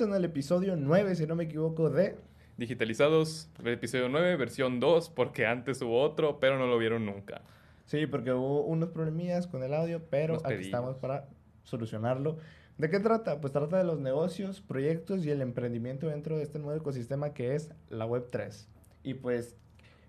en 0.00 0.14
el 0.14 0.24
episodio 0.24 0.76
9, 0.76 1.14
si 1.14 1.26
no 1.26 1.34
me 1.36 1.44
equivoco, 1.44 1.90
de... 1.90 2.16
Digitalizados, 2.56 3.48
el 3.64 3.68
episodio 3.72 4.08
9, 4.08 4.36
versión 4.36 4.80
2, 4.80 5.10
porque 5.10 5.46
antes 5.46 5.80
hubo 5.82 6.00
otro, 6.00 6.40
pero 6.40 6.58
no 6.58 6.66
lo 6.66 6.78
vieron 6.78 7.06
nunca. 7.06 7.42
Sí, 7.86 8.06
porque 8.06 8.32
hubo 8.32 8.62
unos 8.64 8.90
problemillas 8.90 9.46
con 9.46 9.62
el 9.62 9.74
audio, 9.74 10.02
pero 10.10 10.34
Nos 10.34 10.44
aquí 10.44 10.54
pedimos. 10.54 10.66
estamos 10.66 10.96
para 10.96 11.28
solucionarlo. 11.64 12.38
¿De 12.78 12.88
qué 12.88 13.00
trata? 13.00 13.40
Pues 13.40 13.52
trata 13.52 13.78
de 13.78 13.84
los 13.84 13.98
negocios, 13.98 14.60
proyectos 14.60 15.24
y 15.24 15.30
el 15.30 15.42
emprendimiento 15.42 16.06
dentro 16.08 16.36
de 16.36 16.42
este 16.42 16.58
nuevo 16.58 16.78
ecosistema 16.80 17.34
que 17.34 17.54
es 17.54 17.70
la 17.88 18.06
Web3. 18.06 18.66
Y 19.02 19.14
pues, 19.14 19.56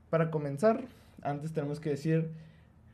para 0.09 0.31
comenzar, 0.31 0.83
antes 1.21 1.53
tenemos 1.53 1.79
que 1.79 1.89
decir 1.89 2.31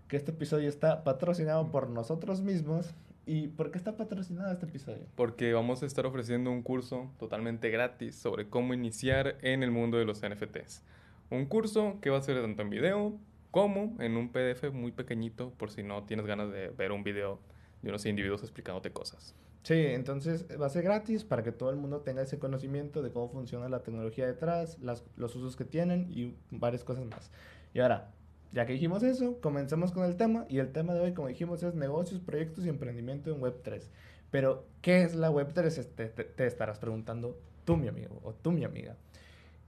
que 0.07 0.17
este 0.17 0.31
episodio 0.31 0.69
está 0.69 1.03
patrocinado 1.03 1.69
por 1.71 1.89
nosotros 1.89 2.41
mismos. 2.41 2.93
¿Y 3.27 3.49
por 3.49 3.71
qué 3.71 3.77
está 3.77 3.97
patrocinado 3.97 4.51
este 4.53 4.65
episodio? 4.65 5.05
Porque 5.15 5.51
vamos 5.53 5.83
a 5.83 5.85
estar 5.85 6.05
ofreciendo 6.05 6.49
un 6.49 6.63
curso 6.63 7.11
totalmente 7.19 7.69
gratis 7.69 8.15
sobre 8.15 8.47
cómo 8.49 8.73
iniciar 8.73 9.37
en 9.41 9.63
el 9.63 9.69
mundo 9.71 9.97
de 9.97 10.05
los 10.05 10.23
NFTs. 10.23 10.81
Un 11.29 11.45
curso 11.45 11.97
que 12.01 12.09
va 12.09 12.17
a 12.19 12.21
ser 12.21 12.41
tanto 12.41 12.61
en 12.61 12.69
video 12.69 13.19
como 13.51 13.97
en 13.99 14.15
un 14.15 14.29
PDF 14.31 14.71
muy 14.71 14.93
pequeñito 14.93 15.51
por 15.57 15.71
si 15.71 15.83
no 15.83 16.03
tienes 16.05 16.25
ganas 16.25 16.51
de 16.53 16.69
ver 16.69 16.93
un 16.93 17.03
video 17.03 17.39
de 17.81 17.89
unos 17.89 18.05
individuos 18.05 18.41
explicándote 18.43 18.91
cosas. 18.91 19.35
Sí, 19.63 19.73
entonces 19.87 20.45
va 20.59 20.67
a 20.67 20.69
ser 20.69 20.83
gratis 20.83 21.25
para 21.25 21.43
que 21.43 21.51
todo 21.51 21.69
el 21.69 21.75
mundo 21.75 21.99
tenga 21.99 22.21
ese 22.21 22.39
conocimiento 22.39 23.01
de 23.01 23.11
cómo 23.11 23.27
funciona 23.27 23.67
la 23.67 23.83
tecnología 23.83 24.25
detrás, 24.25 24.79
las- 24.79 25.03
los 25.17 25.35
usos 25.35 25.57
que 25.57 25.65
tienen 25.65 26.07
y 26.09 26.33
varias 26.49 26.85
cosas 26.85 27.03
más. 27.05 27.29
Y 27.73 27.81
ahora, 27.81 28.13
ya 28.51 28.65
que 28.65 28.73
dijimos 28.73 29.03
eso, 29.03 29.39
comencemos 29.41 29.91
con 29.91 30.05
el 30.05 30.15
tema. 30.15 30.45
Y 30.49 30.59
el 30.59 30.71
tema 30.71 30.93
de 30.93 31.01
hoy, 31.01 31.13
como 31.13 31.27
dijimos, 31.27 31.63
es 31.63 31.75
negocios, 31.75 32.21
proyectos 32.21 32.65
y 32.65 32.69
emprendimiento 32.69 33.31
en 33.31 33.41
Web3. 33.41 33.83
Pero, 34.31 34.65
¿qué 34.81 35.03
es 35.03 35.15
la 35.15 35.31
Web3? 35.31 35.65
Este, 35.65 36.07
te, 36.07 36.23
te 36.23 36.47
estarás 36.47 36.79
preguntando 36.79 37.39
tú, 37.65 37.77
mi 37.77 37.87
amigo, 37.87 38.19
o 38.23 38.33
tú, 38.33 38.51
mi 38.51 38.63
amiga. 38.63 38.95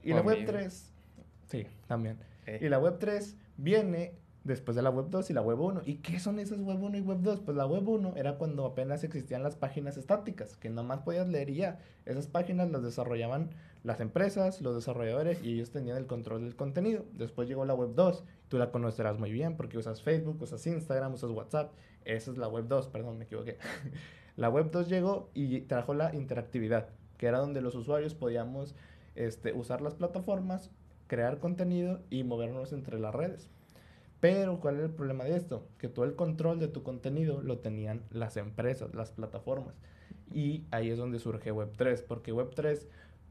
Y 0.02 0.12
O 0.12 0.14
la 0.16 0.20
amigo. 0.20 0.52
Web3, 0.52 0.70
sí, 1.46 1.66
también. 1.86 2.18
Eh. 2.46 2.58
Y 2.62 2.68
la 2.68 2.80
Web3 2.80 3.34
viene 3.56 4.14
después 4.44 4.74
de 4.74 4.82
la 4.82 4.90
Web 4.90 5.06
2 5.10 5.30
y 5.30 5.32
la 5.34 5.42
Web 5.42 5.60
1. 5.60 5.82
¿Y 5.84 5.96
qué 5.96 6.18
son 6.18 6.38
esas 6.38 6.60
Web 6.60 6.82
1 6.82 6.98
y 6.98 7.00
Web 7.00 7.18
2? 7.20 7.40
Pues 7.40 7.56
la 7.56 7.66
Web 7.66 7.88
1 7.88 8.14
era 8.16 8.36
cuando 8.38 8.64
apenas 8.64 9.04
existían 9.04 9.42
las 9.42 9.56
páginas 9.56 9.96
estáticas, 9.96 10.56
que 10.56 10.70
nomás 10.70 11.00
podías 11.00 11.28
leer 11.28 11.50
y 11.50 11.56
ya. 11.56 11.78
Esas 12.06 12.26
páginas 12.26 12.70
las 12.70 12.82
desarrollaban 12.82 13.50
las 13.82 14.00
empresas, 14.00 14.60
los 14.60 14.74
desarrolladores 14.74 15.42
y 15.42 15.54
ellos 15.54 15.70
tenían 15.70 15.96
el 15.96 16.06
control 16.06 16.42
del 16.42 16.56
contenido. 16.56 17.04
Después 17.12 17.48
llegó 17.48 17.64
la 17.64 17.74
Web 17.74 17.94
2. 17.94 18.24
Tú 18.48 18.58
la 18.58 18.70
conocerás 18.70 19.18
muy 19.18 19.32
bien 19.32 19.56
porque 19.56 19.78
usas 19.78 20.02
Facebook, 20.02 20.42
usas 20.42 20.66
Instagram, 20.66 21.14
usas 21.14 21.30
WhatsApp. 21.30 21.72
Esa 22.04 22.30
es 22.30 22.38
la 22.38 22.48
Web 22.48 22.66
2, 22.68 22.88
perdón, 22.88 23.18
me 23.18 23.24
equivoqué. 23.24 23.56
la 24.36 24.50
Web 24.50 24.70
2 24.70 24.88
llegó 24.88 25.30
y 25.34 25.60
trajo 25.62 25.94
la 25.94 26.14
interactividad, 26.14 26.88
que 27.16 27.26
era 27.26 27.38
donde 27.38 27.60
los 27.62 27.74
usuarios 27.74 28.14
podíamos 28.14 28.74
este, 29.14 29.52
usar 29.52 29.80
las 29.80 29.94
plataformas, 29.94 30.70
crear 31.06 31.38
contenido 31.38 32.00
y 32.10 32.24
movernos 32.24 32.72
entre 32.72 32.98
las 32.98 33.14
redes. 33.14 33.48
Pero, 34.20 34.60
¿cuál 34.60 34.76
era 34.76 34.84
el 34.84 34.92
problema 34.92 35.24
de 35.24 35.34
esto? 35.36 35.66
Que 35.78 35.88
todo 35.88 36.04
el 36.04 36.14
control 36.14 36.58
de 36.58 36.68
tu 36.68 36.82
contenido 36.82 37.40
lo 37.40 37.58
tenían 37.58 38.02
las 38.10 38.36
empresas, 38.36 38.94
las 38.94 39.12
plataformas. 39.12 39.74
Y 40.30 40.64
ahí 40.70 40.90
es 40.90 40.98
donde 40.98 41.18
surge 41.18 41.52
Web3, 41.52 42.04
porque 42.06 42.34
Web3 42.34 42.86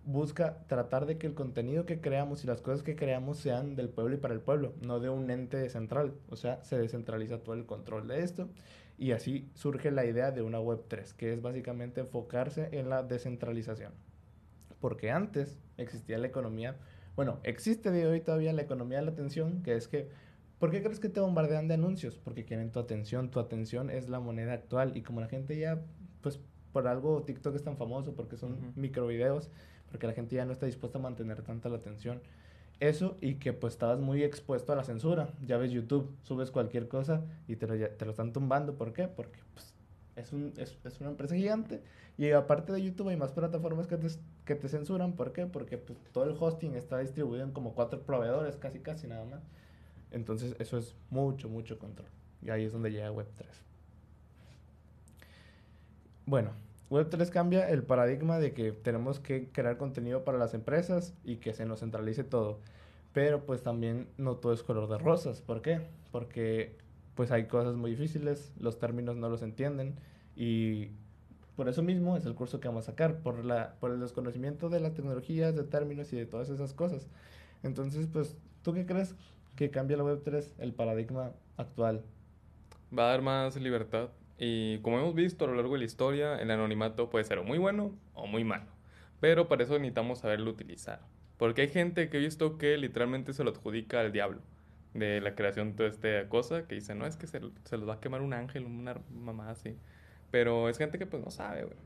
busca 0.05 0.63
tratar 0.67 1.05
de 1.05 1.17
que 1.17 1.27
el 1.27 1.33
contenido 1.33 1.85
que 1.85 2.01
creamos 2.01 2.43
y 2.43 2.47
las 2.47 2.61
cosas 2.61 2.83
que 2.83 2.95
creamos 2.95 3.37
sean 3.37 3.75
del 3.75 3.89
pueblo 3.89 4.15
y 4.15 4.19
para 4.19 4.33
el 4.33 4.41
pueblo, 4.41 4.73
no 4.81 4.99
de 4.99 5.09
un 5.09 5.29
ente 5.29 5.69
central. 5.69 6.13
O 6.29 6.35
sea, 6.35 6.63
se 6.63 6.77
descentraliza 6.77 7.39
todo 7.39 7.55
el 7.55 7.65
control 7.65 8.07
de 8.07 8.23
esto. 8.23 8.49
Y 8.97 9.11
así 9.11 9.49
surge 9.53 9.91
la 9.91 10.05
idea 10.05 10.31
de 10.31 10.41
una 10.41 10.59
Web3, 10.59 11.13
que 11.13 11.33
es 11.33 11.41
básicamente 11.41 12.01
enfocarse 12.01 12.69
en 12.73 12.89
la 12.89 13.03
descentralización. 13.03 13.93
Porque 14.81 15.11
antes 15.11 15.57
existía 15.77 16.17
la 16.17 16.27
economía, 16.27 16.77
bueno, 17.15 17.39
existe 17.43 17.91
de 17.91 18.07
hoy 18.07 18.21
todavía 18.21 18.51
la 18.53 18.61
economía 18.61 18.99
de 18.99 19.05
la 19.05 19.11
atención, 19.11 19.63
que 19.63 19.75
es 19.75 19.87
que 19.87 20.09
¿Por 20.59 20.71
qué 20.71 20.83
crees 20.83 20.99
que 20.99 21.07
te 21.07 21.21
bombardean 21.21 21.69
de 21.69 21.75
anuncios? 21.75 22.17
Porque 22.17 22.43
quieren 22.43 22.69
tu 22.71 22.79
atención. 22.79 23.31
Tu 23.31 23.39
atención 23.39 23.89
es 23.89 24.09
la 24.09 24.19
moneda 24.19 24.51
actual. 24.51 24.97
Y 24.97 25.03
como 25.03 25.21
la 25.21 25.29
gente 25.29 25.57
ya, 25.57 25.81
pues 26.21 26.39
por 26.73 26.87
algo 26.87 27.23
TikTok 27.23 27.55
es 27.55 27.63
tan 27.63 27.77
famoso, 27.77 28.13
porque 28.13 28.35
son 28.35 28.73
microvideos, 28.75 29.49
porque 29.89 30.07
la 30.07 30.13
gente 30.13 30.35
ya 30.35 30.45
no 30.45 30.53
está 30.53 30.65
dispuesta 30.65 30.97
a 30.99 31.01
mantener 31.01 31.41
tanta 31.41 31.69
la 31.69 31.77
atención. 31.77 32.21
Eso 32.79 33.17
y 33.19 33.35
que 33.35 33.51
pues 33.51 33.73
estabas 33.73 33.99
muy 33.99 34.23
expuesto 34.23 34.71
a 34.71 34.75
la 34.75 34.83
censura. 34.83 35.33
Ya 35.45 35.57
ves 35.57 35.71
YouTube, 35.71 36.09
subes 36.23 36.51
cualquier 36.51 36.87
cosa 36.87 37.21
y 37.47 37.55
te 37.57 37.67
lo, 37.67 37.75
están 38.11 38.31
tumbando. 38.31 38.75
¿Por 38.75 38.93
qué? 38.93 39.07
Porque 39.07 39.39
pues, 39.53 39.73
es, 40.15 40.31
un, 40.31 40.53
es, 40.57 40.77
es 40.85 41.01
una 41.01 41.09
empresa 41.09 41.35
gigante. 41.35 41.81
Y 42.17 42.31
aparte 42.31 42.71
de 42.71 42.83
YouTube 42.83 43.09
hay 43.09 43.17
más 43.17 43.31
plataformas 43.31 43.87
que 43.87 43.97
te, 43.97 44.07
que 44.45 44.55
te 44.55 44.69
censuran. 44.69 45.13
¿Por 45.13 45.33
qué? 45.33 45.45
Porque 45.45 45.77
pues, 45.77 45.97
todo 46.13 46.23
el 46.25 46.35
hosting 46.39 46.75
está 46.75 46.99
distribuido 46.99 47.43
en 47.43 47.51
como 47.51 47.73
cuatro 47.73 48.01
proveedores, 48.01 48.55
casi 48.55 48.79
casi 48.79 49.07
nada 49.07 49.25
más. 49.25 49.41
Entonces 50.11 50.55
eso 50.59 50.77
es 50.77 50.95
mucho, 51.09 51.49
mucho 51.49 51.77
control. 51.79 52.07
Y 52.41 52.49
ahí 52.49 52.63
es 52.63 52.71
donde 52.71 52.91
llega 52.91 53.11
Web3. 53.11 53.45
Bueno, 56.25 56.51
Web3 56.89 57.29
cambia 57.29 57.69
el 57.69 57.83
paradigma 57.83 58.39
de 58.39 58.53
que 58.53 58.71
tenemos 58.71 59.19
que 59.19 59.49
crear 59.51 59.77
contenido 59.77 60.23
para 60.23 60.37
las 60.37 60.53
empresas 60.53 61.13
y 61.23 61.37
que 61.37 61.53
se 61.53 61.65
nos 61.65 61.81
centralice 61.81 62.23
todo. 62.23 62.59
Pero 63.13 63.45
pues 63.45 63.61
también 63.61 64.07
no 64.17 64.37
todo 64.37 64.53
es 64.53 64.63
color 64.63 64.89
de 64.89 64.97
rosas. 64.97 65.41
¿Por 65.41 65.61
qué? 65.61 65.81
Porque 66.11 66.77
pues 67.13 67.31
hay 67.31 67.45
cosas 67.45 67.75
muy 67.75 67.91
difíciles, 67.91 68.53
los 68.59 68.79
términos 68.79 69.17
no 69.17 69.29
los 69.29 69.41
entienden 69.41 69.95
y 70.35 70.89
por 71.55 71.67
eso 71.67 71.83
mismo 71.83 72.15
es 72.15 72.25
el 72.25 72.33
curso 72.33 72.61
que 72.61 72.69
vamos 72.69 72.85
a 72.85 72.91
sacar, 72.91 73.17
por, 73.19 73.43
la, 73.43 73.75
por 73.81 73.91
el 73.91 73.99
desconocimiento 73.99 74.69
de 74.69 74.79
las 74.79 74.93
tecnologías, 74.93 75.55
de 75.55 75.63
términos 75.63 76.13
y 76.13 76.15
de 76.15 76.25
todas 76.25 76.49
esas 76.49 76.73
cosas. 76.73 77.09
Entonces, 77.61 78.07
pues, 78.07 78.37
¿tú 78.63 78.73
qué 78.73 78.85
crees 78.85 79.13
que 79.57 79.69
cambia 79.69 79.97
la 79.97 80.05
Web3 80.05 80.53
el 80.59 80.73
paradigma 80.73 81.33
actual? 81.57 82.05
Va 82.97 83.07
a 83.07 83.11
dar 83.11 83.21
más 83.21 83.57
libertad 83.57 84.09
y 84.39 84.79
como 84.79 84.99
hemos 84.99 85.13
visto 85.13 85.45
a 85.45 85.47
lo 85.49 85.55
largo 85.55 85.73
de 85.73 85.79
la 85.79 85.85
historia, 85.85 86.35
el 86.37 86.49
anonimato 86.49 87.09
puede 87.09 87.25
ser 87.25 87.43
muy 87.43 87.57
bueno 87.57 87.91
o 88.13 88.25
muy 88.25 88.45
malo. 88.45 88.65
Pero 89.19 89.49
para 89.49 89.63
eso 89.63 89.73
necesitamos 89.73 90.19
saberlo 90.19 90.49
utilizar. 90.49 91.01
Porque 91.37 91.63
hay 91.63 91.67
gente 91.67 92.09
que 92.09 92.17
he 92.17 92.19
visto 92.21 92.57
que 92.57 92.77
literalmente 92.77 93.33
se 93.33 93.43
lo 93.43 93.51
adjudica 93.51 93.99
al 93.99 94.13
diablo 94.13 94.41
de 94.93 95.19
la 95.21 95.35
creación 95.35 95.71
de 95.71 95.75
toda 95.75 95.89
esta 95.89 96.29
cosa, 96.29 96.67
que 96.67 96.75
dice, 96.75 96.95
no, 96.95 97.05
es 97.05 97.17
que 97.17 97.27
se, 97.27 97.41
se 97.65 97.77
los 97.77 97.87
va 97.87 97.95
a 97.95 97.99
quemar 97.99 98.21
un 98.21 98.33
ángel, 98.33 98.65
una 98.65 98.95
mamá 99.11 99.49
así. 99.49 99.75
Pero 100.31 100.69
es 100.69 100.77
gente 100.77 100.97
que 100.97 101.05
pues 101.05 101.23
no 101.23 101.31
sabe, 101.31 101.63
güey. 101.65 101.77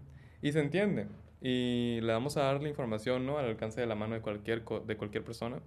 Y 0.42 0.52
se 0.52 0.60
entiende. 0.60 1.08
Y 1.42 2.00
le 2.02 2.14
vamos 2.14 2.38
a 2.38 2.44
dar 2.44 2.62
la 2.62 2.70
información, 2.70 3.26
¿no? 3.26 3.40
Al 3.40 3.46
alcance 3.46 3.82
de 3.82 3.88
la 3.88 3.96
mano 3.96 4.14
de 4.14 4.22
cualquier, 4.22 4.64
de 4.64 4.96
cualquier 4.96 5.24
persona. 5.24 5.60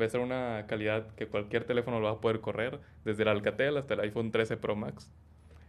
Va 0.00 0.04
a 0.06 0.08
ser 0.08 0.20
una 0.20 0.64
calidad 0.66 1.14
que 1.14 1.28
cualquier 1.28 1.64
teléfono 1.64 2.00
lo 2.00 2.06
va 2.06 2.12
a 2.12 2.20
poder 2.20 2.40
correr, 2.40 2.80
desde 3.04 3.22
el 3.22 3.28
Alcatel 3.28 3.76
hasta 3.76 3.94
el 3.94 4.00
iPhone 4.00 4.32
13 4.32 4.56
Pro 4.56 4.74
Max. 4.74 5.12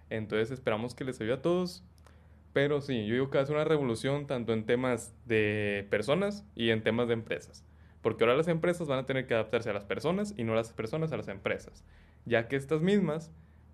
Entonces 0.10 0.52
esperamos 0.52 0.96
que 0.96 1.04
les 1.04 1.20
ayude 1.22 1.34
a 1.34 1.42
todos. 1.42 1.84
Pero 2.54 2.80
sí, 2.80 3.06
yo 3.06 3.14
digo 3.16 3.30
que 3.30 3.46
ser 3.46 3.56
una 3.56 3.66
revolución 3.66 4.28
tanto 4.28 4.54
en 4.54 4.66
temas 4.66 5.14
de 5.26 5.88
personas 5.90 6.46
y 6.56 6.70
en 6.70 6.84
temas 6.84 7.08
de 7.08 7.14
empresas. 7.14 7.66
Porque 8.02 8.24
ahora 8.24 8.38
las 8.38 8.48
empresas 8.48 8.88
van 8.88 9.00
a 9.00 9.06
tener 9.06 9.28
que 9.28 9.34
adaptarse 9.34 9.70
a 9.70 9.74
las 9.74 9.84
personas 9.84 10.34
y 10.38 10.44
no 10.44 10.56
las 10.56 10.72
personas 10.72 11.12
a 11.12 11.18
las 11.18 11.28
empresas. 11.28 11.84
Ya 12.26 12.48
que 12.48 12.56
estas 12.56 12.82
mismas, 12.82 13.32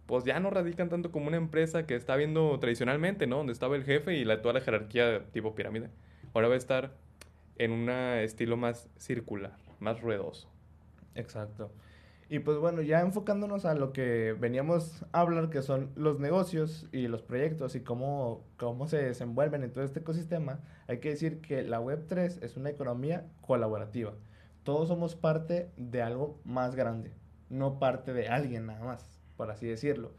pues 0.07 0.23
ya 0.23 0.39
no 0.39 0.49
radican 0.49 0.89
tanto 0.89 1.11
como 1.11 1.27
una 1.27 1.37
empresa 1.37 1.85
que 1.85 1.95
está 1.95 2.15
viendo 2.15 2.57
tradicionalmente, 2.59 3.27
¿no? 3.27 3.37
Donde 3.37 3.53
estaba 3.53 3.75
el 3.75 3.83
jefe 3.83 4.15
y 4.15 4.25
la, 4.25 4.41
toda 4.41 4.55
la 4.55 4.61
jerarquía 4.61 5.25
tipo 5.31 5.53
pirámide. 5.53 5.89
Ahora 6.33 6.47
va 6.47 6.55
a 6.55 6.57
estar 6.57 6.95
en 7.57 7.71
un 7.71 7.89
estilo 7.89 8.57
más 8.57 8.89
circular, 8.97 9.57
más 9.79 10.01
ruedoso. 10.01 10.49
Exacto. 11.13 11.71
Y 12.31 12.39
pues 12.39 12.57
bueno, 12.59 12.81
ya 12.81 13.01
enfocándonos 13.01 13.65
a 13.65 13.75
lo 13.75 13.91
que 13.91 14.31
veníamos 14.39 15.03
a 15.11 15.19
hablar, 15.19 15.49
que 15.49 15.61
son 15.61 15.91
los 15.95 16.21
negocios 16.21 16.87
y 16.93 17.09
los 17.09 17.21
proyectos 17.21 17.75
y 17.75 17.81
cómo, 17.81 18.45
cómo 18.55 18.87
se 18.87 19.03
desenvuelven 19.03 19.65
en 19.65 19.73
todo 19.73 19.83
este 19.83 19.99
ecosistema, 19.99 20.61
hay 20.87 21.01
que 21.01 21.09
decir 21.09 21.41
que 21.41 21.61
la 21.61 21.81
Web3 21.81 22.41
es 22.41 22.55
una 22.55 22.69
economía 22.69 23.27
colaborativa. 23.41 24.13
Todos 24.63 24.87
somos 24.87 25.13
parte 25.13 25.73
de 25.75 26.01
algo 26.01 26.39
más 26.45 26.73
grande, 26.77 27.11
no 27.49 27.79
parte 27.79 28.13
de 28.13 28.29
alguien 28.29 28.67
nada 28.67 28.85
más, 28.85 29.19
por 29.35 29.51
así 29.51 29.67
decirlo. 29.67 30.13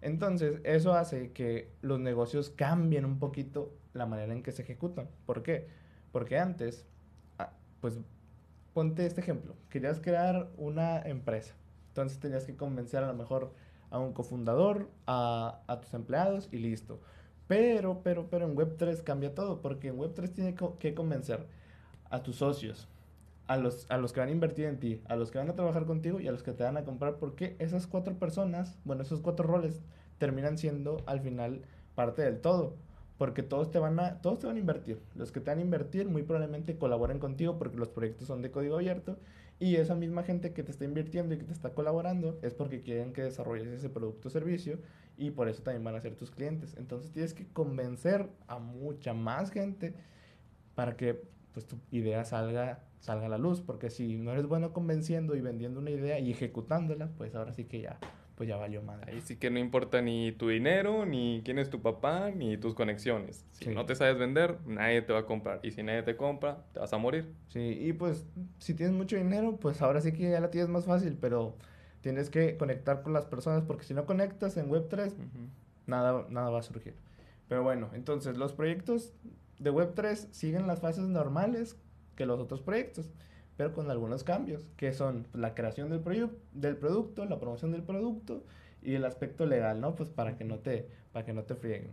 Entonces, 0.00 0.62
eso 0.64 0.94
hace 0.94 1.32
que 1.32 1.74
los 1.82 2.00
negocios 2.00 2.48
cambien 2.48 3.04
un 3.04 3.18
poquito 3.18 3.74
la 3.92 4.06
manera 4.06 4.32
en 4.32 4.42
que 4.42 4.52
se 4.52 4.62
ejecutan. 4.62 5.10
¿Por 5.26 5.42
qué? 5.42 5.68
Porque 6.10 6.38
antes, 6.38 6.86
ah, 7.36 7.52
pues 7.82 8.00
ponte 8.72 9.04
este 9.06 9.20
ejemplo, 9.20 9.56
querías 9.68 10.00
crear 10.00 10.48
una 10.56 11.02
empresa, 11.02 11.54
entonces 11.90 12.18
tenías 12.20 12.46
que 12.46 12.56
convencer 12.56 13.04
a 13.04 13.08
lo 13.08 13.14
mejor 13.14 13.52
a 13.90 13.98
un 14.00 14.12
cofundador, 14.14 14.88
a, 15.06 15.62
a 15.68 15.80
tus 15.80 15.94
empleados 15.94 16.48
y 16.52 16.58
listo. 16.58 17.00
Pero, 17.48 18.02
pero, 18.04 18.28
pero 18.30 18.46
en 18.46 18.56
Web3 18.56 19.02
cambia 19.02 19.34
todo, 19.34 19.60
porque 19.62 19.88
en 19.88 19.98
Web3 19.98 20.32
tiene 20.32 20.54
co- 20.54 20.78
que 20.78 20.94
convencer 20.94 21.46
a 22.10 22.22
tus 22.22 22.36
socios, 22.36 22.88
a 23.46 23.56
los, 23.56 23.86
a 23.90 23.98
los 23.98 24.12
que 24.12 24.20
van 24.20 24.28
a 24.28 24.32
invertir 24.32 24.66
en 24.66 24.78
ti, 24.80 25.02
a 25.08 25.16
los 25.16 25.30
que 25.30 25.38
van 25.38 25.50
a 25.50 25.54
trabajar 25.54 25.86
contigo 25.86 26.20
y 26.20 26.28
a 26.28 26.32
los 26.32 26.42
que 26.42 26.52
te 26.52 26.64
van 26.64 26.76
a 26.76 26.84
comprar, 26.84 27.16
porque 27.16 27.56
esas 27.58 27.86
cuatro 27.86 28.14
personas, 28.18 28.78
bueno, 28.84 29.02
esos 29.02 29.20
cuatro 29.20 29.46
roles 29.46 29.80
terminan 30.18 30.58
siendo 30.58 30.98
al 31.06 31.20
final 31.20 31.62
parte 31.94 32.22
del 32.22 32.40
todo. 32.40 32.76
porque 33.18 33.42
todos 33.42 33.70
te 33.70 33.78
van 33.78 34.00
a 34.00 34.22
todos 34.22 34.38
te 34.38 34.46
van 34.46 34.56
a 34.56 34.60
invertir. 34.60 34.98
Los 35.14 35.30
que 35.32 35.40
te 35.40 35.50
van 35.50 35.58
a 35.58 35.62
invertir 35.62 36.08
muy 36.08 36.22
probablemente 36.22 36.78
colaboren 36.78 37.18
contigo 37.18 37.58
porque 37.58 37.76
los 37.76 37.90
proyectos 37.90 38.26
son 38.28 38.40
de 38.42 38.50
código 38.50 38.76
abierto 38.76 39.18
y 39.60 39.76
esa 39.76 39.94
misma 39.94 40.22
gente 40.24 40.52
que 40.52 40.62
te 40.62 40.72
está 40.72 40.84
invirtiendo 40.84 41.34
y 41.34 41.38
que 41.38 41.44
te 41.44 41.52
está 41.52 41.74
colaborando 41.74 42.38
es 42.42 42.54
porque 42.54 42.80
quieren 42.80 43.12
que 43.12 43.22
desarrolles 43.22 43.68
ese 43.68 43.90
producto 43.90 44.28
o 44.28 44.30
servicio 44.30 44.78
y 45.16 45.30
por 45.30 45.48
eso 45.48 45.62
también 45.62 45.84
van 45.84 45.94
a 45.94 46.00
ser 46.00 46.16
tus 46.16 46.30
clientes. 46.30 46.74
Entonces 46.78 47.12
tienes 47.12 47.34
que 47.34 47.46
convencer 47.46 48.28
a 48.48 48.58
mucha 48.58 49.12
más 49.12 49.50
gente 49.50 49.94
para 50.74 50.96
que 50.96 51.22
pues 51.52 51.66
tu 51.66 51.76
idea 51.90 52.24
salga 52.24 52.84
salga 53.00 53.26
a 53.26 53.28
la 53.28 53.38
luz, 53.38 53.60
porque 53.60 53.90
si 53.90 54.16
no 54.16 54.32
eres 54.32 54.46
bueno 54.46 54.72
convenciendo 54.72 55.34
y 55.34 55.40
vendiendo 55.40 55.80
una 55.80 55.90
idea 55.90 56.18
y 56.18 56.30
ejecutándola, 56.30 57.08
pues 57.16 57.34
ahora 57.34 57.52
sí 57.52 57.64
que 57.64 57.80
ya 57.80 57.98
pues 58.40 58.48
ya 58.48 58.56
valió 58.56 58.80
madre. 58.80 59.12
Ahí 59.12 59.20
sí 59.20 59.36
que 59.36 59.50
no 59.50 59.58
importa 59.58 60.00
ni 60.00 60.32
tu 60.32 60.48
dinero, 60.48 61.04
ni 61.04 61.42
quién 61.44 61.58
es 61.58 61.68
tu 61.68 61.82
papá, 61.82 62.30
ni 62.30 62.56
tus 62.56 62.72
conexiones. 62.72 63.44
Si 63.50 63.68
no 63.68 63.84
te 63.84 63.94
sabes 63.94 64.16
vender, 64.16 64.56
nadie 64.64 65.02
te 65.02 65.12
va 65.12 65.18
a 65.18 65.26
comprar. 65.26 65.60
Y 65.62 65.72
si 65.72 65.82
nadie 65.82 66.02
te 66.04 66.16
compra, 66.16 66.64
te 66.72 66.80
vas 66.80 66.90
a 66.94 66.96
morir. 66.96 67.34
Sí, 67.48 67.60
y 67.60 67.92
pues 67.92 68.24
si 68.56 68.72
tienes 68.72 68.96
mucho 68.96 69.16
dinero, 69.16 69.58
pues 69.60 69.82
ahora 69.82 70.00
sí 70.00 70.12
que 70.12 70.30
ya 70.30 70.40
la 70.40 70.50
tienes 70.50 70.70
más 70.70 70.86
fácil, 70.86 71.18
pero 71.20 71.54
tienes 72.00 72.30
que 72.30 72.56
conectar 72.56 73.02
con 73.02 73.12
las 73.12 73.26
personas, 73.26 73.62
porque 73.64 73.84
si 73.84 73.92
no 73.92 74.06
conectas 74.06 74.56
en 74.56 74.70
Web3, 74.70 75.12
nada, 75.84 76.24
nada 76.30 76.48
va 76.48 76.60
a 76.60 76.62
surgir. 76.62 76.94
Pero 77.46 77.62
bueno, 77.62 77.90
entonces 77.92 78.38
los 78.38 78.54
proyectos 78.54 79.12
de 79.58 79.70
Web3 79.70 80.30
siguen 80.30 80.66
las 80.66 80.80
fases 80.80 81.04
normales 81.04 81.76
que 82.16 82.24
los 82.24 82.40
otros 82.40 82.62
proyectos 82.62 83.10
pero 83.60 83.74
con 83.74 83.90
algunos 83.90 84.24
cambios, 84.24 84.66
que 84.78 84.94
son 84.94 85.26
la 85.34 85.52
creación 85.52 85.90
del, 85.90 86.00
del 86.54 86.78
producto, 86.78 87.26
la 87.26 87.38
promoción 87.38 87.72
del 87.72 87.82
producto 87.82 88.42
y 88.80 88.94
el 88.94 89.04
aspecto 89.04 89.44
legal, 89.44 89.82
¿no? 89.82 89.94
Pues 89.94 90.08
para 90.08 90.34
que 90.34 90.44
no 90.44 90.60
te, 90.60 90.88
para 91.12 91.26
que 91.26 91.34
no 91.34 91.42
te 91.42 91.56
frieguen. 91.56 91.90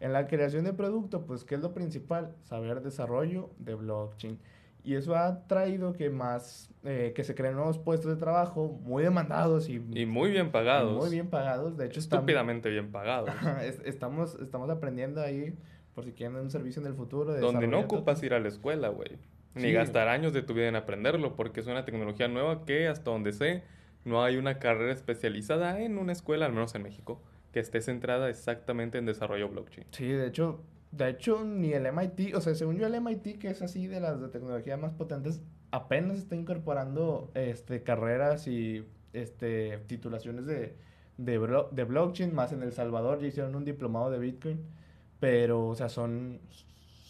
En 0.00 0.14
la 0.14 0.26
creación 0.26 0.64
de 0.64 0.72
producto, 0.72 1.26
pues, 1.26 1.44
¿qué 1.44 1.56
es 1.56 1.60
lo 1.60 1.74
principal? 1.74 2.34
Saber 2.44 2.80
desarrollo 2.80 3.50
de 3.58 3.74
blockchain. 3.74 4.38
Y 4.82 4.94
eso 4.94 5.14
ha 5.14 5.46
traído 5.46 5.92
que 5.92 6.08
más, 6.08 6.70
eh, 6.84 7.12
que 7.14 7.22
se 7.22 7.34
creen 7.34 7.56
nuevos 7.56 7.76
puestos 7.76 8.10
de 8.10 8.16
trabajo 8.16 8.80
muy 8.82 9.02
demandados 9.02 9.68
y, 9.68 9.84
y 9.92 10.06
muy 10.06 10.30
bien 10.30 10.52
pagados. 10.52 10.96
muy 10.96 11.10
bien 11.10 11.28
pagados, 11.28 11.76
de 11.76 11.84
hecho. 11.84 12.00
Estúpidamente 12.00 12.70
bien 12.70 12.90
pagados. 12.90 13.28
estamos, 13.84 14.38
estamos 14.40 14.70
aprendiendo 14.70 15.20
ahí, 15.20 15.54
por 15.94 16.06
si 16.06 16.12
quieren 16.12 16.36
un 16.36 16.50
servicio 16.50 16.80
en 16.80 16.88
el 16.88 16.94
futuro. 16.94 17.34
De 17.34 17.40
Donde 17.40 17.66
no 17.66 17.80
ocupas 17.80 18.22
ir 18.22 18.32
a 18.32 18.40
la 18.40 18.48
escuela, 18.48 18.88
güey. 18.88 19.18
Ni 19.54 19.72
gastar 19.72 20.08
años 20.08 20.32
de 20.32 20.42
tu 20.42 20.54
vida 20.54 20.68
en 20.68 20.76
aprenderlo, 20.76 21.36
porque 21.36 21.60
es 21.60 21.66
una 21.66 21.84
tecnología 21.84 22.28
nueva 22.28 22.64
que 22.64 22.88
hasta 22.88 23.10
donde 23.10 23.32
sé, 23.32 23.62
no 24.04 24.22
hay 24.22 24.36
una 24.36 24.58
carrera 24.58 24.92
especializada 24.92 25.80
en 25.80 25.98
una 25.98 26.12
escuela, 26.12 26.46
al 26.46 26.52
menos 26.52 26.74
en 26.74 26.82
México, 26.82 27.22
que 27.52 27.60
esté 27.60 27.80
centrada 27.80 28.28
exactamente 28.28 28.98
en 28.98 29.06
desarrollo 29.06 29.48
blockchain. 29.48 29.86
Sí, 29.92 30.08
de 30.08 30.26
hecho, 30.26 30.64
de 30.90 31.08
hecho, 31.08 31.44
ni 31.44 31.72
el 31.72 31.86
MIT, 31.86 32.34
o 32.34 32.40
sea, 32.40 32.54
según 32.54 32.78
yo 32.78 32.86
el 32.86 33.00
MIT, 33.00 33.38
que 33.38 33.48
es 33.48 33.62
así 33.62 33.86
de 33.86 34.00
las 34.00 34.20
de 34.20 34.28
tecnología 34.28 34.76
más 34.76 34.92
potentes, 34.92 35.40
apenas 35.70 36.18
está 36.18 36.36
incorporando 36.36 37.30
este, 37.34 37.82
carreras 37.82 38.46
y 38.46 38.84
este, 39.12 39.78
titulaciones 39.86 40.46
de, 40.46 40.76
de, 41.16 41.64
de 41.70 41.84
blockchain, 41.84 42.34
más 42.34 42.52
en 42.52 42.62
El 42.62 42.72
Salvador 42.72 43.20
ya 43.20 43.26
hicieron 43.28 43.54
un 43.54 43.64
diplomado 43.64 44.10
de 44.10 44.18
Bitcoin, 44.18 44.64
pero, 45.20 45.66
o 45.66 45.74
sea, 45.74 45.88
son, 45.88 46.40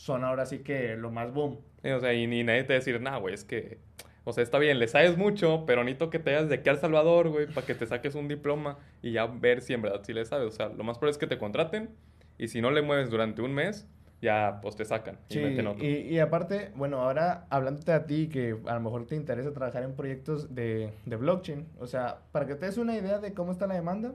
son 0.05 0.23
ahora 0.23 0.45
sí 0.45 0.59
que 0.59 0.97
lo 0.97 1.11
más 1.11 1.33
boom. 1.33 1.61
O 1.83 2.01
sea, 2.01 2.13
y 2.13 2.27
ni 2.27 2.45
nadie 2.45 2.65
te 2.65 2.75
va 2.75 2.75
a 2.75 2.79
decir, 2.81 3.01
nah, 3.01 3.17
güey, 3.17 3.33
es 3.33 3.43
que, 3.43 3.79
o 4.25 4.35
sea, 4.35 4.43
está 4.43 4.59
bien, 4.59 4.79
le 4.79 4.87
sabes 4.87 5.17
mucho, 5.17 5.65
pero 5.67 5.83
necesito 5.83 6.11
que 6.11 6.19
te 6.19 6.31
vayas 6.31 6.51
de 6.51 6.57
aquí 6.57 6.69
al 6.69 6.79
Salvador, 6.79 7.31
güey, 7.31 7.47
para 7.47 7.67
que 7.67 7.75
te 7.75 7.87
saques 7.87 8.15
un 8.15 8.29
diploma 8.29 8.77
y 9.01 9.13
ya 9.13 9.25
ver 9.25 9.63
si 9.63 9.73
en 9.73 9.81
verdad 9.81 10.03
sí 10.05 10.13
le 10.13 10.27
sabes. 10.27 10.49
O 10.49 10.51
sea, 10.51 10.69
lo 10.69 10.85
más 10.85 10.99
probable 10.99 11.13
es 11.13 11.19
que 11.19 11.27
te 11.27 11.39
contraten 11.39 11.89
y 12.37 12.49
si 12.49 12.61
no 12.61 12.71
le 12.71 12.83
mueves 12.83 13.09
durante 13.09 13.41
un 13.41 13.55
mes, 13.55 13.89
ya 14.21 14.59
pues 14.61 14.77
te 14.77 14.85
sacan 14.85 15.19
y 15.31 15.39
meten 15.39 15.67
otro. 15.69 15.83
Y, 15.83 15.89
y, 15.89 16.19
aparte, 16.19 16.71
bueno, 16.77 17.01
ahora 17.01 17.47
hablándote 17.49 17.93
a 17.93 18.05
ti 18.05 18.29
que 18.29 18.59
a 18.67 18.75
lo 18.75 18.81
mejor 18.81 19.07
te 19.07 19.17
interesa 19.17 19.55
trabajar 19.55 19.85
en 19.85 19.95
proyectos 19.95 20.55
de, 20.55 20.93
de 21.07 21.17
blockchain, 21.17 21.67
o 21.81 21.87
sea, 21.87 22.19
para 22.31 22.47
que 22.47 22.57
te 22.57 22.67
des 22.67 22.77
una 22.77 22.95
idea 22.95 23.21
de 23.21 23.33
cómo 23.33 23.53
está 23.53 23.67
la 23.67 23.75
demanda, 23.75 24.13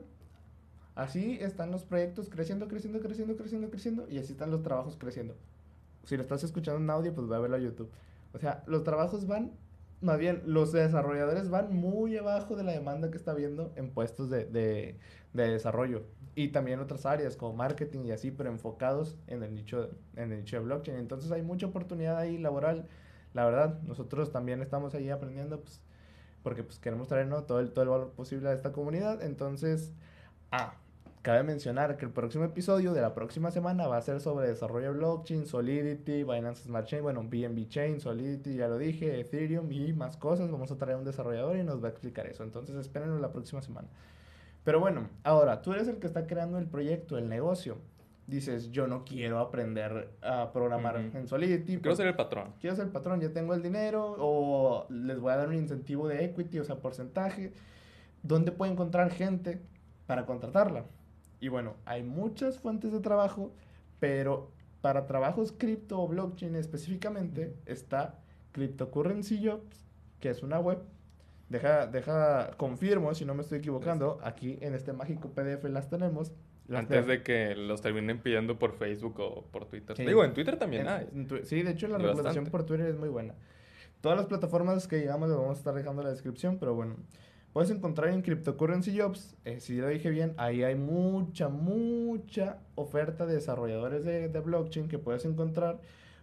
así 0.93 1.39
están 1.41 1.71
los 1.71 1.83
proyectos 1.83 2.29
creciendo, 2.29 2.67
creciendo, 2.67 2.99
creciendo, 2.99 3.35
creciendo, 3.35 3.71
creciendo 3.71 4.07
y 4.07 4.19
así 4.19 4.33
están 4.33 4.51
los 4.51 4.61
trabajos 4.61 4.95
creciendo 4.95 5.35
si 6.03 6.15
lo 6.15 6.23
estás 6.23 6.43
escuchando 6.43 6.81
en 6.81 6.89
audio, 6.89 7.13
pues 7.13 7.27
ve 7.27 7.35
a 7.35 7.39
verlo 7.39 7.57
a 7.57 7.59
YouTube. 7.59 7.89
O 8.33 8.39
sea, 8.39 8.63
los 8.67 8.83
trabajos 8.83 9.27
van, 9.27 9.51
más 10.01 10.17
bien, 10.17 10.41
los 10.45 10.71
desarrolladores 10.71 11.49
van 11.49 11.73
muy 11.75 12.17
abajo 12.17 12.55
de 12.55 12.63
la 12.63 12.71
demanda 12.71 13.11
que 13.11 13.17
está 13.17 13.31
habiendo 13.31 13.71
en 13.75 13.91
puestos 13.91 14.29
de, 14.29 14.45
de, 14.45 14.97
de 15.33 15.47
desarrollo. 15.49 16.03
Y 16.35 16.49
también 16.49 16.79
otras 16.79 17.05
áreas 17.05 17.35
como 17.35 17.53
marketing 17.53 18.05
y 18.05 18.11
así, 18.11 18.31
pero 18.31 18.49
enfocados 18.49 19.17
en 19.27 19.43
el 19.43 19.55
nicho, 19.55 19.89
en 20.15 20.31
el 20.31 20.39
nicho 20.39 20.57
de 20.57 20.63
blockchain. 20.63 20.97
Entonces 20.97 21.31
hay 21.31 21.41
mucha 21.41 21.67
oportunidad 21.67 22.17
ahí 22.17 22.37
laboral. 22.37 22.87
La 23.33 23.45
verdad, 23.45 23.79
nosotros 23.83 24.31
también 24.31 24.61
estamos 24.61 24.93
ahí 24.95 25.09
aprendiendo, 25.09 25.59
pues, 25.61 25.81
porque 26.43 26.63
pues 26.63 26.79
queremos 26.79 27.07
traer 27.07 27.27
¿no? 27.27 27.43
todo, 27.43 27.59
el, 27.59 27.71
todo 27.71 27.83
el 27.83 27.89
valor 27.89 28.11
posible 28.11 28.49
a 28.49 28.53
esta 28.53 28.71
comunidad. 28.71 29.21
Entonces, 29.21 29.93
ah, 30.51 30.75
Cabe 31.21 31.43
mencionar 31.43 31.97
que 31.97 32.05
el 32.05 32.11
próximo 32.11 32.45
episodio 32.45 32.93
de 32.93 33.01
la 33.01 33.13
próxima 33.13 33.51
semana 33.51 33.87
va 33.87 33.97
a 33.97 34.01
ser 34.01 34.21
sobre 34.21 34.47
desarrollo 34.47 34.93
de 34.93 34.99
blockchain, 34.99 35.45
Solidity, 35.45 36.23
Binance 36.23 36.63
Smart 36.63 36.87
Chain, 36.87 37.03
bueno, 37.03 37.21
BNB 37.23 37.67
Chain, 37.67 37.99
Solidity, 37.99 38.55
ya 38.55 38.69
lo 38.69 38.77
dije, 38.77 39.19
Ethereum 39.19 39.69
y 39.69 39.91
más 39.91 40.15
cosas. 40.15 40.49
Vamos 40.49 40.71
a 40.71 40.77
traer 40.77 40.97
un 40.97 41.03
desarrollador 41.03 41.57
y 41.57 41.63
nos 41.63 41.83
va 41.83 41.87
a 41.87 41.91
explicar 41.91 42.25
eso. 42.25 42.43
Entonces, 42.43 42.77
espérenlo 42.77 43.19
la 43.19 43.33
próxima 43.33 43.61
semana. 43.61 43.89
Pero 44.63 44.79
bueno, 44.79 45.09
ahora, 45.23 45.61
tú 45.61 45.73
eres 45.73 45.89
el 45.89 45.97
que 45.99 46.07
está 46.07 46.25
creando 46.25 46.57
el 46.57 46.67
proyecto, 46.67 47.17
el 47.17 47.27
negocio. 47.27 47.79
Dices, 48.25 48.71
yo 48.71 48.87
no 48.87 49.03
quiero 49.03 49.39
aprender 49.39 50.11
a 50.21 50.53
programar 50.53 50.95
en 50.95 51.27
Solidity. 51.27 51.79
Quiero 51.79 51.97
ser 51.97 52.07
el 52.07 52.15
patrón. 52.15 52.53
Quiero 52.61 52.77
ser 52.77 52.85
el 52.85 52.91
patrón, 52.93 53.19
ya 53.19 53.33
tengo 53.33 53.53
el 53.53 53.61
dinero 53.61 54.15
o 54.19 54.85
les 54.89 55.19
voy 55.19 55.33
a 55.33 55.35
dar 55.35 55.49
un 55.49 55.55
incentivo 55.55 56.07
de 56.07 56.23
equity, 56.23 56.59
o 56.59 56.63
sea, 56.63 56.77
porcentaje. 56.77 57.51
¿Dónde 58.23 58.53
puedo 58.53 58.71
encontrar 58.71 59.11
gente 59.11 59.59
para 60.07 60.25
contratarla? 60.25 60.85
Y 61.39 61.47
bueno, 61.47 61.75
hay 61.85 62.03
muchas 62.03 62.59
fuentes 62.59 62.91
de 62.91 62.99
trabajo, 62.99 63.51
pero 63.99 64.51
para 64.81 65.05
trabajos 65.05 65.51
cripto 65.51 66.01
o 66.01 66.07
blockchain 66.07 66.55
específicamente 66.55 67.55
está 67.65 68.19
Cryptocurrency 68.51 69.45
Jobs, 69.45 69.85
que 70.19 70.29
es 70.29 70.43
una 70.43 70.59
web. 70.59 70.79
Deja, 71.49 71.87
deja, 71.87 72.51
confirmo 72.57 73.13
si 73.15 73.25
no 73.25 73.33
me 73.33 73.41
estoy 73.41 73.59
equivocando, 73.59 74.19
aquí 74.23 74.57
en 74.61 74.75
este 74.75 74.93
mágico 74.93 75.29
PDF 75.29 75.63
las 75.65 75.89
tenemos. 75.89 76.31
Antes 76.71 77.07
de 77.07 77.23
que 77.23 77.55
los 77.55 77.81
terminen 77.81 78.19
pidiendo 78.19 78.59
por 78.59 78.73
Facebook 78.73 79.19
o 79.19 79.43
por 79.51 79.65
Twitter. 79.65 79.97
Digo, 79.97 80.23
en 80.23 80.33
Twitter 80.33 80.57
también 80.57 80.87
hay. 80.87 81.07
sí, 81.43 81.63
de 81.63 81.71
hecho 81.71 81.87
la 81.87 81.97
regulación 81.97 82.45
por 82.45 82.63
Twitter 82.63 82.87
es 82.87 82.97
muy 82.97 83.09
buena. 83.09 83.33
Todas 84.01 84.17
las 84.17 84.27
plataformas 84.27 84.87
que 84.87 84.97
digamos 84.97 85.27
las 85.29 85.37
vamos 85.37 85.57
a 85.57 85.59
estar 85.59 85.73
dejando 85.73 86.01
en 86.01 86.07
la 86.07 86.11
descripción, 86.11 86.57
pero 86.59 86.75
bueno. 86.75 86.95
Puedes 87.53 87.71
encontrar 87.71 88.09
en 88.09 88.21
Cryptocurrency 88.21 88.97
Jobs, 88.97 89.35
eh, 89.43 89.59
si 89.59 89.77
lo 89.77 89.87
dije 89.87 90.11
bien, 90.11 90.35
ahí 90.37 90.63
hay 90.63 90.75
mucha, 90.75 91.49
mucha 91.49 92.59
oferta 92.75 93.25
de 93.25 93.35
desarrolladores 93.35 94.05
de, 94.05 94.27
blockchain 94.27 94.87
que 94.87 94.99
puedes 94.99 95.25
encontrar. 95.25 95.79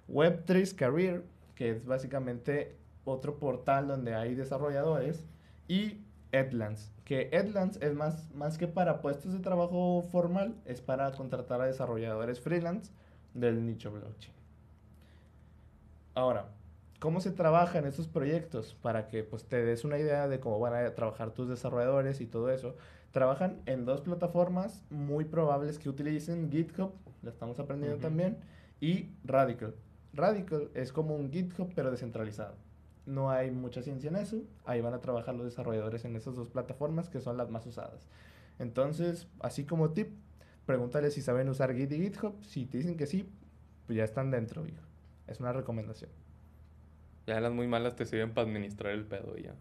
Web3 0.09 0.75
Career, 0.77 1.25
que 1.57 1.71
es 1.71 1.85
básicamente 1.85 2.77
otro 3.05 3.39
portal 3.41 3.89
donde 3.89 4.15
hay 4.15 4.37
desarrolladores. 4.37 5.25
Y 5.67 5.99
Edlands, 6.31 6.93
que 7.05 7.29
Edlands 7.33 7.79
es 7.83 7.93
más, 7.93 8.33
más 8.33 8.57
que 8.57 8.69
para 8.69 9.01
puestos 9.01 9.33
de 9.33 9.41
trabajo 9.41 10.07
formal, 10.13 10.55
es 10.65 10.81
para 10.81 11.11
contratar 11.11 11.61
a 11.61 11.67
desarrolladores 11.67 12.41
freelance 12.41 12.93
del 13.35 13.67
nicho 13.67 13.91
blockchain. 13.91 14.35
Ahora, 16.15 16.56
¿Cómo 16.99 17.21
se 17.21 17.31
trabaja 17.31 17.79
en 17.79 17.85
estos 17.85 18.09
proyectos? 18.09 18.75
Para 18.81 19.09
que 19.09 19.23
pues, 19.23 19.45
te 19.45 19.63
des 19.63 19.85
una 19.85 19.99
idea 19.99 20.29
de 20.29 20.41
cómo 20.41 20.59
van 20.59 20.75
a 20.75 20.95
trabajar 20.95 21.31
tus 21.33 21.47
desarrolladores 21.47 22.23
y 22.23 22.27
todo 22.27 22.51
eso. 22.51 22.75
Trabajan 23.13 23.61
en 23.67 23.85
dos 23.85 24.01
plataformas 24.01 24.83
muy 24.89 25.27
probables 25.27 25.79
que 25.79 25.91
utilicen 25.91 26.51
GitHub, 26.51 26.93
la 27.23 27.31
estamos 27.31 27.59
aprendiendo 27.59 27.99
también, 27.99 28.39
y 28.81 29.11
Radical. 29.25 29.75
Radical 30.15 30.71
es 30.73 30.91
como 30.91 31.15
un 31.17 31.31
GitHub 31.31 31.71
pero 31.75 31.91
descentralizado. 31.91 32.55
No 33.05 33.31
hay 33.31 33.51
mucha 33.51 33.83
ciencia 33.83 34.09
en 34.09 34.17
eso. 34.17 34.43
Ahí 34.65 34.81
van 34.81 34.95
a 34.95 35.01
trabajar 35.01 35.35
los 35.35 35.45
desarrolladores 35.45 36.05
en 36.07 36.17
esas 36.17 36.35
dos 36.35 36.49
plataformas 36.49 37.11
que 37.11 37.21
son 37.21 37.37
las 37.37 37.51
más 37.51 37.67
usadas. 37.67 38.09
Entonces, 38.59 39.29
así 39.41 39.65
como 39.65 39.91
tip, 39.91 40.15
pregúntale 40.65 41.11
si 41.11 41.21
saben 41.21 41.51
usar 41.51 41.75
Git 41.75 41.93
y 41.93 42.03
GitHub. 42.03 42.43
Si 42.43 42.65
te 42.65 42.79
dicen 42.79 42.97
que 42.97 43.07
sí, 43.07 43.31
pues 43.87 43.99
ya 43.99 44.05
están 44.05 44.31
dentro, 44.31 44.67
hijo. 44.67 44.83
Es 45.27 45.41
una 45.41 45.53
recomendación. 45.53 46.11
Ya 47.27 47.41
las 47.41 47.53
muy 47.53 47.67
malas 47.67 47.97
te 47.97 48.05
sirven 48.05 48.33
para 48.33 48.47
administrar 48.47 48.93
el 48.93 49.05
pedo 49.05 49.37
y 49.37 49.45
ya. 49.45 49.55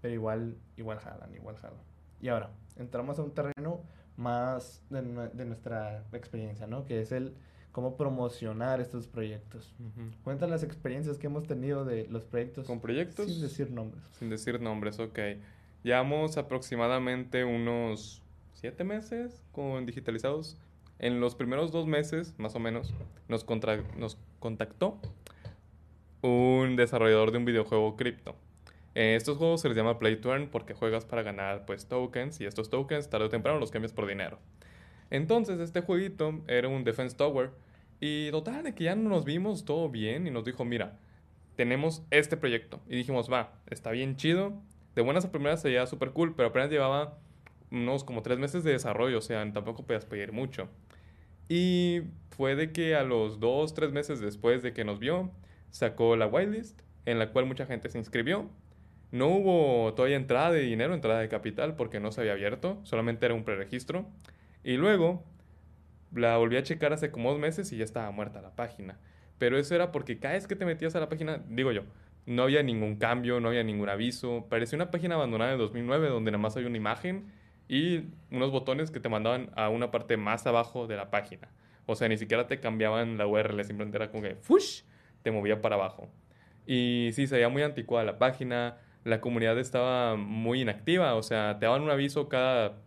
Pero 0.00 0.14
igual, 0.14 0.56
igual 0.76 0.98
jalan, 0.98 1.34
igual 1.34 1.56
jalan. 1.56 1.80
Y 2.20 2.28
ahora, 2.28 2.50
entramos 2.76 3.18
a 3.18 3.22
un 3.22 3.32
terreno 3.32 3.80
más 4.16 4.82
de, 4.90 5.02
nuestra 5.44 6.04
experiencia, 6.12 6.66
¿no? 6.66 6.84
Que 6.84 7.00
es 7.00 7.12
el 7.12 7.34
cómo 7.72 7.96
promocionar 7.96 8.80
estos 8.80 9.06
proyectos. 9.06 9.74
Cuenta 10.22 10.46
las 10.46 10.62
experiencias 10.62 11.18
que 11.18 11.26
hemos 11.26 11.46
tenido 11.46 11.84
de 11.84 12.06
los 12.08 12.24
proyectos. 12.24 12.66
¿Con 12.66 12.80
proyectos? 12.80 13.26
Sin 13.26 13.40
decir 13.40 13.70
nombres. 13.70 14.02
Sin 14.18 14.28
decir 14.28 14.60
nombres, 14.60 14.98
ok. 14.98 15.18
Llevamos 15.82 16.36
aproximadamente 16.36 17.44
unos 17.44 18.22
siete 18.52 18.84
meses 18.84 19.42
con 19.50 19.86
digitalizados 19.86 20.56
En 20.98 21.18
los 21.18 21.34
primeros 21.34 21.72
dos 21.72 21.86
meses, 21.86 22.34
más 22.38 22.54
o 22.54 22.60
menos, 22.60 22.94
nos, 23.28 23.42
contra 23.42 23.82
nos 23.96 24.18
contactó 24.38 25.00
un 26.22 26.76
desarrollador 26.76 27.32
de 27.32 27.38
un 27.38 27.44
videojuego 27.44 27.96
cripto. 27.96 28.34
En 28.94 29.14
estos 29.16 29.38
juegos 29.38 29.60
se 29.60 29.68
les 29.68 29.76
llama 29.76 29.98
Play 29.98 30.16
to 30.16 30.30
porque 30.50 30.74
juegas 30.74 31.04
para 31.04 31.22
ganar 31.22 31.64
pues 31.66 31.86
tokens 31.86 32.40
y 32.40 32.46
estos 32.46 32.70
tokens 32.70 33.10
tarde 33.10 33.26
o 33.26 33.28
temprano 33.28 33.58
los 33.58 33.70
cambias 33.70 33.92
por 33.92 34.06
dinero. 34.06 34.38
Entonces 35.10 35.60
este 35.60 35.80
jueguito 35.80 36.40
era 36.46 36.68
un 36.68 36.84
Defense 36.84 37.16
Tower 37.16 37.50
y 38.00 38.30
total 38.30 38.64
de 38.64 38.74
que 38.74 38.84
ya 38.84 38.94
no 38.94 39.08
nos 39.08 39.24
vimos 39.24 39.64
todo 39.64 39.88
bien 39.88 40.26
y 40.26 40.30
nos 40.30 40.44
dijo, 40.44 40.64
mira, 40.64 40.98
tenemos 41.56 42.02
este 42.10 42.36
proyecto. 42.36 42.80
Y 42.88 42.96
dijimos, 42.96 43.30
va, 43.30 43.52
está 43.70 43.90
bien 43.90 44.16
chido. 44.16 44.54
De 44.94 45.02
buenas 45.02 45.24
a 45.24 45.30
primeras 45.30 45.62
se 45.62 45.68
veía 45.68 45.86
súper 45.86 46.10
cool, 46.10 46.34
pero 46.34 46.48
apenas 46.48 46.70
llevaba 46.70 47.18
unos 47.70 48.04
como 48.04 48.22
tres 48.22 48.38
meses 48.38 48.64
de 48.64 48.72
desarrollo, 48.72 49.18
o 49.18 49.22
sea, 49.22 49.50
tampoco 49.52 49.84
podías 49.84 50.04
pedir 50.04 50.32
mucho. 50.32 50.68
Y 51.48 52.02
fue 52.36 52.56
de 52.56 52.72
que 52.72 52.94
a 52.94 53.02
los 53.02 53.40
dos, 53.40 53.74
tres 53.74 53.92
meses 53.92 54.20
después 54.20 54.62
de 54.62 54.72
que 54.72 54.84
nos 54.84 54.98
vio, 54.98 55.30
sacó 55.72 56.14
la 56.14 56.28
whitelist, 56.28 56.80
en 57.04 57.18
la 57.18 57.32
cual 57.32 57.46
mucha 57.46 57.66
gente 57.66 57.88
se 57.88 57.98
inscribió. 57.98 58.48
No 59.10 59.28
hubo 59.28 59.92
todavía 59.94 60.16
entrada 60.16 60.52
de 60.52 60.60
dinero, 60.60 60.94
entrada 60.94 61.20
de 61.20 61.28
capital, 61.28 61.74
porque 61.74 61.98
no 61.98 62.12
se 62.12 62.20
había 62.20 62.32
abierto, 62.32 62.80
solamente 62.84 63.26
era 63.26 63.34
un 63.34 63.44
preregistro. 63.44 64.06
Y 64.62 64.76
luego 64.76 65.24
la 66.14 66.36
volví 66.36 66.56
a 66.56 66.62
checar 66.62 66.92
hace 66.92 67.10
como 67.10 67.30
dos 67.30 67.40
meses 67.40 67.72
y 67.72 67.78
ya 67.78 67.84
estaba 67.84 68.10
muerta 68.10 68.40
la 68.40 68.54
página. 68.54 68.98
Pero 69.38 69.58
eso 69.58 69.74
era 69.74 69.90
porque 69.90 70.18
cada 70.18 70.34
vez 70.34 70.46
que 70.46 70.54
te 70.54 70.64
metías 70.64 70.94
a 70.94 71.00
la 71.00 71.08
página, 71.08 71.42
digo 71.48 71.72
yo, 71.72 71.82
no 72.26 72.44
había 72.44 72.62
ningún 72.62 72.96
cambio, 72.96 73.40
no 73.40 73.48
había 73.48 73.64
ningún 73.64 73.88
aviso. 73.88 74.46
Parecía 74.48 74.76
una 74.76 74.90
página 74.90 75.16
abandonada 75.16 75.50
de 75.50 75.56
2009 75.56 76.08
donde 76.08 76.30
nada 76.30 76.40
más 76.40 76.56
hay 76.56 76.64
una 76.64 76.76
imagen 76.76 77.26
y 77.68 78.04
unos 78.30 78.50
botones 78.50 78.90
que 78.90 79.00
te 79.00 79.08
mandaban 79.08 79.50
a 79.56 79.68
una 79.68 79.90
parte 79.90 80.16
más 80.16 80.46
abajo 80.46 80.86
de 80.86 80.96
la 80.96 81.10
página. 81.10 81.48
O 81.86 81.96
sea, 81.96 82.08
ni 82.08 82.16
siquiera 82.16 82.46
te 82.46 82.60
cambiaban 82.60 83.18
la 83.18 83.26
URL, 83.26 83.64
simplemente 83.64 83.96
era 83.96 84.10
como 84.10 84.22
que 84.22 84.36
¡fush! 84.36 84.82
Te 85.22 85.30
movía 85.30 85.60
para 85.62 85.76
abajo. 85.76 86.08
Y 86.66 87.10
sí, 87.12 87.26
se 87.26 87.36
veía 87.36 87.48
muy 87.48 87.62
anticuada 87.62 88.04
la 88.04 88.18
página, 88.18 88.78
la 89.04 89.20
comunidad 89.20 89.58
estaba 89.58 90.16
muy 90.16 90.62
inactiva, 90.62 91.14
o 91.14 91.22
sea, 91.22 91.58
te 91.58 91.66
daban 91.66 91.82
un 91.82 91.90
aviso 91.90 92.28
cada, 92.28 92.78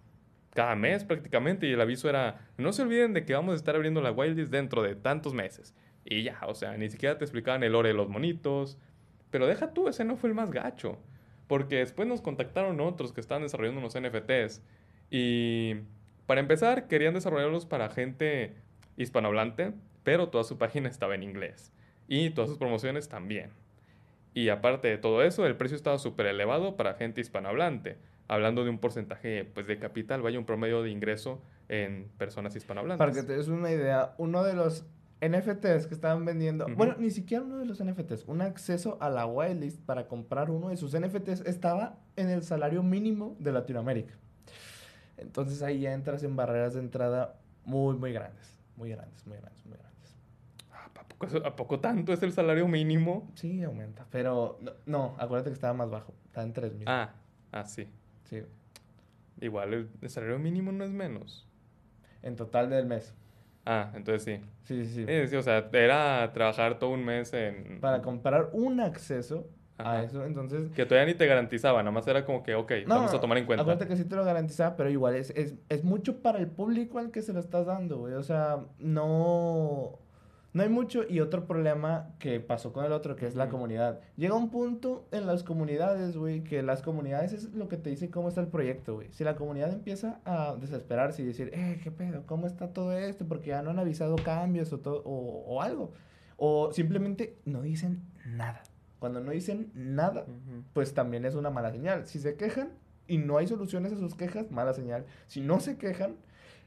cada 0.53 0.75
mes 0.75 1.03
prácticamente 1.03 1.67
y 1.67 1.73
el 1.73 1.81
aviso 1.81 2.09
era, 2.09 2.47
no 2.57 2.71
se 2.71 2.83
olviden 2.83 3.13
de 3.13 3.25
que 3.25 3.33
vamos 3.33 3.53
a 3.53 3.55
estar 3.57 3.75
abriendo 3.75 4.01
la 4.01 4.11
wildlist 4.11 4.51
dentro 4.51 4.81
de 4.81 4.95
tantos 4.95 5.33
meses. 5.33 5.75
Y 6.05 6.21
ya, 6.23 6.39
o 6.47 6.53
sea, 6.53 6.77
ni 6.77 6.89
siquiera 6.89 7.17
te 7.17 7.25
explicaban 7.25 7.63
el 7.63 7.73
lore 7.73 7.89
de 7.89 7.95
los 7.95 8.07
monitos. 8.07 8.77
Pero 9.31 9.47
deja 9.47 9.73
tú, 9.73 9.89
ese 9.89 10.05
no 10.05 10.15
fue 10.15 10.29
el 10.29 10.35
más 10.35 10.51
gacho. 10.51 10.99
Porque 11.47 11.77
después 11.77 12.07
nos 12.07 12.21
contactaron 12.21 12.79
otros 12.79 13.11
que 13.11 13.21
estaban 13.21 13.43
desarrollando 13.43 13.79
unos 13.79 13.99
NFTs. 13.99 14.61
Y 15.09 15.75
para 16.27 16.41
empezar, 16.41 16.87
querían 16.87 17.15
desarrollarlos 17.15 17.65
para 17.65 17.89
gente 17.89 18.55
hispanohablante, 18.97 19.73
pero 20.03 20.29
toda 20.29 20.43
su 20.43 20.57
página 20.59 20.89
estaba 20.89 21.15
en 21.15 21.23
inglés. 21.23 21.73
Y 22.07 22.29
todas 22.31 22.49
sus 22.49 22.57
promociones 22.57 23.09
también. 23.09 23.49
Y 24.33 24.49
aparte 24.49 24.89
de 24.89 24.97
todo 24.97 25.23
eso, 25.23 25.45
el 25.45 25.55
precio 25.55 25.77
estaba 25.77 25.97
súper 25.97 26.25
elevado 26.27 26.75
para 26.75 26.93
gente 26.95 27.21
hispanohablante. 27.21 27.97
Hablando 28.27 28.63
de 28.63 28.69
un 28.69 28.79
porcentaje 28.79 29.45
pues, 29.45 29.67
de 29.67 29.77
capital, 29.79 30.21
vaya 30.21 30.37
un 30.39 30.45
promedio 30.45 30.83
de 30.83 30.89
ingreso 30.89 31.41
en 31.69 32.09
personas 32.17 32.55
hispanohablantes. 32.55 32.97
Para 32.97 33.11
que 33.13 33.23
te 33.25 33.37
des 33.37 33.47
una 33.47 33.71
idea, 33.71 34.13
uno 34.17 34.43
de 34.43 34.53
los 34.53 34.85
NFTs 35.21 35.87
que 35.87 35.93
estaban 35.93 36.25
vendiendo, 36.25 36.65
bueno, 36.75 36.95
ni 36.99 37.09
siquiera 37.09 37.43
uno 37.43 37.57
de 37.57 37.65
los 37.65 37.83
NFTs, 37.83 38.25
un 38.27 38.41
acceso 38.41 38.97
a 38.99 39.09
la 39.09 39.25
whitelist 39.25 39.79
para 39.81 40.07
comprar 40.07 40.51
uno 40.51 40.69
de 40.69 40.77
sus 40.77 40.97
NFTs 40.99 41.41
estaba 41.45 41.97
en 42.15 42.29
el 42.29 42.43
salario 42.43 42.83
mínimo 42.83 43.35
de 43.39 43.53
Latinoamérica. 43.53 44.13
Entonces 45.17 45.61
ahí 45.61 45.79
ya 45.81 45.93
entras 45.93 46.23
en 46.23 46.35
barreras 46.35 46.73
de 46.73 46.81
entrada 46.81 47.39
muy, 47.63 47.95
muy 47.95 48.11
grandes, 48.11 48.57
muy 48.75 48.89
grandes, 48.89 49.25
muy 49.25 49.37
grandes, 49.37 49.65
muy 49.65 49.77
grandes. 49.77 49.84
¿A 51.43 51.55
poco, 51.55 51.79
tanto 51.79 52.13
es 52.13 52.21
el 52.23 52.31
salario 52.31 52.67
mínimo? 52.67 53.31
Sí, 53.35 53.63
aumenta, 53.63 54.05
pero 54.11 54.59
no, 54.85 55.15
acuérdate 55.17 55.49
que 55.49 55.55
estaba 55.55 55.73
más 55.73 55.89
bajo, 55.89 56.13
estaba 56.25 56.45
en 56.45 56.53
3 56.53 56.75
mil. 56.75 56.87
Ah, 56.87 57.13
ah, 57.51 57.65
sí. 57.65 57.87
Sí. 58.23 58.43
Igual 59.41 59.89
el 60.01 60.09
salario 60.09 60.39
mínimo 60.39 60.71
no 60.71 60.83
es 60.83 60.91
menos. 60.91 61.47
En 62.21 62.35
total 62.35 62.69
del 62.69 62.85
mes. 62.85 63.13
Ah, 63.65 63.91
entonces 63.95 64.23
sí. 64.23 64.45
Sí, 64.63 64.85
sí, 64.85 65.05
sí. 65.05 65.27
sí 65.27 65.35
o 65.35 65.41
sea, 65.41 65.69
era 65.73 66.31
trabajar 66.33 66.79
todo 66.79 66.91
un 66.91 67.03
mes 67.03 67.33
en... 67.33 67.79
Para 67.81 68.01
comprar 68.01 68.49
un 68.53 68.79
acceso 68.79 69.49
a 69.77 70.03
eso, 70.03 70.25
entonces... 70.25 70.71
Que 70.71 70.85
todavía 70.85 71.11
ni 71.11 71.17
te 71.17 71.25
garantizaba, 71.25 71.81
nada 71.81 71.91
más 71.91 72.07
era 72.07 72.23
como 72.25 72.43
que, 72.43 72.55
ok, 72.55 72.71
vamos 72.87 73.13
a 73.13 73.19
tomar 73.19 73.37
en 73.37 73.45
cuenta. 73.45 73.63
Acuérdate 73.63 73.87
que 73.87 73.97
sí 73.97 74.05
te 74.05 74.15
lo 74.15 74.23
garantizaba, 74.23 74.75
pero 74.75 74.89
igual 74.89 75.15
es, 75.15 75.31
es, 75.31 75.55
es 75.69 75.83
mucho 75.83 76.21
para 76.21 76.39
el 76.39 76.47
público 76.47 76.99
al 76.99 77.11
que 77.11 77.21
se 77.21 77.33
lo 77.33 77.39
estás 77.39 77.65
dando, 77.65 77.97
güey. 77.97 78.13
O 78.13 78.23
sea, 78.23 78.59
no 78.79 79.99
no 80.55 80.63
hay 80.63 80.69
mucho 80.69 81.03
y 81.07 81.19
otro 81.19 81.47
problema 81.47 82.15
que 82.17 82.39
pasó 82.39 82.71
con 82.71 82.85
el 82.85 82.93
otro, 82.93 83.17
que 83.17 83.27
es 83.27 83.35
la 83.35 83.49
comunidad. 83.49 83.99
Llega 84.15 84.35
un 84.35 84.49
punto 84.49 85.05
en 85.11 85.27
las 85.27 85.43
comunidades, 85.43 86.15
güey, 86.15 86.45
que 86.45 86.63
las 86.63 86.81
comunidades 86.81 87.33
es 87.33 87.53
lo 87.53 87.67
que 87.67 87.75
te 87.75 87.89
dice 87.89 88.09
cómo 88.09 88.29
está 88.29 88.39
el 88.39 88.47
proyecto, 88.47 88.95
güey. 88.95 89.09
Si 89.11 89.25
la 89.25 89.35
comunidad 89.35 89.73
empieza 89.73 90.21
a 90.23 90.55
desesperarse 90.55 91.23
y 91.23 91.25
decir, 91.25 91.49
eh, 91.51 91.81
¿qué 91.83 91.91
pedo? 91.91 92.25
¿Cómo 92.25 92.47
está 92.47 92.69
todo 92.69 92.93
esto? 92.93 93.27
Porque 93.27 93.49
ya 93.49 93.61
no 93.63 93.71
han 93.71 93.79
avisado 93.79 94.15
cambios 94.15 94.71
o, 94.71 94.79
todo, 94.79 95.03
o, 95.03 95.61
algo. 95.61 95.91
O 96.37 96.71
simplemente 96.71 97.37
no 97.43 97.61
dicen 97.61 98.05
nada. 98.25 98.63
Cuando 98.99 99.19
no 99.19 99.31
dicen 99.31 99.73
nada, 99.73 100.25
pues 100.71 100.93
también 100.93 101.25
es 101.25 101.35
una 101.35 101.49
mala 101.49 101.69
señal. 101.73 102.07
Si 102.07 102.17
se 102.17 102.37
quejan 102.37 102.69
y 103.07 103.17
no 103.17 103.37
hay 103.39 103.47
soluciones 103.47 103.91
a 103.91 103.97
sus 103.97 104.15
quejas, 104.15 104.49
mala 104.51 104.71
señal. 104.71 105.05
Si 105.27 105.41
no 105.41 105.59
se 105.59 105.77
quejan, 105.77 106.15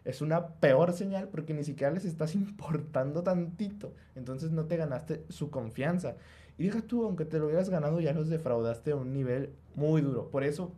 es 0.05 0.23
una 0.23 0.55
peor 0.55 0.93
señal 0.93 1.29
porque 1.29 1.55
ni 1.55 1.65
siquiera 1.65 1.93
les 1.93 2.05
estás 2.05 2.35
importando 2.37 3.23
tantito. 3.23 3.93
Entonces 4.15 4.51
no 4.51 4.67
te 4.67 4.77
ganaste 4.77 5.25
su 5.29 5.51
confianza. 5.51 6.17
Y 6.57 6.65
deja 6.65 6.83
tú, 6.83 7.05
aunque 7.05 7.25
te 7.25 7.39
lo 7.39 7.47
hubieras 7.47 7.71
ganado, 7.71 8.01
ya 8.01 8.13
los 8.13 8.29
defraudaste 8.29 8.91
a 8.91 8.97
un 8.97 9.13
nivel 9.13 9.53
muy 9.75 10.03
duro. 10.03 10.29
Por 10.31 10.43
eso 10.43 10.73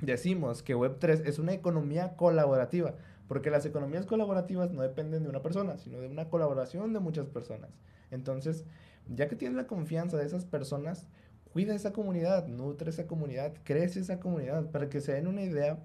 decimos 0.00 0.62
que 0.62 0.76
Web3 0.76 1.22
es 1.24 1.38
una 1.38 1.54
economía 1.54 2.16
colaborativa. 2.16 2.94
Porque 3.28 3.50
las 3.50 3.66
economías 3.66 4.06
colaborativas 4.06 4.70
no 4.70 4.82
dependen 4.82 5.24
de 5.24 5.28
una 5.28 5.42
persona, 5.42 5.78
sino 5.78 5.98
de 5.98 6.08
una 6.08 6.28
colaboración 6.28 6.92
de 6.92 7.00
muchas 7.00 7.26
personas. 7.26 7.70
Entonces, 8.10 8.64
ya 9.08 9.28
que 9.28 9.36
tienes 9.36 9.56
la 9.56 9.66
confianza 9.66 10.16
de 10.16 10.26
esas 10.26 10.44
personas, 10.44 11.08
cuida 11.52 11.74
esa 11.74 11.92
comunidad, 11.92 12.46
nutre 12.46 12.90
esa 12.90 13.06
comunidad, 13.06 13.54
crece 13.64 14.00
esa 14.00 14.20
comunidad, 14.20 14.70
para 14.70 14.88
que 14.88 15.00
se 15.00 15.12
den 15.12 15.26
una 15.26 15.42
idea 15.42 15.78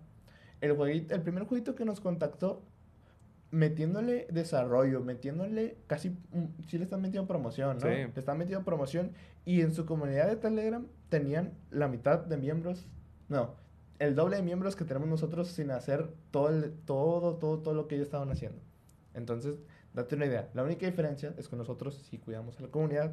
el, 0.62 1.08
el 1.10 1.22
primer 1.22 1.44
jueguito 1.46 1.75
que 1.75 1.86
nos 1.86 2.00
contactó, 2.00 2.63
metiéndole 3.51 4.27
desarrollo, 4.32 5.01
metiéndole 5.01 5.77
casi, 5.88 6.15
sí 6.68 6.77
le 6.77 6.86
están 6.86 7.01
metiendo 7.01 7.27
promoción, 7.27 7.77
¿no? 7.80 7.88
Le 7.88 8.12
están 8.15 8.38
metiendo 8.38 8.63
promoción 8.63 9.12
y 9.44 9.62
en 9.62 9.74
su 9.74 9.86
comunidad 9.86 10.27
de 10.27 10.38
Telegram 10.38 10.88
tenían 11.10 11.53
la 11.70 11.89
mitad 11.89 12.20
de 12.20 12.38
miembros, 12.38 12.88
no, 13.27 13.56
el 14.00 14.15
doble 14.15 14.38
de 14.38 14.44
miembros 14.44 14.75
que 14.75 14.86
tenemos 14.86 15.10
nosotros 15.10 15.50
sin 15.50 15.70
hacer 15.72 16.10
todo, 16.32 16.50
el, 16.50 16.72
todo, 16.86 17.36
todo, 17.36 17.60
todo 17.60 17.74
lo 17.74 17.88
que 17.88 17.96
ellos 17.96 18.08
estaban 18.08 18.32
haciendo. 18.32 18.62
Entonces, 19.13 19.60
date 19.94 20.15
una 20.15 20.25
idea. 20.25 20.50
La 20.53 20.63
única 20.63 20.86
diferencia 20.86 21.34
es 21.38 21.50
que 21.50 21.56
nosotros 21.58 22.08
sí 22.10 22.18
cuidamos 22.18 22.58
a 22.58 22.63
la 22.63 22.70
comunidad, 22.70 23.12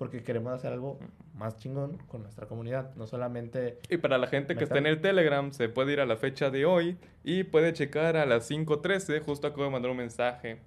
porque 0.00 0.22
queremos 0.22 0.54
hacer 0.54 0.72
algo 0.72 0.98
más 1.34 1.58
chingón 1.58 1.98
con 2.08 2.22
nuestra 2.22 2.46
comunidad, 2.46 2.94
no 2.96 3.06
solamente... 3.06 3.80
Y 3.90 3.98
para 3.98 4.16
la 4.16 4.28
gente 4.28 4.56
que 4.56 4.64
está 4.64 4.78
en 4.78 4.86
el 4.86 5.02
Telegram, 5.02 5.52
se 5.52 5.68
puede 5.68 5.92
ir 5.92 6.00
a 6.00 6.06
la 6.06 6.16
fecha 6.16 6.48
de 6.48 6.64
hoy 6.64 6.96
y 7.22 7.44
puede 7.44 7.74
checar 7.74 8.16
a 8.16 8.24
las 8.24 8.50
5.13, 8.50 9.20
justo 9.20 9.46
acabo 9.46 9.64
de 9.64 9.70
mandar 9.72 9.90
un 9.90 9.98
mensaje 9.98 10.62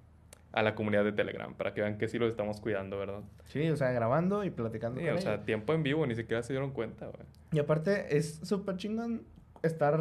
a 0.52 0.62
la 0.62 0.76
comunidad 0.76 1.02
de 1.02 1.10
Telegram, 1.10 1.52
para 1.52 1.74
que 1.74 1.80
vean 1.80 1.98
que 1.98 2.06
sí 2.06 2.16
los 2.16 2.30
estamos 2.30 2.60
cuidando, 2.60 2.96
¿verdad? 2.96 3.22
Sí, 3.46 3.68
o 3.70 3.76
sea, 3.76 3.90
grabando 3.90 4.44
y 4.44 4.50
platicando 4.50 5.00
sí, 5.00 5.08
o 5.08 5.18
sea, 5.18 5.44
tiempo 5.44 5.72
en 5.74 5.82
vivo, 5.82 6.06
ni 6.06 6.14
siquiera 6.14 6.40
se 6.44 6.52
dieron 6.52 6.70
cuenta, 6.70 7.06
güey. 7.06 7.26
Y 7.50 7.58
aparte, 7.58 8.16
es 8.16 8.36
súper 8.44 8.76
chingón 8.76 9.24
estar 9.64 10.00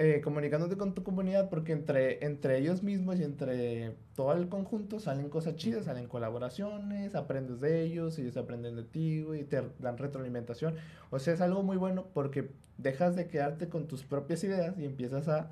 eh, 0.00 0.20
comunicándote 0.22 0.76
con 0.76 0.94
tu 0.94 1.02
comunidad 1.02 1.50
porque 1.50 1.72
entre, 1.72 2.24
entre 2.24 2.58
ellos 2.58 2.84
mismos 2.84 3.18
y 3.18 3.24
entre 3.24 3.96
todo 4.14 4.32
el 4.32 4.48
conjunto 4.48 5.00
salen 5.00 5.28
cosas 5.28 5.56
chidas, 5.56 5.86
salen 5.86 6.06
colaboraciones, 6.06 7.16
aprendes 7.16 7.60
de 7.60 7.82
ellos, 7.82 8.16
ellos 8.18 8.36
aprenden 8.36 8.76
de 8.76 8.84
ti, 8.84 9.26
y 9.36 9.42
te 9.42 9.60
dan 9.80 9.98
retroalimentación. 9.98 10.76
O 11.10 11.18
sea, 11.18 11.34
es 11.34 11.40
algo 11.40 11.64
muy 11.64 11.76
bueno 11.76 12.06
porque 12.14 12.52
dejas 12.76 13.16
de 13.16 13.26
quedarte 13.26 13.68
con 13.68 13.88
tus 13.88 14.04
propias 14.04 14.44
ideas 14.44 14.78
y 14.78 14.84
empiezas 14.84 15.26
a 15.26 15.50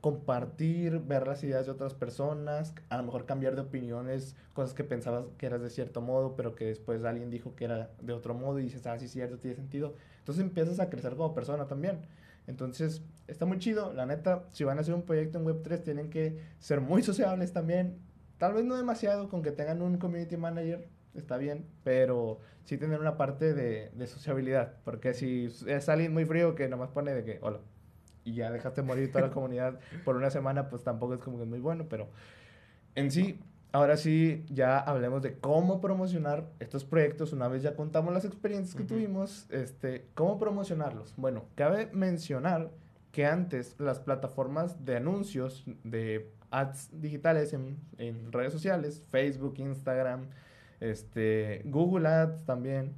compartir, 0.00 1.00
ver 1.00 1.26
las 1.26 1.42
ideas 1.42 1.66
de 1.66 1.72
otras 1.72 1.94
personas, 1.94 2.74
a 2.88 2.96
lo 2.98 3.02
mejor 3.02 3.26
cambiar 3.26 3.56
de 3.56 3.62
opiniones, 3.62 4.36
cosas 4.52 4.74
que 4.74 4.84
pensabas 4.84 5.24
que 5.38 5.46
eras 5.46 5.60
de 5.60 5.70
cierto 5.70 6.00
modo, 6.00 6.36
pero 6.36 6.54
que 6.54 6.66
después 6.66 7.04
alguien 7.04 7.30
dijo 7.30 7.56
que 7.56 7.64
era 7.64 7.90
de 8.00 8.12
otro 8.12 8.34
modo 8.34 8.60
y 8.60 8.64
dices, 8.64 8.86
ah, 8.86 8.98
sí, 8.98 9.08
cierto, 9.08 9.38
tiene 9.38 9.56
sentido. 9.56 9.94
Entonces 10.18 10.44
empiezas 10.44 10.78
a 10.78 10.88
crecer 10.88 11.16
como 11.16 11.34
persona 11.34 11.66
también. 11.66 12.00
Entonces, 12.46 13.02
está 13.26 13.46
muy 13.46 13.58
chido. 13.58 13.92
La 13.92 14.06
neta, 14.06 14.44
si 14.52 14.64
van 14.64 14.78
a 14.78 14.80
hacer 14.80 14.94
un 14.94 15.02
proyecto 15.02 15.38
en 15.38 15.44
Web3, 15.44 15.82
tienen 15.82 16.10
que 16.10 16.38
ser 16.58 16.80
muy 16.80 17.02
sociables 17.02 17.52
también. 17.52 17.98
Tal 18.38 18.54
vez 18.54 18.64
no 18.64 18.76
demasiado, 18.76 19.28
con 19.28 19.42
que 19.42 19.52
tengan 19.52 19.82
un 19.82 19.98
community 19.98 20.36
manager, 20.36 20.88
está 21.14 21.36
bien, 21.36 21.66
pero 21.84 22.40
sí 22.64 22.76
tener 22.76 22.98
una 22.98 23.16
parte 23.16 23.54
de, 23.54 23.90
de 23.94 24.06
sociabilidad. 24.06 24.74
Porque 24.84 25.14
si 25.14 25.48
es 25.66 25.88
alguien 25.88 26.12
muy 26.12 26.24
frío 26.24 26.54
que 26.54 26.68
nomás 26.68 26.90
pone 26.90 27.12
de 27.14 27.24
que, 27.24 27.38
hola, 27.42 27.60
y 28.24 28.34
ya 28.34 28.50
dejaste 28.50 28.82
morir 28.82 29.10
toda 29.10 29.28
la 29.28 29.30
comunidad 29.34 29.78
por 30.04 30.16
una 30.16 30.30
semana, 30.30 30.68
pues 30.68 30.82
tampoco 30.82 31.14
es 31.14 31.20
como 31.20 31.38
que 31.38 31.44
es 31.44 31.48
muy 31.48 31.60
bueno, 31.60 31.86
pero 31.88 32.08
en 32.94 33.10
sí, 33.10 33.40
ahora 33.72 33.96
sí, 33.96 34.44
ya 34.48 34.78
hablemos 34.78 35.22
de 35.22 35.38
cómo 35.38 35.80
promocionar 35.80 36.48
estos 36.60 36.84
proyectos. 36.84 37.32
Una 37.32 37.48
vez 37.48 37.62
ya 37.62 37.74
contamos 37.74 38.12
las 38.12 38.24
experiencias 38.24 38.74
que 38.76 38.84
tuvimos, 38.84 39.46
este, 39.50 40.06
cómo 40.14 40.38
promocionarlos. 40.38 41.14
Bueno, 41.16 41.46
cabe 41.54 41.90
mencionar 41.92 42.70
que 43.10 43.26
antes 43.26 43.74
las 43.78 43.98
plataformas 43.98 44.84
de 44.84 44.96
anuncios, 44.96 45.64
de 45.84 46.30
ads 46.50 46.90
digitales 47.00 47.52
en, 47.52 47.78
en 47.98 48.30
redes 48.30 48.52
sociales, 48.52 49.02
Facebook, 49.10 49.54
Instagram, 49.58 50.28
este, 50.80 51.62
Google 51.64 52.08
Ads 52.08 52.44
también, 52.44 52.94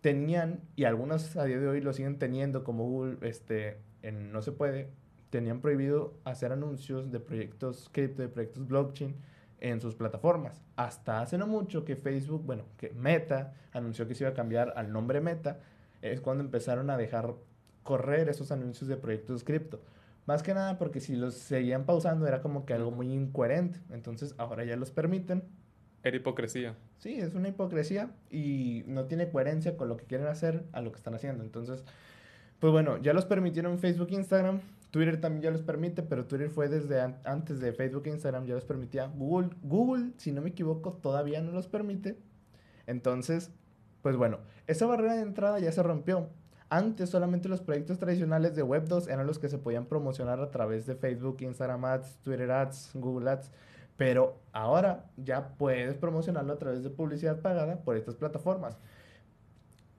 tenían, 0.00 0.60
y 0.76 0.84
algunas 0.84 1.36
a 1.36 1.44
día 1.44 1.58
de 1.58 1.68
hoy 1.68 1.80
lo 1.80 1.92
siguen 1.92 2.18
teniendo, 2.18 2.64
como 2.64 2.84
Google, 2.84 3.16
este, 3.22 3.78
en 4.02 4.32
No 4.32 4.42
Se 4.42 4.52
Puede, 4.52 4.90
tenían 5.30 5.60
prohibido 5.60 6.14
hacer 6.24 6.52
anuncios 6.52 7.10
de 7.10 7.20
proyectos 7.20 7.88
cripto, 7.92 8.22
de 8.22 8.28
proyectos 8.28 8.66
blockchain 8.68 9.16
en 9.62 9.80
sus 9.80 9.94
plataformas. 9.94 10.60
Hasta 10.74 11.20
hace 11.20 11.38
no 11.38 11.46
mucho 11.46 11.84
que 11.84 11.94
Facebook, 11.94 12.44
bueno, 12.44 12.64
que 12.76 12.90
Meta 12.90 13.54
anunció 13.72 14.08
que 14.08 14.14
se 14.14 14.24
iba 14.24 14.30
a 14.30 14.34
cambiar 14.34 14.72
al 14.76 14.92
nombre 14.92 15.20
Meta, 15.20 15.60
es 16.02 16.20
cuando 16.20 16.42
empezaron 16.42 16.90
a 16.90 16.96
dejar 16.96 17.34
correr 17.84 18.28
esos 18.28 18.50
anuncios 18.50 18.88
de 18.88 18.96
proyectos 18.96 19.44
cripto. 19.44 19.80
Más 20.26 20.42
que 20.42 20.52
nada 20.52 20.78
porque 20.78 20.98
si 20.98 21.14
los 21.14 21.34
seguían 21.34 21.84
pausando 21.84 22.26
era 22.26 22.42
como 22.42 22.66
que 22.66 22.74
algo 22.74 22.90
muy 22.90 23.12
incoherente. 23.12 23.78
Entonces 23.90 24.34
ahora 24.36 24.64
ya 24.64 24.74
los 24.74 24.90
permiten. 24.90 25.44
Era 26.02 26.16
hipocresía. 26.16 26.74
Sí, 26.98 27.20
es 27.20 27.34
una 27.34 27.48
hipocresía 27.48 28.10
y 28.30 28.82
no 28.88 29.04
tiene 29.04 29.30
coherencia 29.30 29.76
con 29.76 29.88
lo 29.88 29.96
que 29.96 30.06
quieren 30.06 30.26
hacer 30.26 30.64
a 30.72 30.80
lo 30.80 30.90
que 30.90 30.96
están 30.96 31.14
haciendo. 31.14 31.44
Entonces, 31.44 31.84
pues 32.58 32.72
bueno, 32.72 32.98
ya 32.98 33.12
los 33.12 33.26
permitieron 33.26 33.78
Facebook 33.78 34.08
e 34.10 34.14
Instagram. 34.14 34.60
Twitter 34.92 35.18
también 35.18 35.42
ya 35.42 35.50
los 35.50 35.62
permite, 35.62 36.02
pero 36.02 36.26
Twitter 36.26 36.50
fue 36.50 36.68
desde 36.68 37.00
antes 37.24 37.60
de 37.60 37.72
Facebook 37.72 38.02
e 38.04 38.10
Instagram, 38.10 38.44
ya 38.44 38.54
los 38.54 38.66
permitía. 38.66 39.06
Google, 39.06 39.48
Google, 39.62 40.12
si 40.18 40.32
no 40.32 40.42
me 40.42 40.50
equivoco, 40.50 40.92
todavía 40.92 41.40
no 41.40 41.50
los 41.50 41.66
permite. 41.66 42.18
Entonces, 42.86 43.50
pues 44.02 44.16
bueno, 44.16 44.40
esa 44.66 44.84
barrera 44.84 45.14
de 45.14 45.22
entrada 45.22 45.58
ya 45.60 45.72
se 45.72 45.82
rompió. 45.82 46.28
Antes 46.68 47.08
solamente 47.08 47.48
los 47.48 47.62
proyectos 47.62 47.98
tradicionales 47.98 48.54
de 48.54 48.62
Web 48.62 48.86
2 48.86 49.08
eran 49.08 49.26
los 49.26 49.38
que 49.38 49.48
se 49.48 49.56
podían 49.56 49.86
promocionar 49.86 50.40
a 50.40 50.50
través 50.50 50.84
de 50.84 50.94
Facebook, 50.94 51.38
Instagram 51.40 51.86
Ads, 51.86 52.18
Twitter 52.18 52.50
Ads, 52.50 52.90
Google 52.92 53.30
Ads. 53.30 53.50
Pero 53.96 54.40
ahora 54.52 55.06
ya 55.16 55.54
puedes 55.56 55.96
promocionarlo 55.96 56.52
a 56.52 56.58
través 56.58 56.82
de 56.82 56.90
publicidad 56.90 57.40
pagada 57.40 57.76
por 57.82 57.96
estas 57.96 58.16
plataformas. 58.16 58.76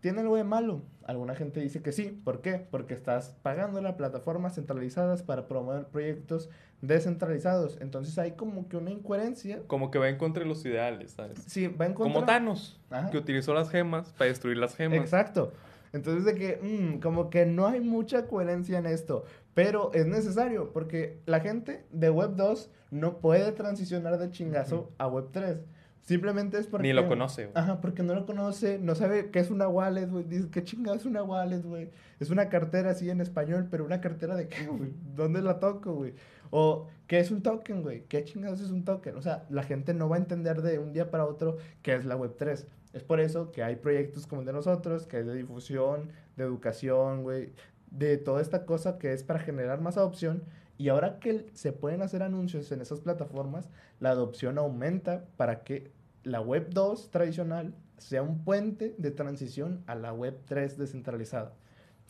¿Tiene 0.04 0.20
algo 0.20 0.36
de 0.36 0.44
malo? 0.44 0.82
Alguna 1.06 1.34
gente 1.34 1.62
dice 1.62 1.82
que 1.82 1.94
sí. 1.94 2.22
¿Por 2.26 2.42
qué? 2.42 2.56
Porque 2.70 2.94
estás 2.94 3.38
pagando 3.42 3.82
las 3.82 3.96
plataformas 3.96 4.56
centralizadas 4.56 5.24
para 5.24 5.48
promover 5.48 5.86
proyectos 5.86 6.50
descentralizados. 6.82 7.78
Entonces 7.80 8.20
hay 8.20 8.34
como 8.34 8.68
que 8.68 8.76
una 8.76 8.92
incoherencia. 8.92 9.62
Como 9.66 9.92
que 9.92 10.00
va 10.00 10.10
en 10.10 10.18
contra 10.18 10.44
de 10.44 10.50
los 10.50 10.66
ideales, 10.66 11.12
¿sabes? 11.12 11.42
Sí, 11.48 11.68
va 11.70 11.86
en 11.86 11.94
contra. 11.94 12.14
Como 12.14 12.26
Thanos, 12.26 12.82
que 13.12 13.18
utilizó 13.18 13.54
las 13.54 13.70
gemas 13.70 14.12
para 14.18 14.28
destruir 14.28 14.58
las 14.58 14.76
gemas. 14.76 15.00
Exacto. 15.00 15.54
Entonces 15.94 16.26
de 16.26 16.36
que, 16.36 16.60
mm, 16.62 17.00
como 17.00 17.30
que 17.30 17.46
no 17.46 17.66
hay 17.66 17.80
mucha 17.80 18.28
coherencia 18.28 18.80
en 18.80 18.88
esto. 18.88 19.24
Pero 19.54 19.90
es 19.94 20.06
necesario 20.06 20.74
porque 20.74 21.22
la 21.26 21.40
gente 21.40 21.86
de 21.92 22.10
Web 22.10 22.36
2 22.36 22.70
no 22.92 23.20
puede 23.20 23.54
transicionar 23.54 24.18
de 24.18 24.30
chingazo 24.32 24.92
a 24.98 25.08
Web 25.08 25.30
3. 25.32 25.60
Simplemente 26.04 26.58
es 26.58 26.68
porque... 26.68 26.88
Ni 26.88 26.94
lo 26.94 27.08
conoce, 27.08 27.46
güey. 27.46 27.54
Ajá, 27.56 27.80
porque 27.80 28.04
no 28.04 28.14
lo 28.14 28.26
conoce, 28.26 28.78
no 28.78 28.94
sabe 28.94 29.32
qué 29.32 29.40
es 29.40 29.50
una 29.50 29.70
wallet, 29.70 30.08
güey. 30.08 30.26
Dice, 30.26 30.50
¿qué 30.52 30.62
chingada 30.64 30.98
es 30.98 31.06
una 31.06 31.24
wallet, 31.24 31.62
güey? 31.62 31.92
Es 32.20 32.30
una 32.30 32.50
cartera 32.50 32.92
así 32.92 33.10
en 33.10 33.22
español, 33.22 33.70
pero 33.72 33.86
una 33.86 34.02
cartera 34.02 34.36
de 34.36 34.50
qué, 34.50 34.66
güey? 34.68 34.92
¿Dónde 35.16 35.42
la 35.42 35.60
toco, 35.60 35.94
güey? 35.94 36.14
O, 36.50 36.88
¿qué 37.08 37.20
es 37.20 37.32
un 37.32 37.42
token, 37.42 37.84
güey? 37.84 38.04
¿Qué 38.10 38.26
chingados 38.26 38.60
es 38.60 38.70
un 38.70 38.84
token? 38.84 39.16
O 39.16 39.22
sea, 39.22 39.46
la 39.50 39.64
gente 39.64 39.94
no 39.94 40.10
va 40.10 40.18
a 40.18 40.20
entender 40.20 40.62
de 40.62 40.78
un 40.78 40.92
día 40.92 41.10
para 41.10 41.26
otro 41.26 41.56
qué 41.82 41.96
es 41.96 42.04
la 42.04 42.18
web 42.18 42.36
3. 42.38 42.68
Es 42.92 43.04
por 43.04 43.22
eso 43.22 43.52
que 43.52 43.64
hay 43.64 43.78
proyectos 43.78 44.28
como 44.28 44.42
el 44.42 44.46
de 44.46 44.54
nosotros, 44.54 45.08
que 45.08 45.20
es 45.20 45.26
de 45.26 45.34
difusión, 45.34 46.12
de 46.36 46.44
educación, 46.44 47.24
güey, 47.24 47.54
de 47.92 48.18
toda 48.18 48.42
esta 48.42 48.66
cosa 48.66 49.00
que 49.00 49.14
es 49.14 49.24
para 49.24 49.40
generar 49.40 49.80
más 49.80 49.98
adopción 49.98 50.44
y 50.78 50.90
ahora 50.90 51.20
que 51.20 51.50
se 51.54 51.72
pueden 51.72 52.02
hacer 52.02 52.24
anuncios 52.24 52.72
en 52.72 52.82
esas 52.82 53.02
plataformas, 53.02 53.70
la 54.00 54.10
adopción 54.10 54.58
aumenta 54.58 55.26
para 55.38 55.64
que 55.64 55.92
la 56.24 56.42
web 56.42 56.70
2 56.72 57.12
tradicional 57.12 57.76
sea 57.98 58.24
un 58.24 58.44
puente 58.44 58.96
de 58.98 59.12
transición 59.12 59.84
a 59.88 59.96
la 59.96 60.14
web 60.14 60.40
3 60.46 60.78
descentralizada. 60.78 61.54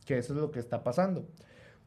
Que 0.06 0.18
eso 0.18 0.34
es 0.34 0.40
lo 0.40 0.52
que 0.52 0.60
está 0.60 0.84
pasando. 0.84 1.28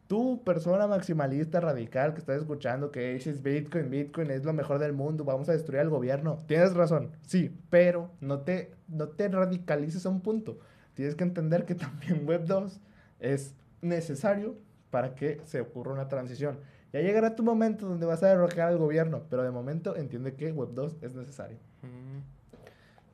Tú, 0.07 0.43
persona 0.45 0.87
maximalista 0.87 1.61
radical 1.61 2.13
que 2.15 2.21
estás 2.21 2.39
escuchando 2.39 2.93
que 2.93 3.15
dices 3.15 3.43
Bitcoin, 3.43 3.91
Bitcoin 3.91 4.31
es 4.31 4.45
lo 4.45 4.53
mejor 4.53 4.79
del 4.79 4.93
mundo, 4.93 5.25
vamos 5.25 5.49
a 5.49 5.53
destruir 5.53 5.81
al 5.81 5.91
gobierno. 5.91 6.39
Tienes 6.47 6.75
razón, 6.75 7.11
sí, 7.23 7.59
pero 7.71 8.13
no 8.21 8.41
te, 8.41 8.73
no 8.87 9.09
te 9.09 9.29
radicalices 9.29 10.07
a 10.07 10.11
un 10.11 10.21
punto. 10.21 10.59
Tienes 10.95 11.17
que 11.17 11.25
entender 11.25 11.65
que 11.65 11.75
también 11.75 12.27
Web 12.27 12.47
2 12.47 12.81
es 13.19 13.55
necesario 13.83 14.57
para 14.91 15.15
que 15.15 15.41
se 15.45 15.61
ocurra 15.61 15.93
una 15.93 16.09
transición. 16.09 16.59
Ya 16.93 17.01
llegará 17.01 17.35
tu 17.37 17.43
momento 17.43 17.87
donde 17.87 18.07
vas 18.07 18.23
a 18.23 18.29
derrocar 18.29 18.69
al 18.69 18.79
gobierno, 18.79 19.25
pero 19.29 19.43
de 19.43 19.51
momento 19.51 19.97
entiende 19.97 20.35
que 20.35 20.53
Web 20.53 20.71
2 20.73 20.97
es 21.03 21.15
necesario. 21.15 21.59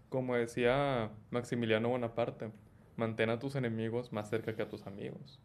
Como 0.08 0.37
decía 0.37 1.11
Maximiliano 1.30 1.88
Bonaparte, 1.88 2.50
mantén 2.96 3.30
a 3.30 3.38
tus 3.38 3.56
enemigos 3.56 4.12
más 4.12 4.28
cerca 4.28 4.54
que 4.54 4.62
a 4.62 4.68
tus 4.68 4.87
amigos. 4.87 5.40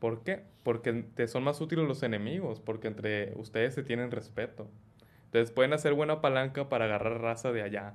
¿Por 0.00 0.22
qué? 0.22 0.42
Porque 0.62 1.04
te 1.14 1.28
son 1.28 1.44
más 1.44 1.60
útiles 1.60 1.86
los 1.86 2.02
enemigos, 2.02 2.60
porque 2.60 2.88
entre 2.88 3.34
ustedes 3.36 3.74
se 3.74 3.82
tienen 3.82 4.10
respeto. 4.10 4.68
Entonces 5.26 5.52
pueden 5.52 5.72
hacer 5.72 5.94
buena 5.94 6.20
palanca 6.20 6.68
para 6.68 6.86
agarrar 6.86 7.20
raza 7.20 7.52
de 7.52 7.62
allá 7.62 7.94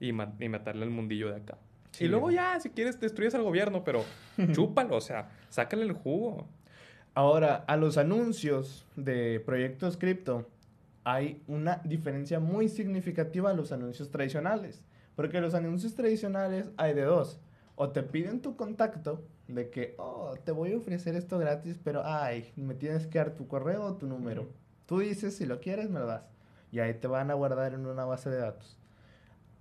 y, 0.00 0.08
y 0.08 0.48
matarle 0.48 0.82
al 0.82 0.90
mundillo 0.90 1.30
de 1.30 1.36
acá. 1.36 1.58
Y 2.00 2.08
luego 2.08 2.30
ya, 2.30 2.58
si 2.60 2.70
quieres, 2.70 3.00
destruyes 3.00 3.34
al 3.34 3.42
gobierno, 3.42 3.84
pero 3.84 4.04
chúpalo, 4.52 4.96
o 4.96 5.00
sea, 5.00 5.30
sácale 5.48 5.84
el 5.84 5.92
jugo. 5.92 6.48
Ahora, 7.14 7.64
a 7.68 7.76
los 7.76 7.96
anuncios 7.96 8.84
de 8.96 9.38
proyectos 9.38 9.96
cripto 9.96 10.46
hay 11.04 11.42
una 11.46 11.80
diferencia 11.84 12.40
muy 12.40 12.68
significativa 12.68 13.50
a 13.50 13.54
los 13.54 13.70
anuncios 13.70 14.10
tradicionales. 14.10 14.82
Porque 15.14 15.40
los 15.40 15.54
anuncios 15.54 15.94
tradicionales 15.94 16.70
hay 16.76 16.92
de 16.94 17.02
dos. 17.02 17.38
O 17.76 17.90
te 17.90 18.02
piden 18.02 18.40
tu 18.40 18.56
contacto 18.56 19.22
de 19.46 19.70
que, 19.70 19.94
oh, 19.98 20.34
te 20.44 20.50
voy 20.50 20.72
a 20.72 20.76
ofrecer 20.76 21.14
esto 21.14 21.38
gratis, 21.38 21.78
pero 21.84 22.02
ay, 22.04 22.52
me 22.56 22.74
tienes 22.74 23.06
que 23.06 23.18
dar 23.18 23.30
tu 23.30 23.46
correo 23.46 23.84
o 23.84 23.94
tu 23.94 24.06
número. 24.06 24.48
Tú 24.86 24.98
dices, 24.98 25.36
si 25.36 25.46
lo 25.46 25.60
quieres, 25.60 25.90
me 25.90 26.00
lo 26.00 26.06
das. 26.06 26.24
Y 26.72 26.80
ahí 26.80 26.94
te 26.94 27.06
van 27.06 27.30
a 27.30 27.34
guardar 27.34 27.74
en 27.74 27.86
una 27.86 28.04
base 28.04 28.28
de 28.28 28.38
datos. 28.38 28.76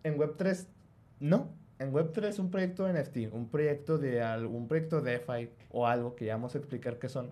En 0.04 0.18
Web3, 0.18 0.66
no 1.20 1.50
en 1.84 1.94
Web3 1.94 2.40
un 2.40 2.50
proyecto 2.50 2.92
NFT, 2.92 3.32
un 3.32 3.50
proyecto 3.50 3.98
de 3.98 4.22
algún 4.22 4.68
proyecto 4.68 5.02
DeFi 5.02 5.50
o 5.70 5.86
algo 5.86 6.16
que 6.16 6.26
ya 6.26 6.36
vamos 6.36 6.56
a 6.56 6.58
explicar 6.58 6.98
qué 6.98 7.10
son, 7.10 7.32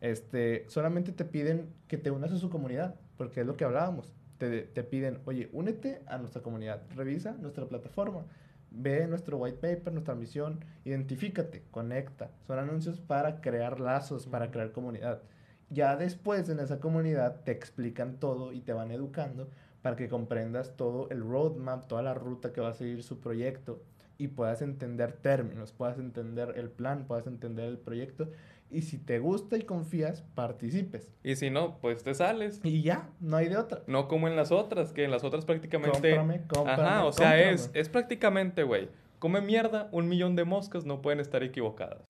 este, 0.00 0.64
solamente 0.68 1.12
te 1.12 1.24
piden 1.24 1.72
que 1.86 1.96
te 1.96 2.10
unas 2.10 2.32
a 2.32 2.38
su 2.38 2.50
comunidad, 2.50 2.96
porque 3.16 3.40
es 3.40 3.46
lo 3.46 3.56
que 3.56 3.64
hablábamos. 3.64 4.12
Te, 4.38 4.62
te 4.62 4.82
piden, 4.82 5.20
oye, 5.24 5.48
únete 5.52 6.02
a 6.06 6.18
nuestra 6.18 6.42
comunidad, 6.42 6.82
revisa 6.96 7.32
nuestra 7.40 7.66
plataforma, 7.66 8.26
ve 8.70 9.06
nuestro 9.06 9.38
white 9.38 9.58
paper, 9.58 9.92
nuestra 9.92 10.16
misión, 10.16 10.64
identifícate, 10.84 11.62
conecta. 11.70 12.30
Son 12.46 12.58
anuncios 12.58 13.00
para 13.00 13.40
crear 13.40 13.78
lazos, 13.78 14.26
para 14.26 14.50
crear 14.50 14.72
comunidad. 14.72 15.22
Ya 15.70 15.96
después 15.96 16.48
en 16.48 16.58
esa 16.58 16.80
comunidad 16.80 17.42
te 17.44 17.52
explican 17.52 18.18
todo 18.18 18.52
y 18.52 18.60
te 18.60 18.72
van 18.72 18.90
educando 18.90 19.48
para 19.82 19.96
que 19.96 20.08
comprendas 20.08 20.76
todo 20.76 21.08
el 21.10 21.20
roadmap, 21.20 21.86
toda 21.86 22.02
la 22.02 22.14
ruta 22.14 22.52
que 22.52 22.60
va 22.60 22.70
a 22.70 22.74
seguir 22.74 23.02
su 23.02 23.20
proyecto 23.20 23.82
y 24.22 24.28
puedas 24.28 24.62
entender 24.62 25.14
términos, 25.14 25.72
puedas 25.72 25.98
entender 25.98 26.54
el 26.56 26.70
plan, 26.70 27.06
puedas 27.08 27.26
entender 27.26 27.64
el 27.66 27.76
proyecto 27.76 28.28
y 28.70 28.82
si 28.82 28.96
te 28.96 29.18
gusta 29.18 29.56
y 29.56 29.62
confías, 29.62 30.22
participes. 30.36 31.10
Y 31.24 31.34
si 31.34 31.50
no, 31.50 31.78
pues 31.80 32.04
te 32.04 32.14
sales. 32.14 32.60
Y 32.62 32.82
ya, 32.82 33.10
no 33.18 33.36
hay 33.36 33.48
de 33.48 33.56
otra. 33.56 33.82
No 33.88 34.06
como 34.06 34.28
en 34.28 34.36
las 34.36 34.52
otras, 34.52 34.92
que 34.92 35.02
en 35.02 35.10
las 35.10 35.24
otras 35.24 35.44
prácticamente... 35.44 36.14
Cómprame, 36.14 36.42
cómprame, 36.46 36.82
Ajá, 36.82 37.04
o 37.04 37.12
sea, 37.12 37.50
es, 37.50 37.70
es 37.74 37.88
prácticamente, 37.88 38.62
güey, 38.62 38.88
come 39.18 39.40
mierda, 39.40 39.88
un 39.90 40.08
millón 40.08 40.36
de 40.36 40.44
moscas 40.44 40.86
no 40.86 41.02
pueden 41.02 41.18
estar 41.18 41.42
equivocadas. 41.42 42.06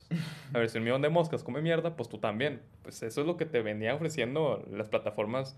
A 0.52 0.58
ver, 0.58 0.68
si 0.68 0.76
un 0.76 0.84
millón 0.84 1.00
de 1.00 1.08
moscas 1.08 1.42
come 1.42 1.62
mierda, 1.62 1.96
pues 1.96 2.10
tú 2.10 2.18
también. 2.18 2.60
Pues 2.82 3.02
eso 3.02 3.22
es 3.22 3.26
lo 3.26 3.38
que 3.38 3.46
te 3.46 3.62
venía 3.62 3.94
ofreciendo 3.94 4.62
las 4.70 4.90
plataformas 4.90 5.56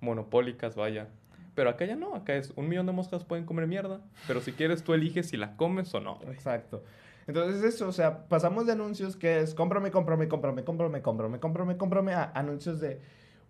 monopólicas, 0.00 0.74
vaya. 0.74 1.06
Pero 1.54 1.70
acá 1.70 1.84
ya 1.84 1.96
no, 1.96 2.14
acá 2.14 2.34
es 2.34 2.52
un 2.56 2.68
millón 2.68 2.86
de 2.86 2.92
moscas 2.92 3.24
pueden 3.24 3.44
comer 3.44 3.66
mierda, 3.66 4.00
pero 4.26 4.40
si 4.40 4.52
quieres 4.52 4.82
tú 4.82 4.94
eliges 4.94 5.28
si 5.28 5.36
la 5.36 5.56
comes 5.56 5.92
o 5.94 6.00
no. 6.00 6.18
Exacto. 6.28 6.82
Entonces 7.26 7.62
eso, 7.62 7.88
o 7.88 7.92
sea, 7.92 8.26
pasamos 8.26 8.66
de 8.66 8.72
anuncios 8.72 9.16
que 9.16 9.40
es 9.40 9.54
cómprame, 9.54 9.90
cómprame, 9.90 10.28
cómprame, 10.28 10.64
cómprame, 10.64 11.02
cómprame, 11.02 11.38
cómprame, 11.38 11.76
cómprame, 11.76 12.14
a 12.14 12.32
anuncios 12.34 12.80
de 12.80 13.00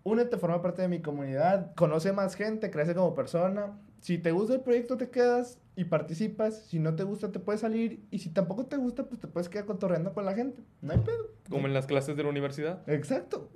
únete, 0.03 0.37
forma 0.37 0.61
parte 0.61 0.83
de 0.83 0.89
mi 0.89 1.01
comunidad, 1.01 1.75
conoce 1.75 2.13
más 2.13 2.35
gente, 2.35 2.71
crece 2.71 2.95
como 2.95 3.15
persona. 3.15 3.79
Si 4.01 4.19
te 4.19 4.33
gusta 4.33 4.55
el 4.55 4.61
proyecto 4.61 4.97
te 4.97 5.11
quedas 5.11 5.61
y 5.77 5.85
participas, 5.85 6.67
si 6.67 6.81
no 6.81 6.97
te 6.97 7.05
gusta 7.05 7.31
te 7.31 7.39
puedes 7.39 7.61
salir 7.61 8.05
y 8.11 8.19
si 8.19 8.31
tampoco 8.31 8.67
te 8.67 8.77
gusta 8.77 9.05
pues 9.05 9.21
te 9.21 9.29
puedes 9.29 9.49
quedar 9.49 9.65
cotorreando 9.65 10.13
con 10.13 10.25
la 10.25 10.35
gente. 10.35 10.61
No 10.81 10.93
hay 10.93 10.99
pedo. 10.99 11.31
Como 11.49 11.67
en 11.69 11.73
las 11.73 11.87
clases 11.87 12.17
de 12.17 12.25
la 12.25 12.29
universidad. 12.29 12.83
Exacto. 12.89 13.49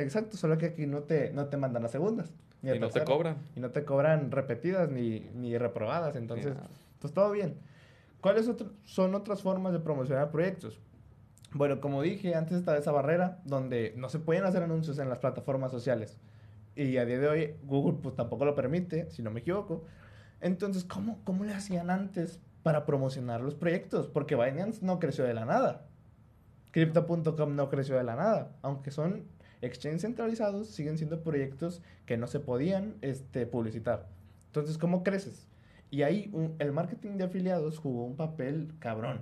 Exacto, 0.00 0.36
solo 0.36 0.58
que 0.58 0.66
aquí 0.66 0.86
no 0.86 1.00
te, 1.00 1.32
no 1.32 1.46
te 1.46 1.56
mandan 1.56 1.82
las 1.82 1.92
segundas. 1.92 2.32
ni 2.62 2.72
Y 2.72 2.78
no 2.78 2.88
te 2.88 3.04
cobran. 3.04 3.36
Y 3.56 3.60
no 3.60 3.70
te 3.70 3.84
cobran 3.84 4.30
repetidas 4.30 4.90
ni, 4.90 5.20
ni 5.34 5.56
reprobadas. 5.58 6.16
Entonces, 6.16 6.54
nada. 6.54 6.68
pues 7.00 7.12
todo 7.12 7.30
bien. 7.30 7.56
¿Cuáles 8.20 8.48
otro- 8.48 8.72
son 8.84 9.14
otras 9.14 9.42
formas 9.42 9.72
de 9.72 9.78
promocionar 9.80 10.30
proyectos? 10.30 10.78
Bueno, 11.52 11.80
como 11.80 12.02
dije, 12.02 12.34
antes 12.34 12.58
estaba 12.58 12.76
esa 12.78 12.92
barrera 12.92 13.40
donde 13.44 13.94
no 13.96 14.08
se 14.08 14.18
pueden 14.18 14.44
hacer 14.44 14.62
anuncios 14.62 14.98
en 14.98 15.08
las 15.08 15.18
plataformas 15.18 15.72
sociales. 15.72 16.18
Y 16.76 16.96
a 16.98 17.04
día 17.04 17.18
de 17.18 17.28
hoy 17.28 17.54
Google 17.64 17.98
pues 18.02 18.14
tampoco 18.14 18.44
lo 18.44 18.54
permite, 18.54 19.10
si 19.10 19.22
no 19.22 19.30
me 19.30 19.40
equivoco. 19.40 19.84
Entonces, 20.40 20.84
¿cómo, 20.84 21.18
cómo 21.24 21.44
le 21.44 21.52
hacían 21.52 21.90
antes 21.90 22.40
para 22.62 22.86
promocionar 22.86 23.40
los 23.40 23.54
proyectos? 23.54 24.06
Porque 24.06 24.36
Binance 24.36 24.84
no 24.84 24.98
creció 25.00 25.24
de 25.24 25.34
la 25.34 25.44
nada. 25.44 25.86
Crypto.com 26.70 27.56
no 27.56 27.68
creció 27.68 27.96
de 27.96 28.04
la 28.04 28.14
nada. 28.16 28.52
Aunque 28.62 28.90
son 28.90 29.24
exchanges 29.62 30.02
centralizados, 30.02 30.68
siguen 30.68 30.96
siendo 30.98 31.22
proyectos 31.22 31.82
que 32.06 32.16
no 32.16 32.26
se 32.26 32.40
podían 32.40 32.94
este, 33.02 33.46
publicitar. 33.46 34.06
Entonces, 34.46 34.78
¿cómo 34.78 35.02
creces? 35.04 35.46
Y 35.90 36.02
ahí 36.02 36.30
un- 36.32 36.54
el 36.58 36.72
marketing 36.72 37.16
de 37.18 37.24
afiliados 37.24 37.78
jugó 37.78 38.04
un 38.04 38.16
papel 38.16 38.72
cabrón. 38.78 39.20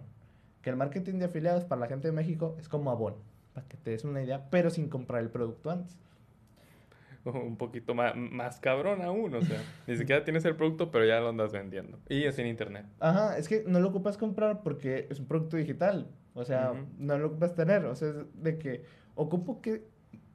Que 0.63 0.71
el 0.71 0.77
marketing 0.77 1.15
de 1.19 1.27
afiliados 1.27 1.65
para 1.65 1.81
la 1.81 1.87
gente 1.87 2.09
de 2.09 2.13
México 2.13 2.57
es 2.59 2.69
como 2.69 2.91
Avon, 2.91 3.15
para 3.55 3.67
que 3.69 3.77
te 3.77 3.91
des 3.91 4.05
una 4.05 4.23
idea, 4.23 4.49
pero 4.51 4.71
sin 4.71 4.89
comprar 4.89 5.23
el 5.23 5.31
producto 5.31 5.71
antes. 5.71 5.97
Un 7.25 7.57
poquito 7.57 7.95
más, 7.95 8.15
más 8.17 8.59
cabrón 8.61 9.03
aún, 9.03 9.35
o 9.35 9.43
sea, 9.43 9.61
ni 9.87 9.97
siquiera 9.97 10.25
tienes 10.25 10.45
el 10.45 10.57
producto, 10.57 10.91
pero 10.91 11.05
ya 11.05 11.21
lo 11.21 11.29
andas 11.29 11.53
vendiendo. 11.53 11.99
Y 12.09 12.25
es 12.25 12.39
en 12.39 12.47
internet. 12.47 12.87
Ajá, 13.01 13.37
es 13.39 13.49
que 13.49 13.65
no 13.67 13.81
lo 13.81 13.89
ocupas 13.89 14.17
comprar 14.17 14.63
porque 14.63 15.07
es 15.11 15.19
un 15.21 15.27
producto 15.27 15.57
digital. 15.57 16.07
O 16.35 16.45
sea, 16.45 16.73
Ujú. 16.73 16.87
no 16.99 17.19
lo 17.19 17.27
ocupas 17.29 17.55
tener. 17.55 17.85
O 17.87 17.95
sea, 17.97 18.09
es 18.09 18.15
de 18.43 18.59
que 18.59 18.85
ocupo 19.15 19.61
que. 19.61 19.85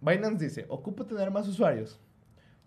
Binance 0.03 0.43
dice: 0.43 0.65
ocupo 0.67 1.05
tener 1.05 1.31
más 1.31 1.47
usuarios. 1.47 1.99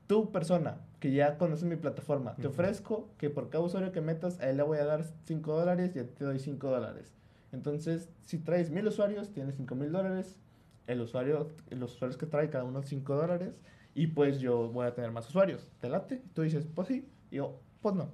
Tú, 0.06 0.32
persona, 0.32 0.80
que 1.00 1.12
ya 1.12 1.36
conoces 1.36 1.68
mi 1.68 1.76
plataforma, 1.76 2.34
te 2.36 2.42
Ujú. 2.46 2.50
ofrezco 2.50 3.10
que 3.18 3.28
por 3.28 3.50
cada 3.50 3.64
usuario 3.64 3.92
que 3.92 4.00
metas, 4.00 4.38
a 4.40 4.48
él 4.48 4.56
le 4.56 4.62
voy 4.62 4.78
a 4.78 4.84
dar 4.84 5.04
5 5.24 5.58
dólares 5.58 5.94
y 5.94 5.98
a 5.98 6.06
ti 6.06 6.14
te 6.16 6.24
doy 6.24 6.38
5 6.38 6.70
dólares. 6.70 7.12
Entonces, 7.52 8.08
si 8.22 8.38
traes 8.38 8.70
mil 8.70 8.86
usuarios, 8.86 9.32
tienes 9.32 9.56
5 9.56 9.74
mil 9.74 9.92
dólares. 9.92 10.38
El 10.86 11.00
usuario, 11.00 11.48
los 11.70 11.94
usuarios 11.94 12.16
que 12.16 12.26
trae, 12.26 12.48
cada 12.48 12.64
uno 12.64 12.82
5 12.82 13.16
dólares. 13.16 13.60
Y 13.94 14.08
pues 14.08 14.38
yo 14.38 14.68
voy 14.70 14.86
a 14.86 14.94
tener 14.94 15.10
más 15.10 15.28
usuarios. 15.28 15.70
¿Te 15.80 15.88
late? 15.88 16.22
Y 16.24 16.28
tú 16.28 16.42
dices, 16.42 16.66
pues 16.72 16.88
sí. 16.88 17.08
Y 17.30 17.36
yo, 17.36 17.60
pues 17.82 17.94
no. 17.96 18.10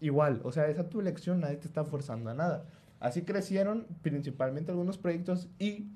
Igual, 0.00 0.40
o 0.44 0.52
sea, 0.52 0.68
esa 0.68 0.88
tu 0.88 1.00
elección, 1.00 1.40
nadie 1.40 1.56
te 1.56 1.66
está 1.66 1.84
forzando 1.84 2.30
a 2.30 2.34
nada. 2.34 2.66
Así 3.00 3.22
crecieron 3.22 3.86
principalmente 4.02 4.70
algunos 4.70 4.98
proyectos 4.98 5.48
y 5.58 5.88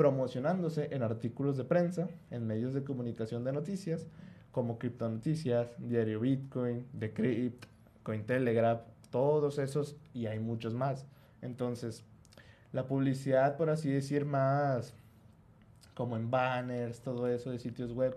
promocionándose 0.00 0.88
en 0.92 1.02
artículos 1.02 1.58
de 1.58 1.64
prensa, 1.64 2.08
en 2.30 2.46
medios 2.46 2.72
de 2.72 2.82
comunicación 2.82 3.44
de 3.44 3.52
noticias, 3.52 4.06
como 4.50 4.78
Criptonoticias, 4.78 5.68
Diario 5.76 6.20
Bitcoin, 6.20 6.86
Decrypt, 6.94 7.66
Cointelegraph, 8.02 8.80
todos 9.10 9.58
esos 9.58 9.98
y 10.14 10.24
hay 10.24 10.38
muchos 10.38 10.72
más. 10.72 11.04
Entonces, 11.42 12.02
la 12.72 12.86
publicidad, 12.86 13.58
por 13.58 13.68
así 13.68 13.90
decir, 13.90 14.24
más 14.24 14.94
como 15.92 16.16
en 16.16 16.30
banners, 16.30 17.02
todo 17.02 17.28
eso 17.28 17.50
de 17.50 17.58
sitios 17.58 17.92
web, 17.92 18.16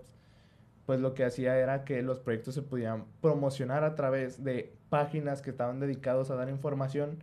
pues 0.86 1.02
lo 1.02 1.14
que 1.14 1.26
hacía 1.26 1.58
era 1.58 1.84
que 1.84 2.02
los 2.02 2.18
proyectos 2.18 2.56
se 2.56 2.62
podían 2.62 3.04
promocionar 3.20 3.84
a 3.84 3.96
través 3.96 4.42
de 4.42 4.74
páginas 4.88 5.42
que 5.42 5.50
estaban 5.50 5.82
dedicados 5.82 6.32
a 6.32 6.36
dar 6.36 6.48
información, 6.48 7.20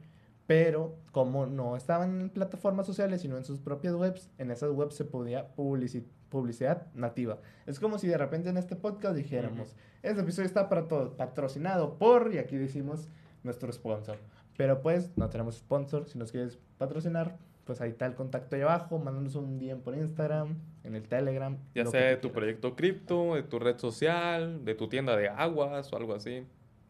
pero 0.50 0.96
como 1.12 1.46
no 1.46 1.76
estaban 1.76 2.20
en 2.22 2.28
plataformas 2.28 2.84
sociales, 2.84 3.20
sino 3.22 3.36
en 3.36 3.44
sus 3.44 3.60
propias 3.60 3.94
webs, 3.94 4.28
en 4.36 4.50
esas 4.50 4.72
webs 4.72 4.96
se 4.96 5.04
podía 5.04 5.54
publici- 5.54 6.04
publicidad 6.28 6.88
nativa. 6.92 7.38
Es 7.66 7.78
como 7.78 8.00
si 8.00 8.08
de 8.08 8.18
repente 8.18 8.48
en 8.48 8.56
este 8.56 8.74
podcast 8.74 9.14
dijéramos, 9.14 9.76
este 10.02 10.22
episodio 10.22 10.46
está 10.48 10.68
para 10.68 10.88
todo, 10.88 11.16
patrocinado 11.16 11.98
por, 11.98 12.34
y 12.34 12.38
aquí 12.38 12.56
decimos 12.56 13.08
nuestro 13.44 13.72
sponsor. 13.72 14.18
Pero 14.56 14.82
pues 14.82 15.16
no 15.16 15.28
tenemos 15.30 15.54
sponsor, 15.58 16.08
si 16.08 16.18
nos 16.18 16.32
quieres 16.32 16.58
patrocinar, 16.78 17.36
pues 17.64 17.80
ahí 17.80 17.90
está 17.90 18.06
el 18.06 18.16
contacto 18.16 18.56
ahí 18.56 18.62
abajo, 18.62 18.98
mándanos 18.98 19.36
un 19.36 19.56
DM 19.56 19.80
por 19.82 19.94
Instagram, 19.94 20.56
en 20.82 20.96
el 20.96 21.06
Telegram. 21.06 21.56
Ya 21.76 21.86
sea 21.86 22.00
de 22.06 22.16
tu 22.16 22.22
quieras. 22.22 22.34
proyecto 22.34 22.74
cripto, 22.74 23.36
de 23.36 23.44
tu 23.44 23.60
red 23.60 23.78
social, 23.78 24.64
de 24.64 24.74
tu 24.74 24.88
tienda 24.88 25.14
de 25.16 25.28
aguas 25.28 25.92
o 25.92 25.96
algo 25.96 26.12
así. 26.12 26.44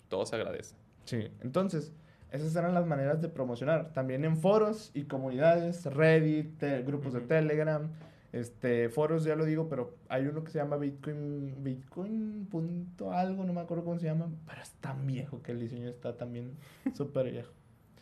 Todo 0.09 0.25
se 0.25 0.37
agradece. 0.37 0.77
Sí, 1.05 1.29
entonces, 1.43 1.93
esas 2.33 2.55
eran 2.57 2.75
las 2.75 2.87
maneras 2.87 3.21
de 3.21 3.29
promocionar. 3.29 3.93
También 3.93 4.25
en 4.25 4.37
foros 4.37 4.91
y 4.95 5.05
comunidades, 5.05 5.85
Reddit, 5.87 6.63
grupos 6.87 7.13
de. 7.15 7.21
Telegram, 7.21 7.89
este, 8.33 8.89
foros 8.89 9.25
ya 9.25 9.35
lo 9.37 9.45
digo, 9.45 9.69
pero 9.69 9.97
hay 10.09 10.27
uno 10.27 10.45
que 10.45 10.51
se 10.53 10.59
llama 10.59 10.77
Bitcoin, 10.77 11.63
Bitcoin 11.65 12.47
punto 12.51 13.13
algo, 13.13 13.45
no 13.45 13.53
me 13.53 13.61
acuerdo 13.61 13.85
cómo 13.85 13.99
se 13.99 14.07
llama, 14.07 14.29
pero 14.47 14.63
es 14.63 14.71
tan 14.75 15.07
viejo 15.07 15.43
que 15.43 15.53
el 15.53 15.59
diseño 15.61 15.89
está 15.89 16.17
también 16.17 16.53
súper 16.95 17.31
viejo. 17.33 17.51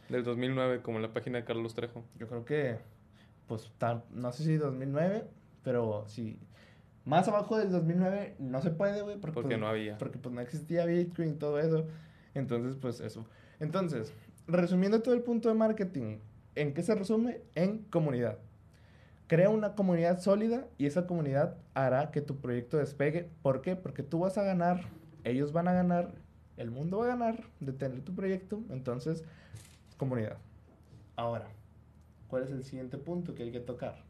Del 0.08 0.24
2009, 0.24 0.80
como 0.82 0.98
en 0.98 1.02
la 1.02 1.12
página 1.12 1.38
de 1.38 1.44
Carlos 1.44 1.74
Trejo. 1.74 2.02
Yo 2.18 2.28
creo 2.28 2.44
que, 2.44 2.76
pues, 3.46 3.70
tan- 3.78 4.04
no 4.10 4.32
sé 4.32 4.44
si 4.44 4.56
2009, 4.56 5.24
pero 5.62 6.04
sí. 6.06 6.38
Más 7.04 7.26
abajo 7.28 7.56
del 7.58 7.70
2009 7.70 8.36
no 8.38 8.60
se 8.60 8.70
puede, 8.70 9.00
güey, 9.02 9.16
porque, 9.16 9.34
Porque 9.34 9.48
pues, 9.48 9.60
no 9.60 9.66
había. 9.68 9.96
porque 9.98 10.18
pues 10.18 10.34
no 10.34 10.40
existía 10.42 10.84
Bitcoin 10.84 11.30
y 11.30 11.34
todo 11.34 11.58
eso. 11.58 11.86
Entonces, 12.34 12.76
pues 12.80 13.00
eso. 13.00 13.24
Entonces, 13.60 14.12
resumiendo 14.46 15.02
todo 15.02 15.14
el 15.14 15.22
punto 15.22 15.48
de 15.48 15.54
marketing, 15.54 16.18
¿en 16.54 16.74
qué 16.74 16.82
se 16.82 16.94
resume? 16.94 17.40
En 17.54 17.78
comunidad. 17.84 18.38
Crea 19.26 19.50
una 19.50 19.74
comunidad 19.74 20.20
sólida 20.20 20.66
y 20.78 20.86
esa 20.86 21.06
comunidad 21.06 21.56
hará 21.74 22.10
que 22.10 22.22
tu 22.22 22.36
proyecto 22.36 22.78
despegue. 22.78 23.28
¿Por 23.42 23.60
qué? 23.60 23.76
Porque 23.76 24.02
tú 24.02 24.20
vas 24.20 24.38
a 24.38 24.42
ganar, 24.42 24.84
ellos 25.24 25.52
van 25.52 25.68
a 25.68 25.74
ganar, 25.74 26.14
el 26.56 26.70
mundo 26.70 26.98
va 26.98 27.04
a 27.04 27.08
ganar 27.08 27.44
de 27.60 27.72
tener 27.72 28.00
tu 28.00 28.14
proyecto. 28.14 28.62
Entonces, 28.70 29.24
comunidad. 29.98 30.38
Ahora, 31.16 31.48
¿cuál 32.28 32.44
es 32.44 32.50
el 32.50 32.64
siguiente 32.64 32.96
punto 32.96 33.34
que 33.34 33.42
hay 33.42 33.52
que 33.52 33.60
tocar? 33.60 34.02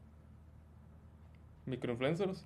¿Microinfluencers? 1.66 2.44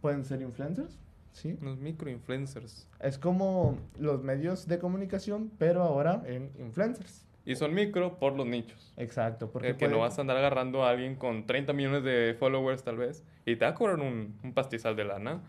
¿Pueden 0.00 0.24
ser 0.24 0.42
influencers? 0.42 0.98
Sí. 1.32 1.56
Los 1.60 1.78
microinfluencers. 1.78 2.88
Es 3.00 3.18
como 3.18 3.78
los 3.98 4.22
medios 4.22 4.66
de 4.66 4.78
comunicación, 4.78 5.50
pero 5.58 5.82
ahora 5.82 6.22
en 6.26 6.50
influencers. 6.58 7.24
Y 7.46 7.56
son 7.56 7.74
micro 7.74 8.18
por 8.18 8.36
los 8.36 8.46
nichos. 8.46 8.92
Exacto, 8.96 9.50
porque 9.50 9.70
Eh, 9.70 9.76
que 9.76 9.88
no 9.88 9.98
vas 9.98 10.18
a 10.18 10.20
andar 10.20 10.36
agarrando 10.36 10.84
a 10.84 10.90
alguien 10.90 11.16
con 11.16 11.46
30 11.46 11.72
millones 11.72 12.04
de 12.04 12.36
followers 12.38 12.82
tal 12.82 12.96
vez 12.96 13.24
y 13.46 13.56
te 13.56 13.64
va 13.64 13.70
a 13.70 13.74
cobrar 13.74 13.98
un, 14.00 14.38
un 14.44 14.52
pastizal 14.52 14.94
de 14.94 15.04
lana. 15.04 15.40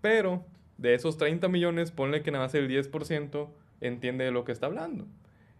Pero 0.00 0.44
de 0.78 0.94
esos 0.94 1.16
30 1.16 1.48
millones, 1.48 1.90
ponle 1.90 2.22
que 2.22 2.30
nada 2.30 2.44
más 2.44 2.54
el 2.54 2.68
10% 2.68 3.48
entiende 3.80 4.24
de 4.24 4.30
lo 4.32 4.44
que 4.44 4.52
está 4.52 4.66
hablando. 4.66 5.06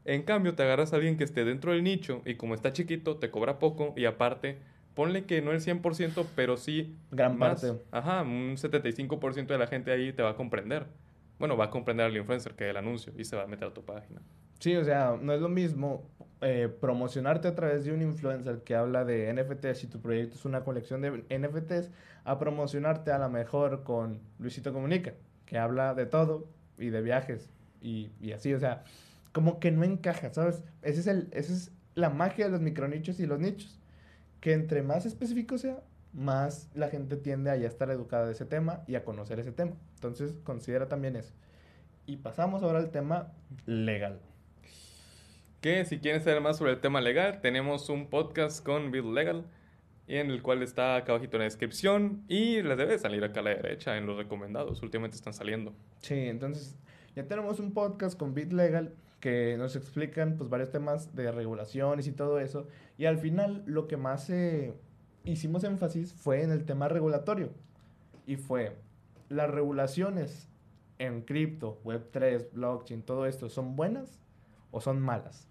En 0.04 0.22
cambio, 0.22 0.54
te 0.54 0.62
agarras 0.62 0.92
a 0.92 0.96
alguien 0.96 1.16
que 1.16 1.24
esté 1.24 1.44
dentro 1.44 1.72
del 1.72 1.84
nicho 1.84 2.22
y 2.24 2.34
como 2.36 2.54
está 2.54 2.72
chiquito, 2.72 3.16
te 3.18 3.30
cobra 3.30 3.58
poco 3.58 3.92
y 3.96 4.04
aparte, 4.06 4.58
ponle 4.98 5.26
que 5.26 5.40
no 5.42 5.52
el 5.52 5.60
100%, 5.60 6.26
pero 6.34 6.56
sí 6.56 6.96
Gran 7.12 7.38
más. 7.38 7.60
parte. 7.62 7.80
Ajá, 7.92 8.22
un 8.22 8.56
75% 8.56 9.46
de 9.46 9.56
la 9.56 9.68
gente 9.68 9.92
ahí 9.92 10.12
te 10.12 10.24
va 10.24 10.30
a 10.30 10.34
comprender. 10.34 10.86
Bueno, 11.38 11.56
va 11.56 11.66
a 11.66 11.70
comprender 11.70 12.06
al 12.06 12.16
influencer 12.16 12.54
que 12.56 12.68
el 12.68 12.76
anuncio 12.76 13.12
y 13.16 13.24
se 13.24 13.36
va 13.36 13.44
a 13.44 13.46
meter 13.46 13.68
a 13.68 13.72
tu 13.72 13.84
página. 13.84 14.20
Sí, 14.58 14.74
o 14.74 14.82
sea, 14.84 15.16
no 15.22 15.32
es 15.32 15.40
lo 15.40 15.48
mismo 15.48 16.02
eh, 16.40 16.68
promocionarte 16.80 17.46
a 17.46 17.54
través 17.54 17.84
de 17.84 17.92
un 17.92 18.02
influencer 18.02 18.64
que 18.64 18.74
habla 18.74 19.04
de 19.04 19.32
NFTs 19.32 19.84
y 19.84 19.86
tu 19.86 20.00
proyecto 20.00 20.34
es 20.34 20.44
una 20.44 20.64
colección 20.64 21.00
de 21.00 21.22
NFTs 21.30 21.92
a 22.24 22.36
promocionarte 22.40 23.12
a 23.12 23.18
lo 23.20 23.28
mejor 23.28 23.84
con 23.84 24.18
Luisito 24.40 24.72
Comunica, 24.72 25.14
que 25.46 25.58
habla 25.58 25.94
de 25.94 26.06
todo 26.06 26.48
y 26.76 26.88
de 26.90 27.02
viajes 27.02 27.52
y, 27.80 28.10
y 28.20 28.32
así, 28.32 28.52
o 28.52 28.58
sea, 28.58 28.82
como 29.30 29.60
que 29.60 29.70
no 29.70 29.84
encaja, 29.84 30.34
¿sabes? 30.34 30.64
Ese 30.82 30.98
es 30.98 31.06
el, 31.06 31.28
esa 31.30 31.52
es 31.52 31.70
la 31.94 32.10
magia 32.10 32.46
de 32.46 32.50
los 32.50 32.60
micronichos 32.60 33.20
y 33.20 33.26
los 33.26 33.38
nichos, 33.38 33.77
que 34.40 34.52
entre 34.52 34.82
más 34.82 35.06
específico 35.06 35.58
sea, 35.58 35.82
más 36.12 36.70
la 36.74 36.88
gente 36.88 37.16
tiende 37.16 37.50
a 37.50 37.56
ya 37.56 37.68
estar 37.68 37.90
educada 37.90 38.26
de 38.26 38.32
ese 38.32 38.44
tema 38.44 38.82
y 38.86 38.94
a 38.94 39.04
conocer 39.04 39.38
ese 39.38 39.52
tema. 39.52 39.72
Entonces, 39.94 40.34
considera 40.44 40.88
también 40.88 41.16
eso. 41.16 41.34
Y 42.06 42.16
pasamos 42.16 42.62
ahora 42.62 42.78
al 42.78 42.90
tema 42.90 43.32
legal. 43.66 44.20
Que 45.60 45.84
si 45.84 45.98
quieren 45.98 46.22
saber 46.22 46.40
más 46.40 46.56
sobre 46.56 46.72
el 46.72 46.80
tema 46.80 47.00
legal, 47.00 47.40
tenemos 47.40 47.88
un 47.88 48.08
podcast 48.08 48.64
con 48.64 48.90
Bill 48.90 49.12
Legal, 49.12 49.44
en 50.06 50.30
el 50.30 50.40
cual 50.40 50.62
está 50.62 50.96
acá 50.96 51.12
abajito 51.12 51.36
en 51.36 51.40
la 51.40 51.44
descripción 51.44 52.24
y 52.28 52.62
les 52.62 52.78
debe 52.78 52.98
salir 52.98 53.22
acá 53.24 53.40
a 53.40 53.42
la 53.42 53.50
derecha 53.50 53.96
en 53.98 54.06
los 54.06 54.16
recomendados. 54.16 54.82
Últimamente 54.82 55.16
están 55.16 55.34
saliendo. 55.34 55.74
Sí, 56.00 56.14
entonces 56.14 56.76
ya 57.14 57.26
tenemos 57.26 57.60
un 57.60 57.74
podcast 57.74 58.16
con 58.16 58.34
Bit 58.34 58.52
Legal 58.52 58.94
que 59.20 59.56
nos 59.58 59.76
explican 59.76 60.36
pues 60.36 60.48
varios 60.48 60.70
temas 60.70 61.14
de 61.14 61.32
regulaciones 61.32 62.06
y 62.06 62.12
todo 62.12 62.40
eso. 62.40 62.66
Y 62.96 63.06
al 63.06 63.18
final 63.18 63.62
lo 63.66 63.88
que 63.88 63.96
más 63.96 64.30
eh, 64.30 64.74
hicimos 65.24 65.64
énfasis 65.64 66.12
fue 66.12 66.42
en 66.42 66.50
el 66.50 66.64
tema 66.64 66.88
regulatorio. 66.88 67.50
Y 68.26 68.36
fue, 68.36 68.76
las 69.28 69.50
regulaciones 69.50 70.48
en 70.98 71.22
cripto, 71.22 71.80
Web3, 71.84 72.52
blockchain, 72.52 73.02
todo 73.02 73.26
esto, 73.26 73.48
¿son 73.48 73.76
buenas 73.76 74.20
o 74.70 74.80
son 74.80 75.00
malas? 75.00 75.48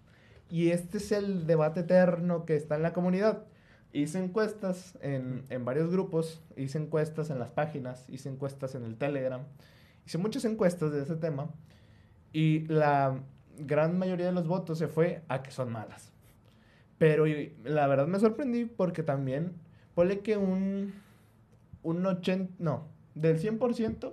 Y 0.50 0.70
este 0.70 0.98
es 0.98 1.12
el 1.12 1.46
debate 1.46 1.80
eterno 1.80 2.44
que 2.44 2.56
está 2.56 2.76
en 2.76 2.82
la 2.82 2.92
comunidad. 2.92 3.44
hice 3.92 4.18
encuestas 4.18 4.98
en, 5.02 5.44
en 5.48 5.64
varios 5.64 5.90
grupos, 5.90 6.42
hice 6.56 6.78
encuestas 6.78 7.30
en 7.30 7.38
las 7.38 7.50
páginas, 7.50 8.08
hice 8.08 8.28
encuestas 8.28 8.74
en 8.74 8.84
el 8.84 8.96
Telegram, 8.96 9.42
hice 10.06 10.18
muchas 10.18 10.44
encuestas 10.44 10.92
de 10.92 11.02
ese 11.02 11.16
tema 11.16 11.50
y 12.32 12.60
la 12.68 13.20
gran 13.60 13.98
mayoría 13.98 14.26
de 14.26 14.32
los 14.32 14.46
votos 14.46 14.78
se 14.78 14.88
fue 14.88 15.22
a 15.28 15.42
que 15.42 15.50
son 15.50 15.72
malas. 15.72 16.12
Pero 16.98 17.24
la 17.64 17.86
verdad 17.86 18.06
me 18.06 18.18
sorprendí 18.18 18.64
porque 18.64 19.02
también, 19.02 19.54
ponle 19.94 20.20
que 20.20 20.36
un, 20.36 20.94
un 21.82 22.04
80, 22.04 22.54
no, 22.58 22.86
del 23.14 23.40
100%, 23.40 24.12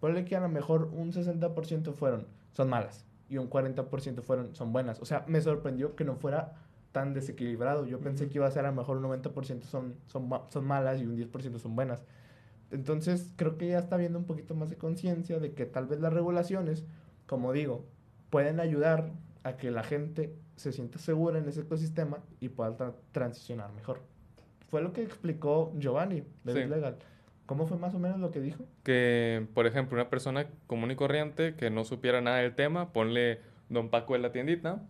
ponle 0.00 0.24
que 0.24 0.36
a 0.36 0.40
lo 0.40 0.48
mejor 0.48 0.90
un 0.92 1.12
60% 1.12 1.92
fueron, 1.94 2.26
son 2.52 2.68
malas 2.68 3.04
y 3.28 3.38
un 3.38 3.48
40% 3.50 4.22
fueron, 4.22 4.54
son 4.54 4.72
buenas. 4.72 5.00
O 5.00 5.04
sea, 5.04 5.24
me 5.26 5.40
sorprendió 5.40 5.96
que 5.96 6.04
no 6.04 6.16
fuera 6.16 6.54
tan 6.92 7.14
desequilibrado. 7.14 7.86
Yo 7.86 8.00
pensé 8.00 8.28
que 8.28 8.38
iba 8.38 8.46
a 8.46 8.50
ser 8.50 8.64
a 8.64 8.70
lo 8.70 8.76
mejor 8.76 8.98
un 8.98 9.04
90% 9.04 9.62
son, 9.62 9.94
son, 10.06 10.30
son 10.48 10.64
malas 10.64 11.00
y 11.00 11.06
un 11.06 11.16
10% 11.16 11.58
son 11.58 11.76
buenas. 11.76 12.04
Entonces, 12.70 13.32
creo 13.36 13.56
que 13.56 13.68
ya 13.68 13.78
está 13.78 13.96
viendo 13.96 14.18
un 14.18 14.24
poquito 14.24 14.54
más 14.54 14.70
de 14.70 14.76
conciencia 14.76 15.38
de 15.38 15.52
que 15.52 15.66
tal 15.66 15.86
vez 15.86 16.00
las 16.00 16.12
regulaciones, 16.12 16.84
como 17.26 17.52
digo, 17.52 17.84
pueden 18.30 18.60
ayudar 18.60 19.10
a 19.42 19.56
que 19.56 19.70
la 19.70 19.82
gente 19.82 20.34
se 20.56 20.72
sienta 20.72 20.98
segura 20.98 21.38
en 21.38 21.48
ese 21.48 21.60
ecosistema 21.60 22.18
y 22.40 22.48
pueda 22.48 22.94
transicionar 23.12 23.72
mejor. 23.72 24.00
Fue 24.70 24.82
lo 24.82 24.92
que 24.92 25.02
explicó 25.02 25.72
Giovanni 25.78 26.24
de 26.44 26.66
Legal. 26.66 26.98
¿Cómo 27.46 27.66
fue 27.66 27.78
más 27.78 27.94
o 27.94 27.98
menos 27.98 28.18
lo 28.20 28.30
que 28.30 28.40
dijo? 28.40 28.64
Que, 28.82 29.46
por 29.54 29.66
ejemplo, 29.66 29.96
una 29.96 30.10
persona 30.10 30.46
común 30.66 30.90
y 30.90 30.96
corriente 30.96 31.54
que 31.54 31.70
no 31.70 31.84
supiera 31.84 32.20
nada 32.20 32.38
del 32.38 32.54
tema, 32.54 32.92
ponle 32.92 33.40
Don 33.70 33.88
Paco 33.88 34.14
en 34.14 34.20
la 34.20 34.32
tiendita. 34.32 34.82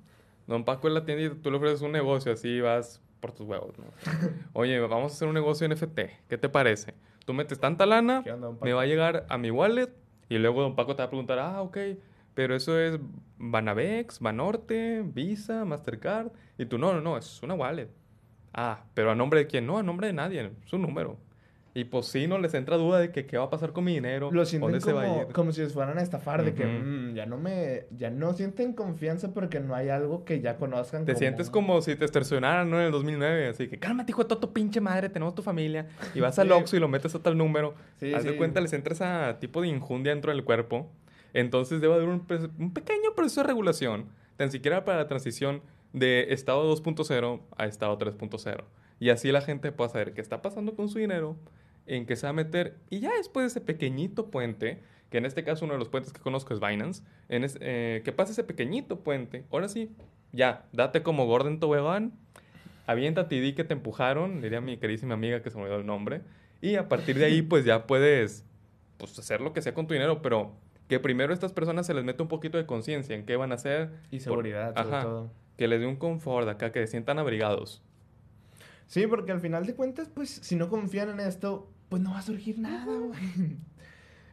Don 0.48 0.64
Paco 0.64 0.88
en 0.88 0.94
la 0.94 1.05
tiendita, 1.05 1.37
tú 1.40 1.53
le 1.53 1.59
ofreces 1.59 1.83
un 1.83 1.92
negocio, 1.92 2.33
así 2.33 2.61
vas 2.61 3.01
por 3.20 3.33
tus 3.33 3.46
huevos, 3.46 3.79
¿no? 3.79 3.85
Oye, 4.55 4.81
vamos 4.81 5.12
a 5.12 5.14
hacer 5.14 5.29
un 5.29 5.35
negocio 5.35 5.68
NFT, 5.68 6.01
¿qué 6.29 6.38
te 6.38 6.48
parece? 6.48 6.94
Tú 7.24 7.35
metes 7.35 7.61
tanta 7.61 7.87
lana, 7.87 8.24
me 8.62 8.72
va 8.72 8.83
a 8.83 8.87
llegar 8.87 9.27
a 9.29 9.38
mi 9.38 9.53
wallet 9.53 9.90
y 10.29 10.38
luego 10.38 10.62
Don 10.62 10.74
Paco 10.74 10.96
te 10.96 11.03
va 11.03 11.07
a 11.07 11.11
preguntar, 11.11 11.38
ah, 11.38 11.62
ok, 11.62 11.79
pero 12.38 12.55
eso 12.55 12.79
es 12.79 13.01
Banavex, 13.37 14.20
Banorte, 14.20 15.03
Visa, 15.05 15.64
Mastercard. 15.64 16.29
Y 16.57 16.66
tú, 16.66 16.79
no, 16.79 16.92
no, 16.92 17.01
no, 17.01 17.18
es 17.18 17.42
una 17.42 17.55
wallet. 17.55 17.88
Ah, 18.55 18.85
pero 18.94 19.11
a 19.11 19.16
nombre 19.16 19.40
de 19.40 19.48
quién? 19.48 19.66
No, 19.66 19.77
a 19.77 19.83
nombre 19.83 20.07
de 20.07 20.12
nadie, 20.12 20.53
es 20.64 20.72
un 20.72 20.83
número. 20.83 21.18
Y 21.74 21.83
pues 21.83 22.07
sí, 22.07 22.29
no 22.29 22.38
les 22.38 22.55
entra 22.55 22.77
duda 22.77 23.01
de 23.01 23.11
que 23.11 23.27
qué 23.27 23.37
va 23.37 23.46
a 23.46 23.51
pasar 23.51 23.72
con 23.72 23.83
mi 23.83 23.94
dinero. 23.94 24.31
Lo 24.31 24.46
sienten 24.46 24.70
¿dónde 24.70 24.85
como, 24.85 25.01
se 25.01 25.09
va 25.09 25.14
a 25.14 25.22
ir? 25.22 25.33
como 25.33 25.51
si 25.51 25.62
les 25.62 25.72
fueran 25.72 25.98
a 25.98 26.01
estafar, 26.01 26.44
de 26.44 26.55
que 26.55 26.64
mm, 26.64 27.14
ya 27.14 27.27
no 27.27 27.38
me, 27.38 27.87
ya 27.90 28.11
no 28.11 28.33
sienten 28.35 28.72
confianza 28.72 29.35
porque 29.35 29.59
no 29.59 29.74
hay 29.74 29.88
algo 29.88 30.24
que 30.24 30.40
ya 30.40 30.59
conozcan. 30.59 31.07
Te 31.07 31.16
sientes 31.16 31.51
como 31.51 31.83
si 31.83 31.96
te 31.96 32.05
extorsionaran, 32.05 32.70
¿no? 32.70 32.79
En 32.79 32.87
el 32.87 32.92
2009, 32.92 33.48
así 33.48 33.66
que 33.66 33.81
cálmate, 33.81 34.12
hijo 34.12 34.22
de 34.22 34.29
todo 34.29 34.38
tu 34.38 34.53
pinche 34.53 34.81
madre, 34.81 35.09
tenemos 35.09 35.35
tu 35.35 35.42
familia. 35.42 35.88
Y 36.14 36.20
vas 36.20 36.38
al 36.38 36.53
Oxxo 36.53 36.77
y 36.77 36.79
lo 36.79 36.87
metes 36.87 37.16
a 37.16 37.18
tal 37.18 37.37
número. 37.37 37.74
Sí, 37.96 38.14
Haz 38.14 38.22
de 38.22 38.37
cuenta, 38.37 38.61
les 38.61 38.72
entra 38.74 38.92
ese 38.92 39.40
tipo 39.40 39.61
de 39.61 39.66
injundia 39.66 40.12
dentro 40.12 40.31
del 40.31 40.44
cuerpo. 40.44 40.88
Entonces 41.33 41.81
debe 41.81 41.95
haber 41.95 42.09
un, 42.09 42.21
pequeño 42.27 43.14
proceso 43.14 43.43
de 43.43 43.49
regulación, 43.49 44.07
tan 44.37 44.51
siquiera 44.51 44.85
para 44.85 44.99
la 44.99 45.09
transición 45.09 45.62
de 45.93 46.33
estado 46.33 46.75
2.0 46.75 47.41
a 47.57 47.67
estado 47.67 47.99
3.0. 47.99 48.64
Y 49.01 49.11
así 49.11 49.31
la 49.31 49.41
gente 49.41 49.73
pueda 49.73 49.91
saber 49.91 50.14
qué 50.14 50.21
está 50.21 50.43
pasando 50.43 50.75
con 50.75 50.88
su 50.88 50.99
dinero, 50.99 51.37
en 51.87 52.07
qué 52.07 52.17
se 52.17 52.27
va 52.27 52.31
a 52.31 52.35
meter. 52.35 52.77
Y 52.91 53.01
ya 53.01 53.14
después 53.17 53.45
de 53.45 53.49
ese 53.49 53.61
pequeñito 53.61 54.31
puente, 54.31 54.83
que 55.11 55.19
en 55.19 55.27
este 55.27 55.45
caso 55.45 55.64
uno 55.64 55.75
de 55.75 55.79
los 55.79 55.88
puentes 55.88 56.12
que 56.12 56.21
conozco 56.21 56.53
es 56.53 56.61
Binance, 56.61 57.03
eh, 57.29 58.03
que 58.05 58.12
pasa 58.12 58.33
ese 58.33 58.45
pequeñito 58.45 59.01
puente, 59.01 59.45
ahora 59.51 59.69
sí, 59.69 59.91
ya, 60.33 60.67
date 60.73 61.03
como 61.03 61.27
Gordon 61.27 61.61
Tobogán, 61.61 62.12
aviéntate 62.87 63.37
y 63.37 63.41
di 63.41 63.53
que 63.55 63.64
te 63.64 63.75
empujaron, 63.75 64.41
diría 64.41 64.61
mi 64.61 64.77
queridísima 64.77 65.14
amiga 65.14 65.43
que 65.43 65.51
se 65.51 65.57
me 65.57 65.64
olvidó 65.64 65.79
el 65.79 65.87
nombre, 65.87 66.23
y 66.61 66.75
a 66.75 66.88
partir 66.88 67.19
de 67.19 67.27
ahí 67.27 67.43
pues 67.43 67.64
ya 67.64 67.87
puedes 67.87 68.45
pues, 68.99 69.19
hacer 69.19 69.41
lo 69.41 69.53
que 69.53 69.62
sea 69.62 69.75
con 69.75 69.87
tu 69.87 69.95
dinero, 69.95 70.21
pero 70.23 70.53
que 70.88 70.98
primero 70.98 71.33
a 71.33 71.35
estas 71.35 71.53
personas 71.53 71.87
se 71.87 71.94
les 71.94 72.05
mete 72.05 72.22
un 72.22 72.29
poquito 72.29 72.59
de 72.59 72.66
conciencia 72.66 73.14
en 73.14 73.27
qué 73.27 73.37
van 73.37 73.53
a 73.53 73.57
hacer. 73.57 73.90
Y 74.11 74.20
seguridad, 74.20 74.74
sobre 74.74 75.03
todo. 75.03 75.31
Que 75.57 75.68
les 75.68 75.81
dé 75.81 75.87
un 75.87 75.96
confort 75.96 76.48
acá, 76.48 76.72
que 76.72 76.81
se 76.81 76.88
sientan 76.88 77.18
abrigados. 77.18 77.83
Sí, 78.87 79.07
porque 79.07 79.33
al 79.33 79.40
final 79.40 79.66
de 79.66 79.74
cuentas, 79.74 80.09
pues, 80.09 80.31
si 80.31 80.57
no 80.57 80.70
confían 80.70 81.11
en 81.11 81.20
esto, 81.20 81.70
pues 81.90 82.03
no 82.03 82.12
va 82.12 82.18
a 82.18 82.22
surgir 82.22 82.59
nada, 82.59 82.98
güey. 82.98 83.59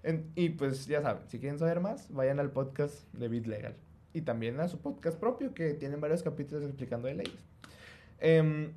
y 0.35 0.49
pues 0.49 0.85
ya 0.85 1.01
saben, 1.01 1.23
si 1.27 1.39
quieren 1.39 1.59
saber 1.59 1.81
más, 1.81 2.11
vayan 2.11 2.39
al 2.39 2.51
podcast 2.51 3.11
de 3.13 3.27
BitLegal. 3.27 3.75
Y 4.13 4.21
también 4.21 4.59
a 4.61 4.69
su 4.69 4.79
podcast 4.79 5.19
propio, 5.19 5.53
que 5.53 5.73
tienen 5.73 5.99
varios 5.99 6.23
capítulos 6.23 6.63
explicando 6.63 7.09
de 7.09 7.15
leyes. 7.15 7.43
Em, 8.19 8.71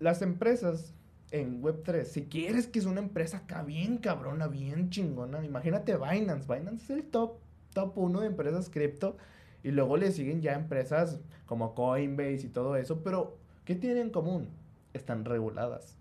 las 0.00 0.20
empresas 0.22 0.94
en 1.40 1.62
Web3, 1.62 2.04
si 2.04 2.24
quieres 2.24 2.66
que 2.66 2.78
es 2.78 2.86
una 2.86 3.00
empresa 3.00 3.38
acá 3.38 3.62
bien 3.62 3.98
cabrona, 3.98 4.48
bien 4.48 4.90
chingona, 4.90 5.44
imagínate 5.44 5.96
Binance. 5.96 6.52
Binance 6.52 6.84
es 6.84 6.90
el 6.90 7.04
top, 7.04 7.38
top 7.72 7.96
uno 7.96 8.20
de 8.20 8.26
empresas 8.26 8.68
cripto. 8.70 9.16
Y 9.62 9.72
luego 9.72 9.96
le 9.96 10.12
siguen 10.12 10.42
ya 10.42 10.54
empresas 10.54 11.18
como 11.44 11.74
Coinbase 11.74 12.46
y 12.46 12.48
todo 12.48 12.76
eso. 12.76 13.02
Pero, 13.02 13.36
¿qué 13.64 13.74
tienen 13.74 13.98
en 13.98 14.10
común? 14.10 14.48
Están 14.94 15.24
reguladas. 15.24 15.96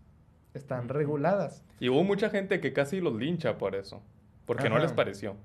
Están 0.53 0.87
reguladas. 0.87 1.63
Y 1.79 1.89
hubo 1.89 2.03
mucha 2.03 2.29
gente 2.29 2.61
que 2.61 2.73
casi 2.73 3.01
los 3.01 3.15
lincha 3.15 3.57
por 3.57 3.73
eso. 3.75 4.03
Porque 4.45 4.69
no 4.69 4.77
les 4.77 4.93
pareció. 4.93 5.35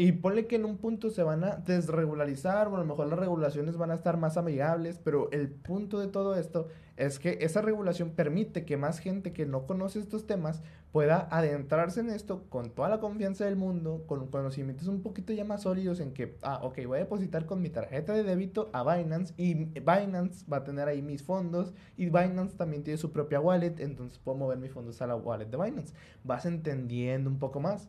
Y 0.00 0.12
ponle 0.12 0.46
que 0.46 0.54
en 0.54 0.64
un 0.64 0.76
punto 0.76 1.10
se 1.10 1.24
van 1.24 1.42
a 1.42 1.56
desregularizar, 1.56 2.68
o 2.68 2.76
a 2.76 2.78
lo 2.78 2.84
mejor 2.84 3.08
las 3.08 3.18
regulaciones 3.18 3.76
van 3.76 3.90
a 3.90 3.94
estar 3.94 4.16
más 4.16 4.36
amigables, 4.36 5.00
pero 5.02 5.28
el 5.32 5.50
punto 5.50 5.98
de 5.98 6.06
todo 6.06 6.36
esto 6.36 6.68
es 6.96 7.18
que 7.18 7.38
esa 7.40 7.62
regulación 7.62 8.10
permite 8.10 8.64
que 8.64 8.76
más 8.76 9.00
gente 9.00 9.32
que 9.32 9.44
no 9.44 9.66
conoce 9.66 9.98
estos 9.98 10.24
temas 10.24 10.62
pueda 10.92 11.26
adentrarse 11.32 11.98
en 11.98 12.10
esto 12.10 12.44
con 12.48 12.70
toda 12.70 12.88
la 12.88 13.00
confianza 13.00 13.44
del 13.46 13.56
mundo, 13.56 14.04
con 14.06 14.28
conocimientos 14.28 14.86
un 14.86 15.02
poquito 15.02 15.32
ya 15.32 15.44
más 15.44 15.62
sólidos 15.62 15.98
en 15.98 16.12
que, 16.12 16.36
ah, 16.42 16.60
ok, 16.62 16.78
voy 16.86 16.98
a 16.98 17.00
depositar 17.00 17.44
con 17.44 17.60
mi 17.60 17.68
tarjeta 17.68 18.12
de 18.12 18.22
débito 18.22 18.70
a 18.72 18.84
Binance 18.84 19.34
y 19.36 19.54
Binance 19.80 20.46
va 20.48 20.58
a 20.58 20.64
tener 20.64 20.86
ahí 20.86 21.02
mis 21.02 21.24
fondos 21.24 21.72
y 21.96 22.04
Binance 22.04 22.56
también 22.56 22.84
tiene 22.84 22.98
su 22.98 23.10
propia 23.10 23.40
wallet, 23.40 23.80
entonces 23.80 24.20
puedo 24.20 24.38
mover 24.38 24.58
mis 24.58 24.70
fondos 24.70 25.02
a 25.02 25.08
la 25.08 25.16
wallet 25.16 25.46
de 25.46 25.56
Binance. 25.56 25.92
Vas 26.22 26.46
entendiendo 26.46 27.28
un 27.28 27.40
poco 27.40 27.58
más 27.58 27.88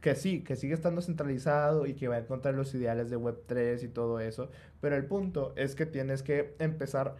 que 0.00 0.14
sí, 0.14 0.42
que 0.42 0.56
sigue 0.56 0.74
estando 0.74 1.02
centralizado 1.02 1.86
y 1.86 1.94
que 1.94 2.08
va 2.08 2.16
a 2.16 2.18
encontrar 2.18 2.54
los 2.54 2.74
ideales 2.74 3.10
de 3.10 3.18
Web3 3.18 3.82
y 3.82 3.88
todo 3.88 4.20
eso, 4.20 4.50
pero 4.80 4.96
el 4.96 5.06
punto 5.06 5.52
es 5.56 5.74
que 5.74 5.86
tienes 5.86 6.22
que 6.22 6.54
empezar 6.58 7.16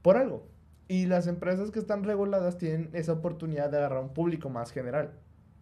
por 0.00 0.16
algo. 0.16 0.46
Y 0.88 1.06
las 1.06 1.26
empresas 1.26 1.70
que 1.70 1.78
están 1.78 2.04
reguladas 2.04 2.58
tienen 2.58 2.90
esa 2.92 3.12
oportunidad 3.12 3.70
de 3.70 3.78
agarrar 3.78 4.02
un 4.02 4.12
público 4.12 4.50
más 4.50 4.72
general. 4.72 5.12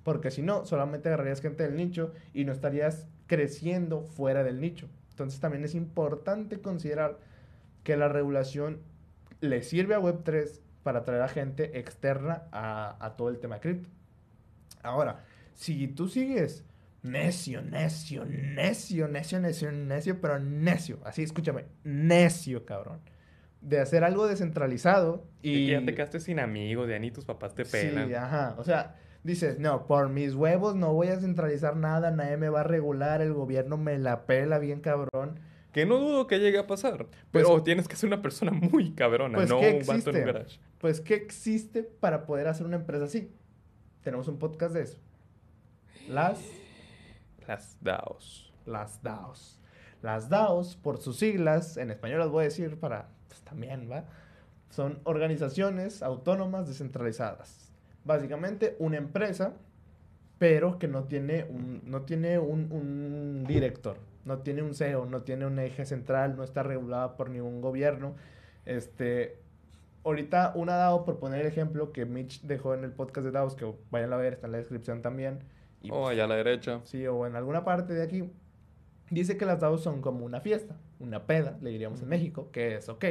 Porque 0.02 0.30
si 0.30 0.42
no, 0.42 0.64
solamente 0.64 1.08
agarrarías 1.08 1.40
gente 1.40 1.62
del 1.62 1.76
nicho 1.76 2.12
y 2.32 2.44
no 2.44 2.52
estarías 2.52 3.06
creciendo 3.26 4.02
fuera 4.02 4.42
del 4.42 4.60
nicho. 4.60 4.88
Entonces 5.10 5.40
también 5.40 5.64
es 5.64 5.74
importante 5.74 6.60
considerar 6.60 7.18
que 7.84 7.96
la 7.96 8.08
regulación 8.08 8.80
le 9.40 9.62
sirve 9.62 9.94
a 9.94 10.00
Web3 10.00 10.60
para 10.82 11.00
atraer 11.00 11.22
a 11.22 11.28
gente 11.28 11.78
externa 11.78 12.44
a, 12.52 12.96
a 13.04 13.16
todo 13.16 13.28
el 13.28 13.38
tema 13.38 13.60
cripto. 13.60 13.88
Ahora, 14.82 15.20
si 15.60 15.88
tú 15.88 16.08
sigues 16.08 16.64
necio, 17.02 17.60
necio, 17.60 18.24
necio, 18.24 19.08
necio, 19.08 19.40
necio, 19.40 19.70
necio, 19.70 20.18
pero 20.18 20.38
necio, 20.38 20.98
así 21.04 21.22
escúchame, 21.22 21.66
necio, 21.84 22.64
cabrón, 22.64 23.00
de 23.60 23.78
hacer 23.78 24.02
algo 24.02 24.26
descentralizado 24.26 25.26
y... 25.42 25.66
que 25.66 25.72
ya 25.72 25.84
te 25.84 25.94
quedaste 25.94 26.18
sin 26.20 26.40
amigos, 26.40 26.88
de 26.88 26.98
ni 26.98 27.10
tus 27.10 27.26
papás 27.26 27.54
te 27.54 27.66
pelan. 27.66 28.08
Sí, 28.08 28.14
ajá, 28.14 28.54
o 28.56 28.64
sea, 28.64 28.96
dices, 29.22 29.58
no, 29.58 29.86
por 29.86 30.08
mis 30.08 30.34
huevos 30.34 30.76
no 30.76 30.94
voy 30.94 31.08
a 31.08 31.20
centralizar 31.20 31.76
nada, 31.76 32.10
nadie 32.10 32.38
me 32.38 32.48
va 32.48 32.60
a 32.60 32.64
regular, 32.64 33.20
el 33.20 33.34
gobierno 33.34 33.76
me 33.76 33.98
la 33.98 34.24
pela 34.24 34.58
bien 34.58 34.80
cabrón. 34.80 35.40
Que 35.72 35.84
no 35.84 35.98
dudo 35.98 36.26
que 36.26 36.38
llegue 36.38 36.58
a 36.58 36.66
pasar, 36.66 37.04
pues 37.30 37.44
pero 37.44 37.62
tienes 37.62 37.86
que 37.86 37.96
ser 37.96 38.06
una 38.06 38.22
persona 38.22 38.50
muy 38.50 38.92
cabrona, 38.92 39.36
pues, 39.36 39.50
no 39.50 39.60
un 39.60 39.86
vato 39.86 40.08
en 40.08 40.16
un 40.16 40.24
garage. 40.24 40.58
Pues, 40.78 41.02
¿qué 41.02 41.16
existe 41.16 41.82
para 41.82 42.24
poder 42.24 42.48
hacer 42.48 42.64
una 42.64 42.76
empresa 42.76 43.04
así? 43.04 43.30
Tenemos 44.02 44.26
un 44.26 44.38
podcast 44.38 44.72
de 44.72 44.82
eso. 44.84 44.98
Las... 46.08 46.40
Las 47.46 47.76
DAOs. 47.80 48.52
Las 48.66 49.02
DAOs. 49.02 49.60
Las 50.02 50.28
DAOs, 50.28 50.76
por 50.76 50.98
sus 50.98 51.18
siglas, 51.18 51.76
en 51.76 51.90
español 51.90 52.20
las 52.20 52.30
voy 52.30 52.42
a 52.42 52.44
decir 52.44 52.78
para, 52.78 53.08
pues, 53.28 53.40
también, 53.42 53.90
¿va? 53.90 54.04
Son 54.70 55.00
organizaciones 55.04 56.02
autónomas 56.02 56.68
descentralizadas. 56.68 57.72
Básicamente 58.04 58.76
una 58.78 58.96
empresa, 58.96 59.54
pero 60.38 60.78
que 60.78 60.88
no 60.88 61.04
tiene 61.04 61.44
un, 61.44 61.82
no 61.84 62.02
tiene 62.02 62.38
un, 62.38 62.72
un 62.72 63.44
director, 63.46 63.98
no 64.24 64.38
tiene 64.38 64.62
un 64.62 64.74
CEO, 64.74 65.04
no 65.04 65.22
tiene 65.22 65.44
un 65.44 65.58
eje 65.58 65.84
central, 65.84 66.36
no 66.36 66.44
está 66.44 66.62
regulada 66.62 67.16
por 67.16 67.28
ningún 67.28 67.60
gobierno. 67.60 68.14
Este, 68.64 69.38
ahorita 70.04 70.52
una 70.54 70.76
DAO, 70.76 71.04
por 71.04 71.18
poner 71.18 71.40
el 71.40 71.46
ejemplo 71.46 71.92
que 71.92 72.06
Mitch 72.06 72.42
dejó 72.42 72.74
en 72.74 72.84
el 72.84 72.92
podcast 72.92 73.26
de 73.26 73.32
DAOs, 73.32 73.54
que 73.54 73.70
vayan 73.90 74.12
a 74.12 74.16
ver, 74.16 74.34
está 74.34 74.46
en 74.46 74.52
la 74.52 74.58
descripción 74.58 75.02
también 75.02 75.40
o 75.88 76.02
oh, 76.02 76.08
allá 76.08 76.24
a 76.24 76.26
la 76.26 76.36
derecha. 76.36 76.80
Sí, 76.84 77.06
o 77.06 77.26
en 77.26 77.36
alguna 77.36 77.64
parte 77.64 77.94
de 77.94 78.02
aquí. 78.02 78.30
Dice 79.10 79.36
que 79.36 79.44
las 79.44 79.60
DAOs 79.60 79.82
son 79.82 80.02
como 80.02 80.24
una 80.24 80.40
fiesta, 80.40 80.76
una 81.00 81.26
peda, 81.26 81.58
le 81.62 81.70
diríamos 81.70 82.00
en 82.02 82.08
México, 82.08 82.50
que 82.52 82.76
es 82.76 82.88
ok. 82.88 83.04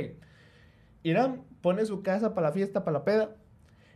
Irán 1.03 1.43
pone 1.61 1.85
su 1.85 2.03
casa 2.03 2.33
para 2.33 2.47
la 2.47 2.53
fiesta, 2.53 2.85
para 2.85 2.99
la 2.99 3.03
peda, 3.03 3.35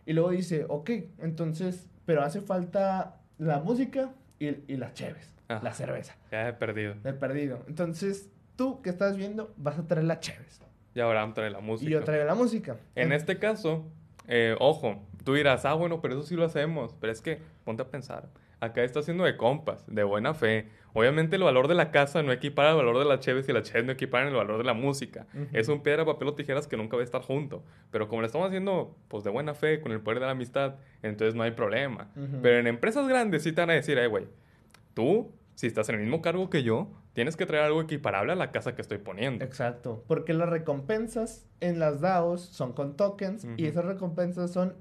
y 0.05 0.11
luego 0.13 0.31
dice, 0.31 0.65
ok, 0.67 0.89
entonces, 1.19 1.87
pero 2.05 2.21
hace 2.23 2.41
falta 2.41 3.21
la 3.37 3.59
música 3.59 4.13
y, 4.37 4.47
y 4.67 4.75
las 4.75 4.93
cheves, 4.93 5.33
la 5.47 5.73
cerveza, 5.73 6.17
Ya 6.29 6.49
he 6.49 6.53
perdido. 6.53 6.95
el 7.05 7.15
perdido. 7.15 7.63
Entonces, 7.67 8.29
tú 8.57 8.81
que 8.81 8.89
estás 8.89 9.15
viendo, 9.15 9.53
vas 9.55 9.79
a 9.79 9.87
traer 9.87 10.05
las 10.05 10.19
cheves. 10.19 10.59
Y 10.95 10.99
ahora 10.99 11.31
trae 11.33 11.49
la 11.49 11.59
música. 11.59 11.89
Y 11.89 11.93
yo 11.93 12.03
traigo 12.03 12.25
la 12.25 12.35
música. 12.35 12.77
En 12.95 13.11
este 13.11 13.39
caso, 13.39 13.85
eh, 14.27 14.55
ojo, 14.59 15.01
tú 15.23 15.33
dirás, 15.33 15.65
ah, 15.65 15.73
bueno, 15.73 16.01
pero 16.01 16.15
eso 16.15 16.23
sí 16.23 16.35
lo 16.35 16.45
hacemos. 16.45 16.95
Pero 16.99 17.11
es 17.11 17.21
que, 17.21 17.39
ponte 17.63 17.81
a 17.81 17.87
pensar, 17.89 18.29
acá 18.63 18.83
está 18.83 18.99
haciendo 18.99 19.23
de 19.23 19.37
compas, 19.37 19.83
de 19.87 20.03
buena 20.03 20.33
fe. 20.33 20.67
Obviamente 20.93 21.35
el 21.35 21.43
valor 21.43 21.67
de 21.67 21.75
la 21.75 21.91
casa 21.91 22.21
no 22.21 22.31
equipara 22.31 22.71
el 22.71 22.77
valor 22.77 22.99
de 22.99 23.05
la 23.05 23.19
cheves 23.19 23.49
y 23.49 23.53
la 23.53 23.63
cheves 23.63 23.85
no 23.85 23.91
equiparan 23.91 24.27
el 24.27 24.35
valor 24.35 24.59
de 24.59 24.63
la 24.63 24.73
música. 24.73 25.25
Es 25.51 25.67
un 25.67 25.81
piedra, 25.81 26.05
papel 26.05 26.27
o 26.27 26.33
tijeras 26.35 26.67
que 26.67 26.77
nunca 26.77 26.95
va 26.95 27.01
a 27.01 27.05
estar 27.05 27.21
junto. 27.21 27.63
Pero 27.91 28.07
como 28.07 28.21
lo 28.21 28.27
estamos 28.27 28.47
haciendo, 28.47 28.95
pues 29.07 29.23
de 29.23 29.31
buena 29.31 29.55
fe, 29.55 29.81
con 29.81 29.91
el 29.91 30.01
poder 30.01 30.19
de 30.19 30.27
la 30.27 30.31
amistad, 30.31 30.75
entonces 31.01 31.35
no 31.35 31.43
hay 31.43 31.51
problema. 31.51 32.09
Pero 32.41 32.59
en 32.59 32.67
empresas 32.67 33.07
grandes 33.07 33.43
sí 33.43 33.51
te 33.51 33.61
van 33.61 33.71
a 33.71 33.73
decir, 33.73 33.97
eh, 33.97 34.07
güey, 34.07 34.27
tú, 34.93 35.31
si 35.55 35.67
estás 35.67 35.89
en 35.89 35.95
el 35.95 36.01
mismo 36.01 36.21
cargo 36.21 36.49
que 36.49 36.61
yo, 36.61 36.91
tienes 37.13 37.35
que 37.37 37.45
traer 37.45 37.65
algo 37.65 37.81
equiparable 37.81 38.33
a 38.33 38.35
la 38.35 38.51
casa 38.51 38.75
que 38.75 38.81
estoy 38.81 38.99
poniendo. 38.99 39.43
Exacto, 39.43 40.03
porque 40.07 40.33
las 40.33 40.49
recompensas 40.49 41.47
en 41.59 41.79
las 41.79 42.01
DAOs 42.01 42.41
son 42.41 42.73
con 42.73 42.95
tokens 42.95 43.47
y 43.57 43.65
esas 43.65 43.85
recompensas 43.85 44.51
son 44.51 44.75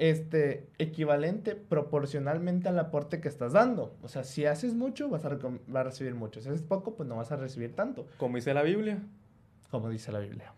este 0.00 0.66
equivalente 0.78 1.54
proporcionalmente 1.54 2.70
al 2.70 2.78
aporte 2.78 3.20
que 3.20 3.28
estás 3.28 3.52
dando. 3.52 3.94
O 4.00 4.08
sea, 4.08 4.24
si 4.24 4.46
haces 4.46 4.72
mucho, 4.72 5.10
vas 5.10 5.26
a, 5.26 5.36
recibir 5.82 6.14
mucho. 6.14 6.40
Si 6.40 6.48
haces 6.48 6.62
poco, 6.62 6.96
pues 6.96 7.06
no 7.06 7.16
vas 7.16 7.30
a 7.32 7.36
recibir 7.36 7.76
tanto, 7.76 8.06
Como 8.16 8.36
dice 8.36 8.54
la 8.54 8.62
Biblia, 8.62 8.98
como 9.70 9.90
dice 9.90 10.10
la 10.10 10.20
Biblia. 10.20 10.54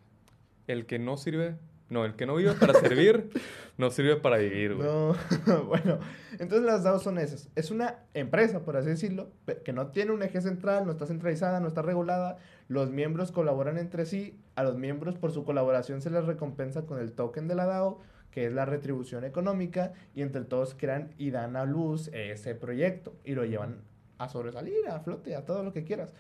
El 0.68 0.87
que 0.87 1.00
no 1.00 1.16
sirve, 1.16 1.57
no, 1.90 2.05
el 2.05 2.14
que 2.14 2.24
no 2.24 2.37
vive 2.37 2.52
para 2.52 2.72
servir, 2.74 3.31
no 3.78 3.90
sirve 3.90 4.14
para 4.14 4.37
vivir, 4.37 4.76
güey. 4.76 4.87
No, 4.87 5.16
bueno, 5.66 5.98
entonces 6.38 6.62
las 6.62 6.85
DAOs 6.85 7.02
son 7.02 7.18
esas. 7.18 7.50
Es 7.57 7.72
una 7.72 7.98
empresa, 8.14 8.61
por 8.61 8.76
así 8.76 8.90
decirlo, 8.90 9.33
que 9.64 9.72
no 9.72 9.88
tiene 9.88 10.12
un 10.12 10.22
eje 10.22 10.40
central, 10.40 10.87
no 10.87 10.92
está 10.92 11.07
centralizada, 11.07 11.59
no 11.59 11.66
está 11.66 11.83
regulada. 11.83 12.38
Los 12.68 12.92
miembros 12.92 13.33
colaboran 13.33 13.76
entre 13.76 14.07
sí. 14.07 14.38
A 14.55 14.62
los 14.62 14.78
miembros 14.78 15.18
por 15.18 15.33
su 15.33 15.44
colaboración 15.44 16.00
se 16.00 16.11
les 16.11 16.26
recompensa 16.26 16.83
con 16.83 17.00
el 17.00 17.11
token 17.11 17.48
de 17.48 17.57
la 17.57 17.66
DAO, 17.66 17.98
que 18.33 18.47
es 18.47 18.53
la 18.53 18.64
retribución 18.64 19.25
económica, 19.25 19.92
y 20.16 20.23
entre 20.23 20.42
todos 20.42 20.75
crean 20.75 21.11
y 21.18 21.31
dan 21.31 21.55
a 21.55 21.64
luz 21.64 22.09
ese 22.12 22.57
proyecto 22.57 23.14
y 23.25 23.35
lo 23.37 23.45
llevan 23.45 23.83
a 24.18 24.29
sobresalir, 24.29 24.88
a 24.88 24.99
flote, 25.01 25.37
a 25.37 25.45
todo 25.45 25.62
lo 25.62 25.73
que 25.73 25.85
quieras. 25.85 26.12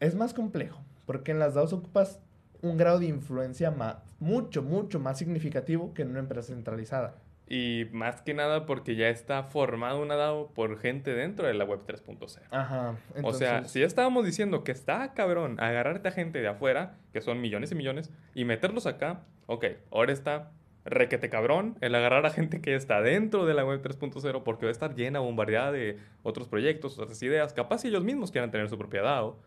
Es 0.00 0.14
más 0.14 0.34
complejo, 0.34 0.80
porque 1.06 1.32
en 1.32 1.38
las 1.38 1.54
DAOs 1.54 1.72
ocupas 1.72 2.20
un 2.62 2.76
grado 2.76 2.98
de 2.98 3.06
influencia 3.06 3.70
ma- 3.70 4.02
mucho, 4.20 4.62
mucho 4.62 5.00
más 5.00 5.18
significativo 5.18 5.92
que 5.94 6.02
en 6.02 6.10
una 6.10 6.20
empresa 6.20 6.48
centralizada. 6.54 7.16
Y 7.46 7.84
más 7.92 8.22
que 8.22 8.32
nada 8.32 8.64
porque 8.64 8.96
ya 8.96 9.10
está 9.10 9.42
formado 9.42 10.00
una 10.00 10.16
DAO 10.16 10.48
por 10.54 10.78
gente 10.78 11.12
dentro 11.14 11.46
de 11.46 11.52
la 11.52 11.64
web 11.66 11.80
3.0. 11.86 12.40
Ajá. 12.50 12.96
O 13.22 13.32
sea, 13.34 13.58
entonces- 13.58 13.70
si 13.70 13.80
ya 13.80 13.86
estábamos 13.86 14.24
diciendo 14.24 14.64
que 14.64 14.72
está 14.72 15.12
cabrón 15.12 15.60
agarrarte 15.60 16.08
a 16.08 16.12
gente 16.12 16.40
de 16.40 16.48
afuera, 16.48 16.96
que 17.12 17.20
son 17.20 17.40
millones 17.42 17.70
y 17.72 17.74
millones, 17.74 18.10
y 18.34 18.44
meterlos 18.46 18.86
acá, 18.86 19.24
ok, 19.46 19.66
ahora 19.90 20.12
está 20.12 20.52
requete 20.84 21.30
cabrón 21.30 21.76
el 21.80 21.94
agarrar 21.94 22.26
a 22.26 22.30
gente 22.30 22.60
que 22.60 22.74
está 22.74 23.00
dentro 23.00 23.46
de 23.46 23.54
la 23.54 23.64
web 23.64 23.80
3.0 23.82 24.42
porque 24.42 24.66
va 24.66 24.70
a 24.70 24.72
estar 24.72 24.94
llena, 24.94 25.20
bombardeada 25.20 25.72
de 25.72 25.98
otros 26.22 26.48
proyectos, 26.48 26.98
otras 26.98 27.22
ideas, 27.22 27.52
capaz 27.54 27.78
si 27.78 27.88
ellos 27.88 28.04
mismos 28.04 28.30
quieran 28.30 28.50
tener 28.50 28.68
su 28.68 28.76
propia 28.78 29.02
DAO. 29.02 29.38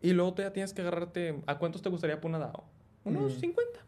Y 0.00 0.12
luego 0.12 0.34
tú 0.34 0.42
ya 0.42 0.52
tienes 0.52 0.72
que 0.72 0.82
agarrarte, 0.82 1.42
¿a 1.46 1.58
cuántos 1.58 1.82
te 1.82 1.88
gustaría 1.88 2.20
por 2.20 2.28
una 2.30 2.38
DAO? 2.38 2.64
Unos 3.04 3.36
Mm. 3.36 3.40
50. 3.40 3.80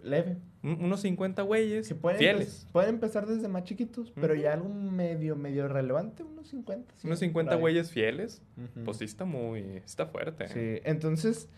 leve. 0.00 0.36
Un- 0.62 0.84
Unos 0.84 1.00
50 1.00 1.42
güeyes 1.42 1.92
pueden, 1.94 2.18
fieles. 2.20 2.66
pueden 2.72 2.90
empezar 2.94 3.26
desde 3.26 3.48
más 3.48 3.64
chiquitos, 3.64 4.12
pero 4.12 4.32
Ujú. 4.34 4.42
ya 4.42 4.52
algo 4.54 4.68
medio, 4.68 5.34
medio 5.34 5.66
relevante, 5.68 6.22
unos 6.22 6.46
50. 6.48 6.94
sí, 6.96 7.06
Unos 7.06 7.18
por 7.18 7.26
50 7.26 7.54
ahí. 7.54 7.60
güeyes 7.60 7.90
fieles. 7.90 8.40
Ujú. 8.56 8.84
Pues 8.84 8.96
sí 8.98 9.04
está 9.04 9.24
muy... 9.24 9.60
Está 9.84 10.06
fuerte. 10.06 10.46
Sí, 10.48 10.80
entonces 10.84 11.48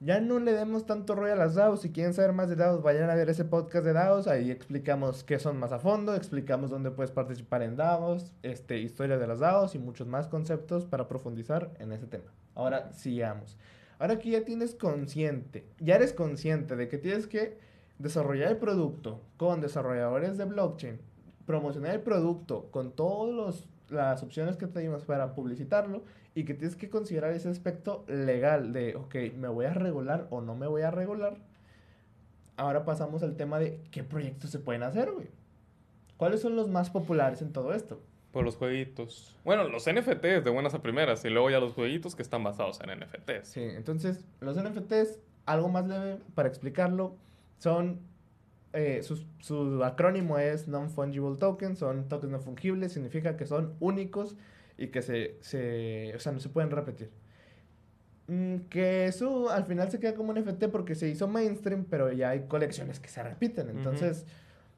ya 0.00 0.18
no 0.18 0.38
le 0.38 0.52
demos 0.52 0.86
tanto 0.86 1.14
rollo 1.14 1.34
a 1.34 1.36
las 1.36 1.54
DAOs. 1.54 1.82
Si 1.82 1.92
quieren 1.92 2.14
saber 2.14 2.32
más 2.32 2.48
de 2.48 2.56
DAOs, 2.56 2.82
vayan 2.82 3.10
a 3.10 3.14
ver 3.14 3.28
ese 3.28 3.44
podcast 3.44 3.84
de 3.84 3.92
DAOs. 3.92 4.26
Ahí 4.26 4.50
explicamos 4.50 5.24
qué 5.24 5.38
son 5.38 5.58
más 5.58 5.72
a 5.72 5.78
fondo, 5.78 6.14
explicamos 6.14 6.70
dónde 6.70 6.90
puedes 6.90 7.10
participar 7.10 7.62
en 7.62 7.76
DAOs, 7.76 8.32
este, 8.42 8.78
historia 8.78 9.18
de 9.18 9.26
las 9.26 9.40
DAOs 9.40 9.74
y 9.74 9.78
muchos 9.78 10.06
más 10.06 10.26
conceptos 10.26 10.86
para 10.86 11.06
profundizar 11.06 11.70
en 11.78 11.92
ese 11.92 12.06
tema. 12.06 12.32
Ahora 12.54 12.92
sigamos. 12.92 13.58
Ahora 13.98 14.18
que 14.18 14.30
ya 14.30 14.44
tienes 14.46 14.74
consciente, 14.74 15.66
ya 15.78 15.96
eres 15.96 16.14
consciente 16.14 16.76
de 16.76 16.88
que 16.88 16.96
tienes 16.96 17.26
que 17.26 17.58
desarrollar 17.98 18.52
el 18.52 18.56
producto 18.56 19.20
con 19.36 19.60
desarrolladores 19.60 20.38
de 20.38 20.46
blockchain, 20.46 20.98
promocionar 21.44 21.94
el 21.94 22.00
producto 22.00 22.70
con 22.70 22.92
todas 22.92 23.68
las 23.90 24.22
opciones 24.22 24.56
que 24.56 24.66
te 24.66 24.80
dimos 24.80 25.04
para 25.04 25.34
publicitarlo 25.34 26.02
y 26.34 26.44
que 26.44 26.54
tienes 26.54 26.76
que 26.76 26.88
considerar 26.90 27.32
ese 27.32 27.48
aspecto 27.48 28.04
legal 28.08 28.72
de, 28.72 28.94
ok, 28.96 29.14
¿me 29.36 29.48
voy 29.48 29.66
a 29.66 29.74
regular 29.74 30.26
o 30.30 30.40
no 30.40 30.54
me 30.54 30.66
voy 30.66 30.82
a 30.82 30.90
regular? 30.90 31.36
Ahora 32.56 32.84
pasamos 32.84 33.22
al 33.22 33.36
tema 33.36 33.58
de 33.58 33.80
qué 33.90 34.04
proyectos 34.04 34.50
se 34.50 34.58
pueden 34.58 34.82
hacer, 34.82 35.10
güey. 35.10 35.28
¿Cuáles 36.16 36.40
son 36.40 36.56
los 36.56 36.68
más 36.68 36.90
populares 36.90 37.40
en 37.40 37.52
todo 37.52 37.72
esto? 37.72 38.00
Por 38.32 38.44
los 38.44 38.56
jueguitos. 38.56 39.34
Bueno, 39.44 39.64
los 39.64 39.86
NFTs 39.90 40.44
de 40.44 40.50
buenas 40.50 40.74
a 40.74 40.82
primeras. 40.82 41.24
Y 41.24 41.30
luego 41.30 41.50
ya 41.50 41.58
los 41.58 41.72
jueguitos 41.72 42.14
que 42.14 42.22
están 42.22 42.44
basados 42.44 42.80
en 42.82 42.90
NFTs. 42.90 43.48
Sí, 43.48 43.60
entonces 43.62 44.24
los 44.40 44.56
NFTs, 44.56 45.18
algo 45.46 45.68
más 45.68 45.88
leve 45.88 46.18
para 46.34 46.48
explicarlo, 46.48 47.16
son, 47.58 48.00
eh, 48.74 49.02
sus- 49.02 49.26
su, 49.40 49.82
acrónimo 49.82 50.38
es 50.38 50.68
Non-Fungible 50.68 51.38
Token, 51.38 51.76
son 51.76 52.08
tokens 52.08 52.30
no 52.30 52.38
fungibles, 52.40 52.92
significa 52.92 53.36
que 53.38 53.46
son 53.46 53.74
únicos 53.80 54.36
y 54.80 54.88
que 54.88 55.02
se, 55.02 55.36
se, 55.40 56.12
o 56.16 56.18
sea, 56.18 56.32
no 56.32 56.40
se 56.40 56.48
pueden 56.48 56.70
repetir. 56.70 57.10
Mm, 58.28 58.68
que 58.70 59.04
eso 59.04 59.50
al 59.50 59.66
final 59.66 59.90
se 59.90 60.00
queda 60.00 60.14
como 60.14 60.30
un 60.30 60.40
NFT 60.40 60.68
porque 60.72 60.94
se 60.94 61.06
hizo 61.06 61.28
mainstream, 61.28 61.84
pero 61.84 62.10
ya 62.10 62.30
hay 62.30 62.46
colecciones 62.48 62.98
que 62.98 63.10
se 63.10 63.22
repiten. 63.22 63.68
Entonces, 63.68 64.24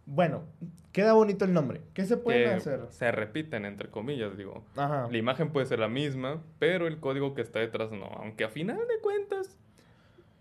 bueno, 0.04 0.42
queda 0.90 1.12
bonito 1.12 1.44
el 1.44 1.52
nombre. 1.52 1.82
¿Qué 1.94 2.04
se 2.04 2.16
puede 2.16 2.52
hacer? 2.52 2.80
se 2.90 3.12
repiten, 3.12 3.64
entre 3.64 3.90
comillas, 3.90 4.36
digo. 4.36 4.64
Ajá. 4.74 5.08
La 5.08 5.18
imagen 5.18 5.52
puede 5.52 5.66
ser 5.66 5.78
la 5.78 5.88
misma, 5.88 6.42
pero 6.58 6.88
el 6.88 6.98
código 6.98 7.34
que 7.34 7.42
está 7.42 7.60
detrás 7.60 7.92
no. 7.92 8.06
Aunque 8.06 8.42
a 8.42 8.48
final 8.48 8.78
de 8.78 8.98
cuentas, 9.00 9.56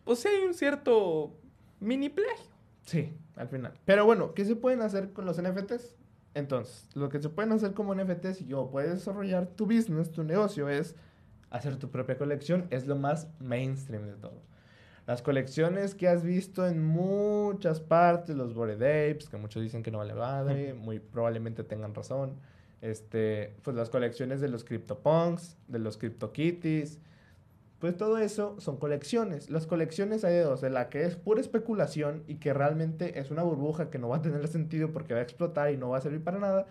pues 0.06 0.20
sí 0.20 0.28
hay 0.28 0.44
un 0.44 0.56
cierto 0.56 1.36
mini 1.80 2.10
plagio. 2.10 2.50
Sí, 2.84 3.14
al 3.36 3.48
final. 3.48 3.74
Pero 3.86 4.06
bueno, 4.06 4.34
¿qué 4.34 4.44
se 4.44 4.56
pueden 4.56 4.82
hacer 4.82 5.14
con 5.14 5.26
los 5.26 5.40
NFTs? 5.40 6.01
Entonces, 6.34 6.88
lo 6.96 7.10
que 7.10 7.20
se 7.20 7.30
pueden 7.30 7.52
hacer 7.52 7.74
como 7.74 7.94
NFTs 7.94 8.42
y 8.42 8.46
yo 8.46 8.70
puedes 8.72 8.92
desarrollar 8.92 9.48
tu 9.48 9.66
business, 9.66 10.12
tu 10.12 10.24
negocio, 10.24 10.70
es 10.70 10.96
hacer 11.50 11.78
tu 11.78 11.90
propia 11.90 12.18
colección. 12.18 12.68
Es 12.70 12.88
lo 12.88 12.96
más 12.96 13.28
mainstream 13.40 14.08
de 14.08 14.14
todo. 14.14 14.42
Las 15.08 15.22
colecciones 15.22 15.96
que 15.96 16.08
has 16.08 16.24
visto 16.24 16.66
en 16.68 16.86
muchas 16.86 17.82
partes, 17.82 18.36
los 18.36 18.54
Bored 18.54 18.82
Apes, 18.82 19.28
que 19.28 19.38
muchos 19.38 19.62
dicen 19.62 19.84
que 19.84 19.92
no 19.92 19.98
vale 19.98 20.14
madre, 20.14 20.74
muy 20.74 21.00
probablemente 21.00 21.64
tengan 21.64 21.94
razón. 21.94 22.36
Este, 22.82 23.56
pues 23.64 23.76
las 23.76 23.90
colecciones 23.90 24.42
de 24.42 24.48
los 24.48 24.64
CryptoPunks, 24.64 25.58
de 25.68 25.80
los 25.80 25.98
CryptoKitties, 25.98 27.00
pues 27.82 27.98
todo 27.98 28.20
eso 28.20 28.56
son 28.60 28.78
colecciones. 28.78 29.50
Las 29.50 29.66
colecciones 29.66 30.24
hay 30.24 30.36
de 30.36 30.42
dos, 30.42 30.62
de 30.62 30.70
la 30.70 30.88
que 30.90 31.04
es 31.04 31.16
pura 31.16 31.42
especulación 31.42 32.24
y 32.28 32.36
que 32.36 32.54
realmente 32.54 33.20
es 33.20 33.32
una 33.32 33.42
burbuja 33.42 33.90
que 33.90 33.98
no 33.98 34.08
va 34.08 34.18
a 34.18 34.22
tener 34.22 34.48
sentido 34.48 34.92
porque 34.92 35.16
va 35.16 35.20
a 35.20 35.24
explotar 35.24 35.74
y 35.74 35.78
no 35.78 35.90
va 35.90 35.98
a 35.98 36.02
servir 36.02 36.24
para 36.24 36.38
nada. 36.38 36.68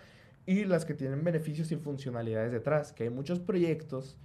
Y 0.47 0.65
las 0.65 0.85
que 0.85 0.95
tienen 0.95 1.25
beneficios 1.25 1.73
y 1.73 1.77
funcionalidades 1.77 2.53
detrás, 2.53 2.93
que 2.93 3.03
hay 3.03 3.11
muchos 3.11 3.41
proyectos 3.41 4.19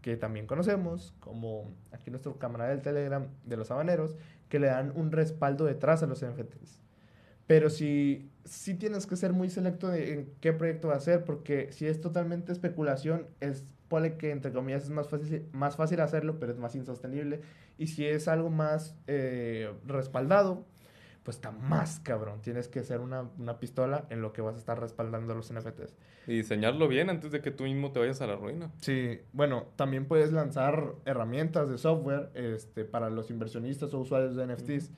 que 0.00 0.16
también 0.16 0.48
conocemos, 0.48 1.14
como 1.20 1.72
aquí 1.92 2.10
nuestro 2.10 2.36
camarada 2.36 2.70
del 2.70 2.82
Telegram 2.82 3.28
de 3.44 3.56
los 3.56 3.70
habaneros, 3.70 4.16
que 4.48 4.58
le 4.58 4.66
dan 4.66 4.92
un 4.96 5.12
respaldo 5.12 5.64
detrás 5.64 6.02
a 6.02 6.08
los 6.08 6.24
NFTs. 6.26 6.80
Pero 7.46 7.70
si, 7.70 8.32
si 8.44 8.74
tienes 8.74 9.06
que 9.06 9.14
ser 9.14 9.32
muy 9.32 9.48
selecto 9.48 9.86
de 9.86 10.12
en 10.12 10.34
qué 10.40 10.52
proyecto 10.52 10.88
va 10.88 10.96
a 10.96 11.00
ser, 11.00 11.24
porque 11.24 11.70
si 11.70 11.86
es 11.86 12.00
totalmente 12.00 12.50
especulación, 12.50 13.28
es 13.38 13.64
pone 13.92 14.16
que 14.16 14.30
entre 14.30 14.52
comillas 14.52 14.84
es 14.84 14.88
más 14.88 15.10
fácil, 15.10 15.44
más 15.52 15.76
fácil 15.76 16.00
hacerlo, 16.00 16.38
pero 16.40 16.50
es 16.50 16.58
más 16.58 16.74
insostenible. 16.74 17.42
Y 17.76 17.88
si 17.88 18.06
es 18.06 18.26
algo 18.26 18.48
más 18.48 18.96
eh, 19.06 19.70
respaldado, 19.86 20.64
pues 21.22 21.36
está 21.36 21.50
más 21.50 22.00
cabrón. 22.00 22.40
Tienes 22.40 22.68
que 22.68 22.82
ser 22.84 23.00
una, 23.00 23.28
una 23.38 23.60
pistola 23.60 24.06
en 24.08 24.22
lo 24.22 24.32
que 24.32 24.40
vas 24.40 24.54
a 24.54 24.58
estar 24.58 24.80
respaldando 24.80 25.34
los 25.34 25.52
NFTs. 25.52 25.94
Y 26.26 26.36
diseñarlo 26.36 26.88
bien 26.88 27.10
antes 27.10 27.32
de 27.32 27.42
que 27.42 27.50
tú 27.50 27.64
mismo 27.64 27.92
te 27.92 27.98
vayas 27.98 28.22
a 28.22 28.26
la 28.26 28.36
ruina. 28.36 28.70
Sí, 28.80 29.20
bueno, 29.34 29.66
también 29.76 30.06
puedes 30.06 30.32
lanzar 30.32 30.94
herramientas 31.04 31.68
de 31.68 31.76
software 31.76 32.30
este, 32.32 32.86
para 32.86 33.10
los 33.10 33.28
inversionistas 33.28 33.92
o 33.92 33.98
usuarios 33.98 34.36
de 34.36 34.46
NFTs. 34.46 34.90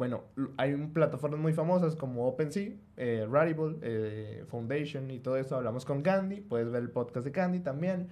Bueno, 0.00 0.24
hay 0.56 0.74
plataformas 0.94 1.38
muy 1.38 1.52
famosas 1.52 1.94
como 1.94 2.26
OpenSea, 2.26 2.70
eh, 2.96 3.28
Rarible, 3.30 3.76
eh, 3.82 4.44
Foundation 4.48 5.10
y 5.10 5.18
todo 5.18 5.36
eso. 5.36 5.56
Hablamos 5.56 5.84
con 5.84 6.00
Candy, 6.00 6.40
puedes 6.40 6.70
ver 6.70 6.80
el 6.80 6.88
podcast 6.88 7.26
de 7.26 7.32
Candy 7.32 7.60
también. 7.60 8.08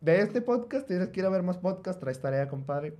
De 0.00 0.22
este 0.22 0.40
podcast, 0.40 0.86
tienes 0.86 1.08
que 1.08 1.28
ver 1.28 1.42
más 1.42 1.58
podcasts, 1.58 2.00
traes 2.00 2.18
tarea, 2.18 2.48
compadre. 2.48 2.94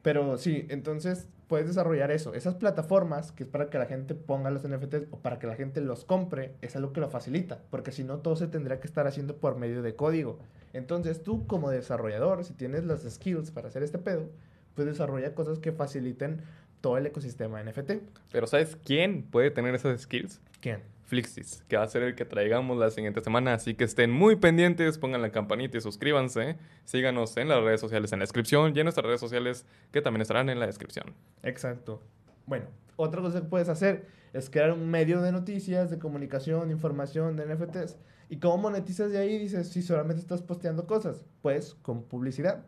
Pero 0.00 0.38
sí, 0.38 0.64
entonces 0.70 1.28
puedes 1.46 1.66
desarrollar 1.66 2.10
eso. 2.10 2.32
Esas 2.32 2.54
plataformas, 2.54 3.32
que 3.32 3.42
es 3.42 3.50
para 3.50 3.68
que 3.68 3.76
la 3.76 3.84
gente 3.84 4.14
ponga 4.14 4.50
los 4.50 4.66
NFTs 4.66 5.08
o 5.10 5.18
para 5.18 5.38
que 5.38 5.46
la 5.46 5.54
gente 5.54 5.82
los 5.82 6.06
compre, 6.06 6.54
es 6.62 6.74
algo 6.74 6.94
que 6.94 7.00
lo 7.00 7.10
facilita, 7.10 7.60
porque 7.68 7.92
si 7.92 8.02
no, 8.02 8.20
todo 8.20 8.34
se 8.34 8.48
tendría 8.48 8.80
que 8.80 8.86
estar 8.86 9.06
haciendo 9.06 9.36
por 9.36 9.58
medio 9.58 9.82
de 9.82 9.94
código. 9.94 10.38
Entonces, 10.72 11.22
tú 11.22 11.46
como 11.46 11.68
desarrollador, 11.68 12.46
si 12.46 12.54
tienes 12.54 12.84
las 12.84 13.02
skills 13.02 13.50
para 13.50 13.68
hacer 13.68 13.82
este 13.82 13.98
pedo, 13.98 14.30
pues 14.74 14.86
desarrolla 14.86 15.34
cosas 15.34 15.58
que 15.58 15.72
faciliten 15.72 16.40
todo 16.82 16.98
el 16.98 17.06
ecosistema 17.06 17.62
NFT. 17.62 17.92
Pero 18.30 18.46
¿sabes 18.46 18.76
quién 18.84 19.22
puede 19.22 19.50
tener 19.50 19.74
esas 19.74 20.02
skills? 20.02 20.42
¿Quién? 20.60 20.80
Flixis, 21.04 21.62
que 21.68 21.76
va 21.76 21.82
a 21.82 21.88
ser 21.88 22.02
el 22.02 22.14
que 22.14 22.24
traigamos 22.24 22.78
la 22.78 22.90
siguiente 22.90 23.20
semana. 23.20 23.54
Así 23.54 23.74
que 23.74 23.84
estén 23.84 24.10
muy 24.10 24.36
pendientes, 24.36 24.98
pongan 24.98 25.20
la 25.20 25.30
campanita 25.30 25.76
y 25.76 25.80
suscríbanse. 25.80 26.56
Síganos 26.84 27.36
en 27.36 27.48
las 27.48 27.62
redes 27.62 27.80
sociales 27.80 28.12
en 28.12 28.18
la 28.18 28.22
descripción 28.22 28.72
y 28.74 28.80
en 28.80 28.84
nuestras 28.84 29.06
redes 29.06 29.20
sociales 29.20 29.66
que 29.90 30.00
también 30.00 30.22
estarán 30.22 30.48
en 30.48 30.58
la 30.58 30.66
descripción. 30.66 31.14
Exacto. 31.42 32.02
Bueno, 32.46 32.64
otra 32.96 33.20
cosa 33.20 33.42
que 33.42 33.46
puedes 33.46 33.68
hacer 33.68 34.06
es 34.32 34.48
crear 34.48 34.72
un 34.72 34.90
medio 34.90 35.20
de 35.20 35.32
noticias, 35.32 35.90
de 35.90 35.98
comunicación, 35.98 36.68
de 36.68 36.74
información, 36.74 37.36
de 37.36 37.44
NFTs. 37.44 37.98
¿Y 38.30 38.38
cómo 38.38 38.56
monetizas 38.56 39.12
de 39.12 39.18
ahí? 39.18 39.38
Dices, 39.38 39.68
si 39.68 39.82
solamente 39.82 40.22
estás 40.22 40.40
posteando 40.40 40.86
cosas, 40.86 41.26
pues 41.42 41.74
con 41.82 42.04
publicidad. 42.04 42.64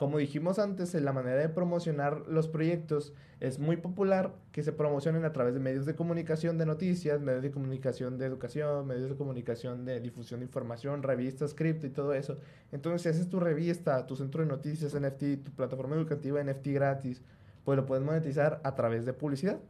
Como 0.00 0.16
dijimos 0.16 0.58
antes, 0.58 0.94
la 0.94 1.12
manera 1.12 1.36
de 1.36 1.50
promocionar 1.50 2.26
los 2.26 2.48
proyectos 2.48 3.12
es 3.38 3.58
muy 3.58 3.76
popular 3.76 4.34
que 4.50 4.62
se 4.62 4.72
promocionen 4.72 5.26
a 5.26 5.34
través 5.34 5.52
de 5.52 5.60
medios 5.60 5.84
de 5.84 5.94
comunicación 5.94 6.56
de 6.56 6.64
noticias, 6.64 7.20
medios 7.20 7.42
de 7.42 7.50
comunicación 7.50 8.16
de 8.16 8.24
educación, 8.24 8.86
medios 8.86 9.10
de 9.10 9.16
comunicación 9.16 9.84
de 9.84 10.00
difusión 10.00 10.40
de 10.40 10.46
información, 10.46 11.02
revistas, 11.02 11.52
cripto 11.52 11.86
y 11.86 11.90
todo 11.90 12.14
eso. 12.14 12.38
Entonces, 12.72 13.02
si 13.02 13.08
haces 13.10 13.28
tu 13.28 13.40
revista, 13.40 14.06
tu 14.06 14.16
centro 14.16 14.40
de 14.40 14.48
noticias 14.48 14.98
NFT, 14.98 15.44
tu 15.44 15.50
plataforma 15.54 15.96
educativa 15.96 16.42
NFT 16.42 16.68
gratis, 16.68 17.20
pues 17.62 17.76
lo 17.76 17.84
puedes 17.84 18.02
monetizar 18.02 18.58
a 18.64 18.74
través 18.74 19.04
de 19.04 19.12
publicidad. 19.12 19.60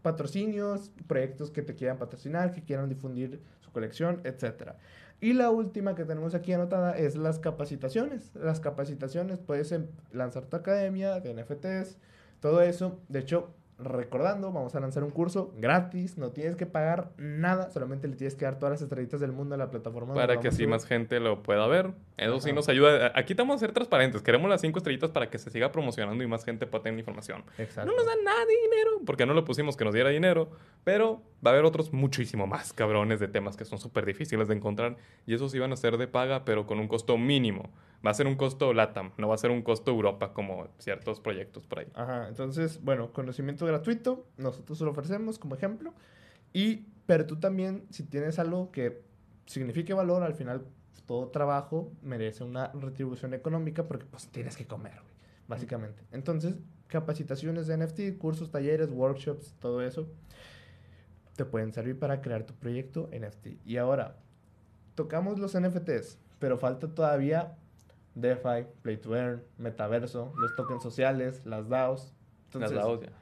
Patrocinios, 0.00 0.92
proyectos 1.06 1.50
que 1.50 1.60
te 1.60 1.74
quieran 1.74 1.98
patrocinar, 1.98 2.52
que 2.52 2.62
quieran 2.62 2.88
difundir 2.88 3.42
su 3.60 3.70
colección, 3.70 4.22
etcétera. 4.24 4.78
Y 5.20 5.32
la 5.32 5.50
última 5.50 5.94
que 5.94 6.04
tenemos 6.04 6.34
aquí 6.34 6.52
anotada 6.52 6.96
es 6.96 7.16
las 7.16 7.38
capacitaciones. 7.38 8.30
Las 8.34 8.60
capacitaciones, 8.60 9.38
puedes 9.38 9.72
em, 9.72 9.86
lanzar 10.12 10.44
tu 10.46 10.56
academia 10.56 11.20
de 11.20 11.32
NFTs, 11.32 11.96
todo 12.40 12.60
eso. 12.60 13.00
De 13.08 13.20
hecho, 13.20 13.54
recordando, 13.78 14.52
vamos 14.52 14.74
a 14.74 14.80
lanzar 14.80 15.02
un 15.02 15.10
curso 15.10 15.52
gratis, 15.58 16.16
no 16.16 16.30
tienes 16.30 16.56
que 16.56 16.64
pagar 16.64 17.10
nada, 17.16 17.70
solamente 17.70 18.06
le 18.06 18.14
tienes 18.14 18.34
que 18.36 18.44
dar 18.44 18.58
todas 18.58 18.72
las 18.72 18.82
estrellitas 18.82 19.20
del 19.20 19.32
mundo 19.32 19.54
a 19.54 19.58
la 19.58 19.70
plataforma. 19.70 20.14
Para 20.14 20.38
que 20.40 20.48
así 20.48 20.66
más 20.66 20.86
gente 20.86 21.18
lo 21.20 21.42
pueda 21.42 21.66
ver. 21.66 21.92
Eso 22.16 22.40
sí 22.40 22.52
nos 22.52 22.68
ayuda. 22.68 23.12
Aquí 23.16 23.32
estamos 23.32 23.56
a 23.56 23.58
ser 23.58 23.72
transparentes, 23.72 24.22
queremos 24.22 24.48
las 24.48 24.60
cinco 24.60 24.78
estrellitas 24.78 25.10
para 25.10 25.28
que 25.28 25.38
se 25.38 25.50
siga 25.50 25.72
promocionando 25.72 26.22
y 26.22 26.26
más 26.26 26.44
gente 26.44 26.66
pueda 26.66 26.84
tener 26.84 26.98
información. 26.98 27.44
Exacto. 27.58 27.90
No 27.90 27.96
nos 27.96 28.06
dan 28.06 28.22
nada 28.24 28.40
de 28.40 28.54
dinero, 28.62 29.00
porque 29.04 29.26
no 29.26 29.34
lo 29.34 29.44
pusimos 29.44 29.76
que 29.76 29.84
nos 29.84 29.92
diera 29.92 30.10
dinero, 30.10 30.50
pero 30.84 31.22
va 31.44 31.50
a 31.50 31.54
haber 31.54 31.64
otros 31.64 31.92
muchísimo 31.92 32.46
más 32.46 32.72
cabrones 32.72 33.18
de 33.18 33.28
temas 33.28 33.56
que 33.56 33.64
son 33.64 33.78
súper 33.78 34.06
difíciles 34.06 34.48
de 34.48 34.54
encontrar 34.54 34.96
y 35.26 35.34
esos 35.34 35.54
iban 35.54 35.72
a 35.72 35.76
ser 35.76 35.98
de 35.98 36.06
paga, 36.06 36.44
pero 36.44 36.66
con 36.66 36.78
un 36.78 36.88
costo 36.88 37.18
mínimo. 37.18 37.70
Va 38.04 38.10
a 38.10 38.14
ser 38.14 38.26
un 38.26 38.34
costo 38.34 38.74
LATAM, 38.74 39.12
no 39.16 39.28
va 39.28 39.34
a 39.34 39.38
ser 39.38 39.50
un 39.50 39.62
costo 39.62 39.90
Europa 39.90 40.34
como 40.34 40.68
ciertos 40.78 41.20
proyectos 41.20 41.66
por 41.66 41.78
ahí. 41.78 41.86
Ajá, 41.94 42.28
entonces, 42.28 42.82
bueno, 42.82 43.12
conocimiento 43.12 43.64
gratuito, 43.64 44.26
nosotros 44.36 44.80
lo 44.82 44.90
ofrecemos 44.90 45.38
como 45.38 45.54
ejemplo. 45.54 45.94
Y, 46.52 46.86
pero 47.06 47.26
tú 47.26 47.36
también, 47.36 47.86
si 47.90 48.02
tienes 48.02 48.38
algo 48.38 48.70
que 48.70 49.02
signifique 49.46 49.94
valor, 49.94 50.22
al 50.22 50.34
final 50.34 50.66
todo 51.06 51.28
trabajo 51.28 51.92
merece 52.02 52.44
una 52.44 52.68
retribución 52.72 53.34
económica 53.34 53.84
porque 53.84 54.06
pues 54.06 54.28
tienes 54.28 54.56
que 54.56 54.66
comer, 54.66 54.94
güey, 54.94 55.14
básicamente. 55.48 56.02
Entonces, 56.12 56.56
capacitaciones 56.88 57.66
de 57.66 57.76
NFT, 57.78 58.18
cursos, 58.18 58.50
talleres, 58.50 58.90
workshops, 58.90 59.54
todo 59.60 59.82
eso, 59.82 60.06
te 61.36 61.44
pueden 61.44 61.72
servir 61.72 61.98
para 61.98 62.20
crear 62.20 62.44
tu 62.44 62.54
proyecto 62.54 63.08
NFT. 63.12 63.66
Y 63.66 63.78
ahora, 63.78 64.16
tocamos 64.94 65.38
los 65.38 65.58
NFTs, 65.58 66.18
pero 66.38 66.58
falta 66.58 66.88
todavía 66.88 67.56
DeFi, 68.14 68.66
Play 68.82 68.96
to 68.98 69.16
Earn, 69.16 69.42
Metaverso, 69.58 70.32
los 70.36 70.54
tokens 70.56 70.82
sociales, 70.82 71.44
las 71.44 71.68
DAOs. 71.68 72.14
Las 72.52 72.72
DAOs 72.72 73.00
ya. 73.00 73.12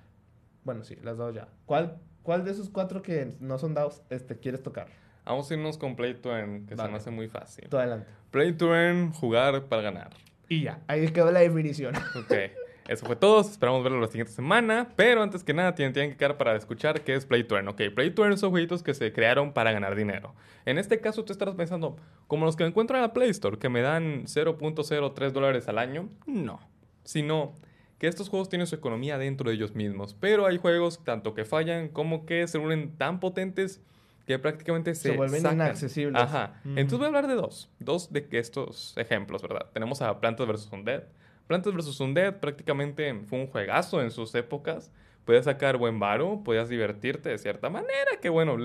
Bueno, 0.65 0.85
sí, 0.85 0.97
las 1.03 1.17
DAOs 1.17 1.35
ya. 1.35 1.49
¿Cuál, 1.67 1.99
¿Cuál 2.23 2.45
de 2.45 2.51
esos 2.51 2.69
cuatro 2.69 3.03
que 3.03 3.37
no 3.41 3.59
son 3.59 3.75
DAOs 3.75 4.03
este, 4.11 4.39
quieres 4.39 4.63
tocar? 4.63 4.89
Vamos 5.25 5.51
a 5.51 5.55
irnos 5.55 5.79
con 5.79 5.97
Play 5.97 6.15
to 6.15 6.37
Earn, 6.37 6.67
que 6.67 6.77
se 6.77 6.89
me 6.89 6.97
hace 6.97 7.11
muy 7.11 7.29
fácil. 7.29 7.69
Tú 7.69 7.79
adelante. 7.79 8.09
Play 8.31 8.53
to 8.53 8.75
Earn, 8.75 9.13
jugar 9.13 9.65
para 9.67 9.83
ganar. 9.83 10.11
Y 10.49 10.65
ya, 10.65 10.83
ahí 10.89 11.09
quedó 11.09 11.31
la 11.31 11.41
definición. 11.41 11.95
Ok. 12.17 12.33
Eso 12.89 13.07
fue 13.07 13.17
todo. 13.17 13.41
Esperamos 13.41 13.83
verlo 13.83 14.01
la 14.01 14.09
siguiente 14.09 14.33
semana. 14.33 14.89
Pero 14.97 15.23
antes 15.23 15.45
que 15.45 15.55
nada, 15.55 15.75
tienen, 15.75 15.93
tienen 15.93 16.11
que 16.13 16.17
quedar 16.17 16.37
para 16.37 16.57
escuchar 16.57 17.03
qué 17.03 17.15
es 17.15 17.27
Play 17.27 17.45
to 17.45 17.57
Earn. 17.57 17.69
Ok, 17.69 17.81
Play 17.95 18.11
to 18.11 18.25
Earn 18.25 18.37
son 18.39 18.51
jueguitos 18.51 18.83
que 18.83 18.95
se 18.95 19.13
crearon 19.13 19.53
para 19.53 19.73
ganar 19.73 19.95
dinero. 19.95 20.35
En 20.65 20.79
este 20.79 21.01
caso, 21.01 21.25
tú 21.25 21.33
estarás 21.33 21.55
pensando, 21.55 21.97
como 22.27 22.45
los 22.45 22.57
que 22.57 22.65
encuentro 22.65 22.97
en 22.97 23.03
la 23.03 23.13
Play 23.13 23.31
Store, 23.31 23.59
que 23.59 23.69
me 23.69 23.83
dan 23.83 24.25
0.03 24.25 25.31
dólares 25.31 25.69
al 25.69 25.79
año. 25.79 26.09
No. 26.27 26.61
Sino 27.05 27.55
que 27.99 28.09
estos 28.09 28.29
juegos 28.29 28.49
tienen 28.49 28.67
su 28.67 28.75
economía 28.75 29.17
dentro 29.19 29.49
de 29.49 29.57
ellos 29.57 29.75
mismos. 29.75 30.15
Pero 30.19 30.47
hay 30.47 30.59
juegos 30.59 31.03
tanto 31.05 31.35
que 31.35 31.45
fallan 31.45 31.89
como 31.89 32.27
que 32.27 32.47
se 32.49 32.59
vuelven 32.59 32.97
tan 32.97 33.21
potentes 33.21 33.81
que 34.27 34.39
prácticamente 34.39 34.95
se, 34.95 35.11
Se 35.11 35.17
vuelven 35.17 35.43
sacan. 35.43 35.57
inaccesibles. 35.57 36.21
Ajá. 36.23 36.61
Mm. 36.65 36.79
Entonces 36.79 36.99
voy 36.99 37.05
a 37.05 37.09
hablar 37.09 37.27
de 37.29 37.35
dos. 37.35 37.71
Dos 37.79 38.13
de 38.13 38.27
estos 38.33 38.95
ejemplos, 38.97 39.43
¿verdad? 39.43 39.67
Tenemos 39.73 40.03
a 40.03 40.19
Plantas 40.21 40.47
vs. 40.47 40.69
Undead. 40.73 41.05
Plantas 41.47 41.75
vs. 41.75 42.01
Undead 42.01 42.41
prácticamente 42.41 43.15
fue 43.27 43.41
un 43.41 43.47
juegazo 43.47 44.01
en 44.01 44.11
sus 44.11 44.35
épocas. 44.35 44.91
Podías 45.25 45.45
sacar 45.45 45.77
buen 45.77 46.01
varo, 46.01 46.43
podías 46.45 46.69
divertirte 46.69 47.29
de 47.29 47.39
cierta 47.39 47.71
manera, 47.71 48.17
que 48.21 48.29
bueno, 48.29 48.57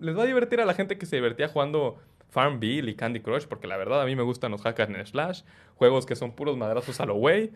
les 0.00 0.16
va 0.16 0.22
a 0.22 0.26
divertir 0.26 0.60
a 0.60 0.64
la 0.64 0.74
gente 0.74 0.96
que 0.96 1.06
se 1.06 1.16
divertía 1.16 1.48
jugando 1.48 1.98
Farmville 2.30 2.90
y 2.90 2.94
Candy 2.94 3.20
Crush, 3.20 3.46
porque 3.46 3.66
la 3.66 3.76
verdad 3.76 4.02
a 4.02 4.06
mí 4.06 4.14
me 4.14 4.22
gustan 4.22 4.52
los 4.52 4.62
hackers 4.62 4.90
en 4.90 5.04
Slash, 5.04 5.42
juegos 5.76 6.06
que 6.06 6.14
son 6.14 6.32
puros 6.32 6.56
madrazos 6.56 7.00
a 7.00 7.06
lo 7.06 7.14
güey, 7.14 7.50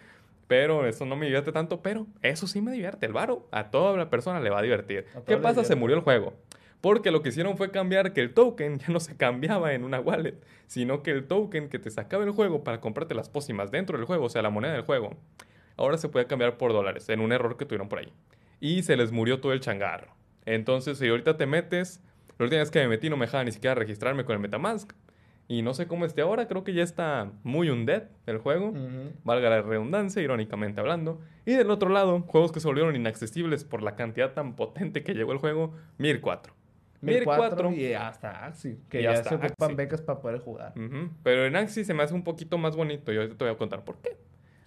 pero 0.48 0.86
eso 0.86 1.06
no 1.06 1.16
me 1.16 1.26
divierte 1.26 1.52
tanto, 1.52 1.82
pero 1.82 2.06
eso 2.22 2.46
sí 2.46 2.60
me 2.60 2.72
divierte, 2.72 3.06
el 3.06 3.12
varo, 3.12 3.46
a 3.52 3.70
toda 3.70 3.96
la 3.96 4.10
persona 4.10 4.40
le 4.40 4.50
va 4.50 4.58
a 4.58 4.62
divertir. 4.62 5.06
A 5.14 5.20
¿Qué 5.22 5.36
pasa? 5.36 5.64
Se 5.64 5.76
murió 5.76 5.96
el 5.96 6.02
juego. 6.02 6.34
Porque 6.82 7.10
lo 7.10 7.22
que 7.22 7.30
hicieron 7.30 7.56
fue 7.56 7.70
cambiar 7.70 8.12
que 8.12 8.20
el 8.20 8.34
token 8.34 8.78
ya 8.80 8.88
no 8.88 9.00
se 9.00 9.16
cambiaba 9.16 9.72
en 9.72 9.84
una 9.84 10.00
wallet, 10.00 10.34
sino 10.66 11.02
que 11.02 11.12
el 11.12 11.26
token 11.26 11.70
que 11.70 11.78
te 11.78 11.90
sacaba 11.90 12.24
el 12.24 12.32
juego 12.32 12.62
para 12.64 12.80
comprarte 12.82 13.14
las 13.14 13.30
pócimas 13.30 13.70
dentro 13.70 13.96
del 13.96 14.04
juego, 14.06 14.26
o 14.26 14.28
sea, 14.28 14.42
la 14.42 14.50
moneda 14.50 14.74
del 14.74 14.82
juego, 14.82 15.16
ahora 15.76 15.96
se 15.96 16.10
puede 16.10 16.26
cambiar 16.26 16.58
por 16.58 16.72
dólares, 16.72 17.08
en 17.08 17.20
un 17.20 17.32
error 17.32 17.56
que 17.56 17.64
tuvieron 17.64 17.88
por 17.88 18.00
ahí. 18.00 18.12
Y 18.60 18.82
se 18.82 18.96
les 18.96 19.12
murió 19.12 19.40
todo 19.40 19.52
el 19.52 19.60
changarro. 19.60 20.14
Entonces, 20.44 20.98
si 20.98 21.08
ahorita 21.08 21.36
te 21.36 21.46
metes, 21.46 22.02
la 22.38 22.44
última 22.44 22.60
vez 22.60 22.70
que 22.70 22.80
me 22.80 22.88
metí 22.88 23.08
no 23.08 23.16
me 23.16 23.26
dejaba 23.26 23.44
ni 23.44 23.52
siquiera 23.52 23.74
registrarme 23.74 24.24
con 24.24 24.34
el 24.34 24.40
Metamask. 24.40 24.92
Y 25.46 25.62
no 25.62 25.74
sé 25.74 25.86
cómo 25.86 26.04
esté 26.04 26.22
ahora, 26.22 26.48
creo 26.48 26.64
que 26.64 26.72
ya 26.72 26.82
está 26.82 27.30
muy 27.42 27.68
undead 27.68 28.04
el 28.26 28.38
juego 28.38 28.68
Ujú. 28.68 29.12
valga 29.22 29.50
la 29.50 29.62
redundancia, 29.62 30.22
irónicamente 30.22 30.80
hablando. 30.80 31.20
Y 31.44 31.52
del 31.52 31.70
otro 31.70 31.90
lado, 31.90 32.22
juegos 32.22 32.50
que 32.50 32.58
se 32.60 32.66
volvieron 32.66 32.96
inaccesibles 32.96 33.64
por 33.64 33.82
la 33.82 33.94
cantidad 33.94 34.32
tan 34.32 34.56
potente 34.56 35.04
que 35.04 35.14
llegó 35.14 35.32
el 35.32 35.38
juego, 35.38 35.74
Mir 35.98 36.20
4. 36.20 36.54
Mir 37.02 37.24
4. 37.24 37.72
y 37.72 37.92
hasta 37.92 38.46
Axie, 38.46 38.78
que 38.88 39.00
Y 39.00 39.02
ya 39.02 39.12
hasta 39.12 39.30
se 39.30 39.34
ocupan 39.34 39.76
becas 39.76 40.00
para 40.00 40.20
poder 40.20 40.38
jugar. 40.38 40.72
Pero 41.22 41.46
en 41.46 41.56
Axie 41.56 41.84
se 41.84 41.94
me 41.94 42.02
hace 42.02 42.14
un 42.14 42.22
poquito 42.22 42.58
más 42.58 42.76
bonito 42.76 43.12
y 43.12 43.16
ahorita 43.16 43.36
te 43.36 43.44
voy 43.44 43.52
a 43.52 43.58
contar 43.58 43.84
por 43.84 43.98
qué. 44.00 44.16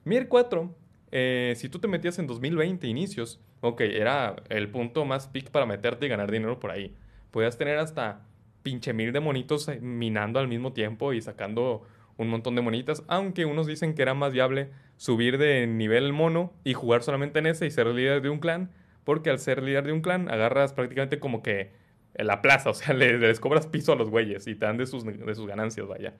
Mir 0.03 0.27
4, 0.27 0.75
eh, 1.11 1.53
si 1.55 1.69
tú 1.69 1.79
te 1.79 1.88
metías 1.88 2.19
en 2.19 2.27
2020 2.27 2.88
inicios, 2.88 3.39
ok, 3.61 3.81
era 3.81 4.36
el 4.49 4.69
punto 4.69 5.05
más 5.05 5.27
peak 5.27 5.49
para 5.49 5.65
meterte 5.65 6.05
y 6.05 6.09
ganar 6.09 6.29
dinero 6.29 6.59
por 6.59 6.71
ahí. 6.71 6.93
Podías 7.31 7.57
tener 7.57 7.77
hasta 7.77 8.21
pinche 8.63 8.93
mil 8.93 9.13
de 9.13 9.19
monitos 9.21 9.67
eh, 9.69 9.79
minando 9.79 10.39
al 10.39 10.47
mismo 10.47 10.73
tiempo 10.73 11.13
y 11.13 11.21
sacando 11.21 11.83
un 12.17 12.29
montón 12.29 12.55
de 12.55 12.61
monitas, 12.61 13.03
aunque 13.07 13.45
unos 13.45 13.67
dicen 13.67 13.93
que 13.93 14.01
era 14.01 14.13
más 14.13 14.33
viable 14.33 14.69
subir 14.97 15.38
de 15.38 15.67
nivel 15.67 16.13
mono 16.13 16.53
y 16.63 16.73
jugar 16.73 17.03
solamente 17.03 17.39
en 17.39 17.47
ese 17.47 17.65
y 17.65 17.71
ser 17.71 17.88
líder 17.88 18.21
de 18.21 18.29
un 18.29 18.39
clan, 18.39 18.71
porque 19.03 19.29
al 19.29 19.39
ser 19.39 19.61
líder 19.61 19.86
de 19.86 19.91
un 19.91 20.01
clan 20.01 20.29
agarras 20.29 20.73
prácticamente 20.73 21.19
como 21.19 21.43
que 21.43 21.71
en 22.16 22.28
la 22.28 22.41
plaza, 22.41 22.70
o 22.70 22.74
sea, 22.74 22.93
le- 22.95 23.18
les, 23.20 23.39
cobras 23.39 23.68
piso 23.68 23.93
a 23.93 23.95
los 23.95 24.09
güeyes 24.09 24.47
y 24.47 24.55
te 24.55 24.66
dan 24.66 24.78
de 24.78 24.86
sus, 24.86 25.03
de 25.05 25.36
sus 25.36 25.47
ganancias, 25.47 25.88
vaya. 25.88 26.13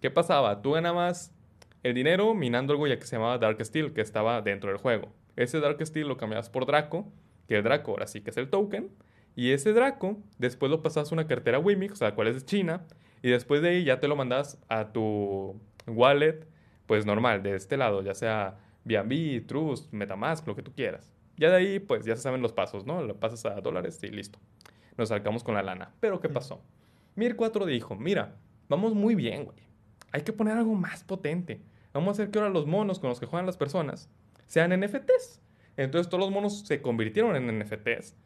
¿Qué 0.00 0.10
pasaba? 0.10 0.60
Tú 0.62 0.72
ganabas 0.72 1.32
el 1.82 1.94
dinero 1.94 2.34
minando 2.34 2.72
algo 2.72 2.86
ya 2.86 2.98
que 2.98 3.06
se 3.06 3.16
llamaba 3.16 3.38
Dark 3.38 3.64
Steel, 3.64 3.92
que 3.92 4.00
estaba 4.00 4.42
dentro 4.42 4.70
del 4.70 4.78
juego. 4.78 5.08
Ese 5.36 5.60
Dark 5.60 5.84
Steel 5.86 6.08
lo 6.08 6.16
cambiabas 6.16 6.50
por 6.50 6.66
Draco, 6.66 7.06
que 7.48 7.56
el 7.56 7.62
Draco 7.62 7.92
ahora 7.92 8.06
sí 8.06 8.20
que 8.20 8.30
es 8.30 8.36
el 8.36 8.48
token. 8.48 8.90
Y 9.36 9.50
ese 9.50 9.72
Draco, 9.72 10.18
después 10.38 10.70
lo 10.70 10.80
pasabas 10.82 11.10
a 11.10 11.14
una 11.14 11.26
cartera 11.26 11.58
Wimix, 11.58 12.00
la 12.00 12.14
cual 12.14 12.28
es 12.28 12.36
de 12.36 12.42
China. 12.44 12.82
Y 13.22 13.30
después 13.30 13.62
de 13.62 13.70
ahí 13.70 13.84
ya 13.84 13.98
te 14.00 14.08
lo 14.08 14.16
mandas 14.16 14.58
a 14.68 14.92
tu 14.92 15.58
wallet, 15.86 16.46
pues 16.86 17.04
normal, 17.06 17.42
de 17.42 17.56
este 17.56 17.76
lado, 17.76 18.02
ya 18.02 18.14
sea 18.14 18.58
BNB, 18.84 19.46
Trust, 19.46 19.92
Metamask, 19.92 20.46
lo 20.46 20.54
que 20.54 20.62
tú 20.62 20.72
quieras. 20.72 21.12
Ya 21.36 21.50
de 21.50 21.56
ahí, 21.56 21.78
pues 21.80 22.04
ya 22.04 22.14
se 22.16 22.22
saben 22.22 22.42
los 22.42 22.52
pasos, 22.52 22.86
¿no? 22.86 23.02
Lo 23.02 23.16
pasas 23.16 23.44
a 23.46 23.60
dólares 23.60 23.98
y 24.02 24.08
listo. 24.08 24.38
Nos 24.96 25.08
sacamos 25.08 25.44
con 25.44 25.54
la 25.54 25.62
lana. 25.62 25.92
Pero 26.00 26.20
¿qué 26.20 26.28
pasó? 26.28 26.62
Mir 27.16 27.36
4 27.36 27.66
dijo, 27.66 27.96
mira, 27.96 28.36
vamos 28.68 28.94
muy 28.94 29.14
bien, 29.14 29.44
güey. 29.44 29.58
Hay 30.12 30.22
que 30.22 30.32
poner 30.32 30.56
algo 30.56 30.74
más 30.74 31.04
potente. 31.04 31.60
Vamos 31.92 32.08
a 32.08 32.12
hacer 32.12 32.30
que 32.30 32.38
ahora 32.38 32.50
los 32.50 32.66
monos 32.66 32.98
con 32.98 33.08
los 33.08 33.20
que 33.20 33.26
juegan 33.26 33.46
las 33.46 33.56
personas 33.56 34.08
sean 34.46 34.78
NFTs. 34.78 35.40
Entonces 35.76 36.08
todos 36.08 36.24
los 36.24 36.30
monos 36.30 36.60
se 36.60 36.80
convirtieron 36.80 37.36
en 37.36 37.58
NFTs. 37.58 38.16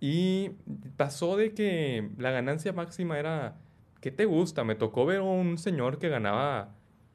Y 0.00 0.50
pasó 0.96 1.36
de 1.36 1.54
que 1.54 2.10
la 2.18 2.30
ganancia 2.30 2.72
máxima 2.72 3.18
era, 3.18 3.56
¿qué 4.00 4.10
te 4.10 4.24
gusta? 4.24 4.64
Me 4.64 4.74
tocó 4.74 5.06
ver 5.06 5.18
a 5.18 5.22
un 5.22 5.58
señor 5.58 5.98
que 5.98 6.08
ganaba 6.08 6.74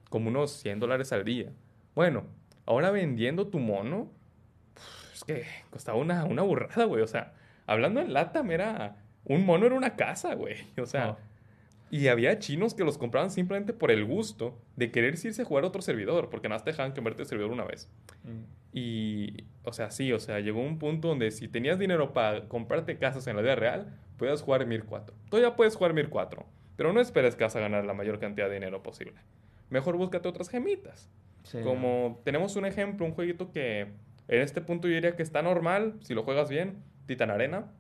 como 0.10 0.30
unos 0.30 0.52
100 0.52 0.80
dólares 0.80 1.12
al 1.12 1.26
día. 1.26 1.52
Bueno, 1.96 2.24
ahora 2.66 2.92
vendiendo 2.92 3.48
tu 3.48 3.60
mono, 3.60 4.10
es 5.14 5.24
que 5.24 5.44
costaba 5.70 5.98
una, 5.98 6.24
una 6.24 6.44
burrada, 6.44 6.86
güey. 6.86 7.02
O 7.02 7.08
sea, 7.08 7.34
hablando 7.68 8.02
en 8.02 8.12
lata, 8.14 8.44
era, 8.50 8.96
un 9.24 9.46
mono 9.46 9.68
era 9.68 9.76
una 9.76 9.96
casa, 9.96 10.34
güey. 10.34 10.56
O 10.82 10.86
sea, 10.88 11.12
Oh. 11.12 11.18
y 11.92 12.08
había 12.08 12.40
chinos 12.40 12.74
que 12.74 12.84
los 12.84 12.98
compraban 12.98 13.30
simplemente 13.30 13.72
por 13.74 13.92
el 13.92 14.04
gusto 14.04 14.58
de 14.76 14.92
querer 14.92 15.14
irse 15.14 15.42
a 15.42 15.46
jugar 15.46 15.64
a 15.64 15.68
otro 15.68 15.82
servidor, 15.82 16.30
porque 16.30 16.50
nada 16.50 16.58
más 16.58 16.64
te 16.66 16.72
dejaban 16.72 16.92
convertir 16.94 17.22
el 17.22 17.28
servidor 17.28 17.52
una 17.52 17.64
vez. 17.66 17.90
Y, 18.74 19.46
o 19.64 19.74
sea, 19.74 19.90
sí, 19.92 20.12
o 20.14 20.20
sea, 20.20 20.40
llegó 20.40 20.62
un 20.62 20.80
punto 20.80 21.08
donde 21.08 21.32
si 21.32 21.48
tenías 21.48 21.80
dinero 21.80 22.14
para 22.14 22.48
comprarte 22.48 22.98
casas 22.98 23.26
en 23.28 23.36
la 23.36 23.42
vida 23.42 23.56
real, 23.56 23.98
podías 24.18 24.42
jugar 24.42 24.66
Mir 24.66 24.84
4. 24.84 25.16
Todavía 25.30 25.56
puedes 25.56 25.76
jugar 25.76 25.94
Mir 25.94 26.10
4, 26.10 26.46
pero 26.76 26.94
no 26.94 27.00
esperes 27.00 27.36
que 27.36 27.44
vas 27.44 27.56
a 27.56 27.60
ganar 27.60 27.86
la 27.86 27.94
mayor 27.94 28.20
cantidad 28.20 28.48
de 28.48 28.56
dinero 28.56 28.84
posible. 28.84 29.16
Mejor 29.70 29.98
búscate 29.98 30.28
otras 30.28 30.50
gemitas. 30.50 31.10
Sí. 31.44 31.60
Como 31.64 32.22
tenemos 32.24 32.56
un 32.56 32.66
ejemplo, 32.66 33.06
un 33.06 33.14
jueguito 33.14 33.52
que 33.52 33.82
en 34.28 34.42
este 34.42 34.62
punto 34.62 34.88
yo 34.88 34.94
diría 34.96 35.16
que 35.16 35.24
está 35.24 35.42
normal, 35.42 35.96
si 36.02 36.14
lo 36.14 36.24
juegas 36.24 36.50
bien, 36.50 36.84
Titan 37.08 37.32
Arena. 37.32 37.72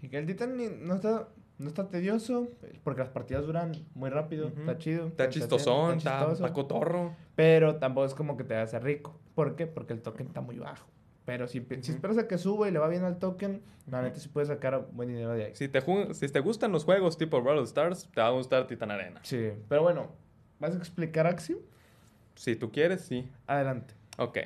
Sí, 0.00 0.08
que 0.08 0.18
el 0.18 0.26
Titan 0.26 0.56
no 0.86 0.94
está, 0.94 1.28
no 1.58 1.68
está 1.68 1.88
tedioso, 1.88 2.48
porque 2.84 3.00
las 3.00 3.10
partidas 3.10 3.44
duran 3.44 3.72
muy 3.94 4.08
rápido, 4.10 4.48
está 4.48 4.78
chido. 4.78 5.08
Está 5.08 5.28
chistosón, 5.28 5.98
está, 5.98 6.30
está 6.32 6.52
cotorro. 6.52 7.16
Pero 7.34 7.76
tampoco 7.76 8.06
es 8.06 8.14
como 8.14 8.36
que 8.36 8.44
te 8.44 8.54
hace 8.54 8.78
rico. 8.78 9.18
¿Por 9.34 9.56
qué? 9.56 9.66
Porque 9.66 9.92
el 9.92 10.02
token 10.02 10.28
está 10.28 10.40
muy 10.40 10.58
bajo. 10.58 10.86
Pero 11.24 11.46
si, 11.46 11.64
si 11.82 11.92
esperas 11.92 12.18
a 12.18 12.26
que 12.26 12.38
suba 12.38 12.68
y 12.68 12.72
le 12.72 12.78
va 12.78 12.88
bien 12.88 13.04
al 13.04 13.18
token, 13.18 13.62
la 13.90 14.02
neta 14.02 14.18
sí 14.18 14.28
puedes 14.28 14.48
sacar 14.48 14.88
buen 14.92 15.08
dinero 15.08 15.32
de 15.34 15.44
ahí. 15.44 15.54
Si 15.54 15.68
te, 15.68 15.80
si 16.14 16.28
te 16.28 16.40
gustan 16.40 16.72
los 16.72 16.84
juegos 16.84 17.18
tipo 17.18 17.40
Brawl 17.42 17.62
Stars, 17.64 18.08
te 18.12 18.20
va 18.20 18.28
a 18.28 18.30
gustar 18.30 18.66
Titan 18.66 18.90
Arena. 18.90 19.20
Sí, 19.22 19.52
pero 19.68 19.82
bueno, 19.82 20.08
¿vas 20.58 20.74
a 20.74 20.78
explicar 20.78 21.26
Axie? 21.26 21.58
Si 22.34 22.56
tú 22.56 22.72
quieres, 22.72 23.02
sí. 23.02 23.28
Adelante. 23.46 23.94
Ok. 24.16 24.38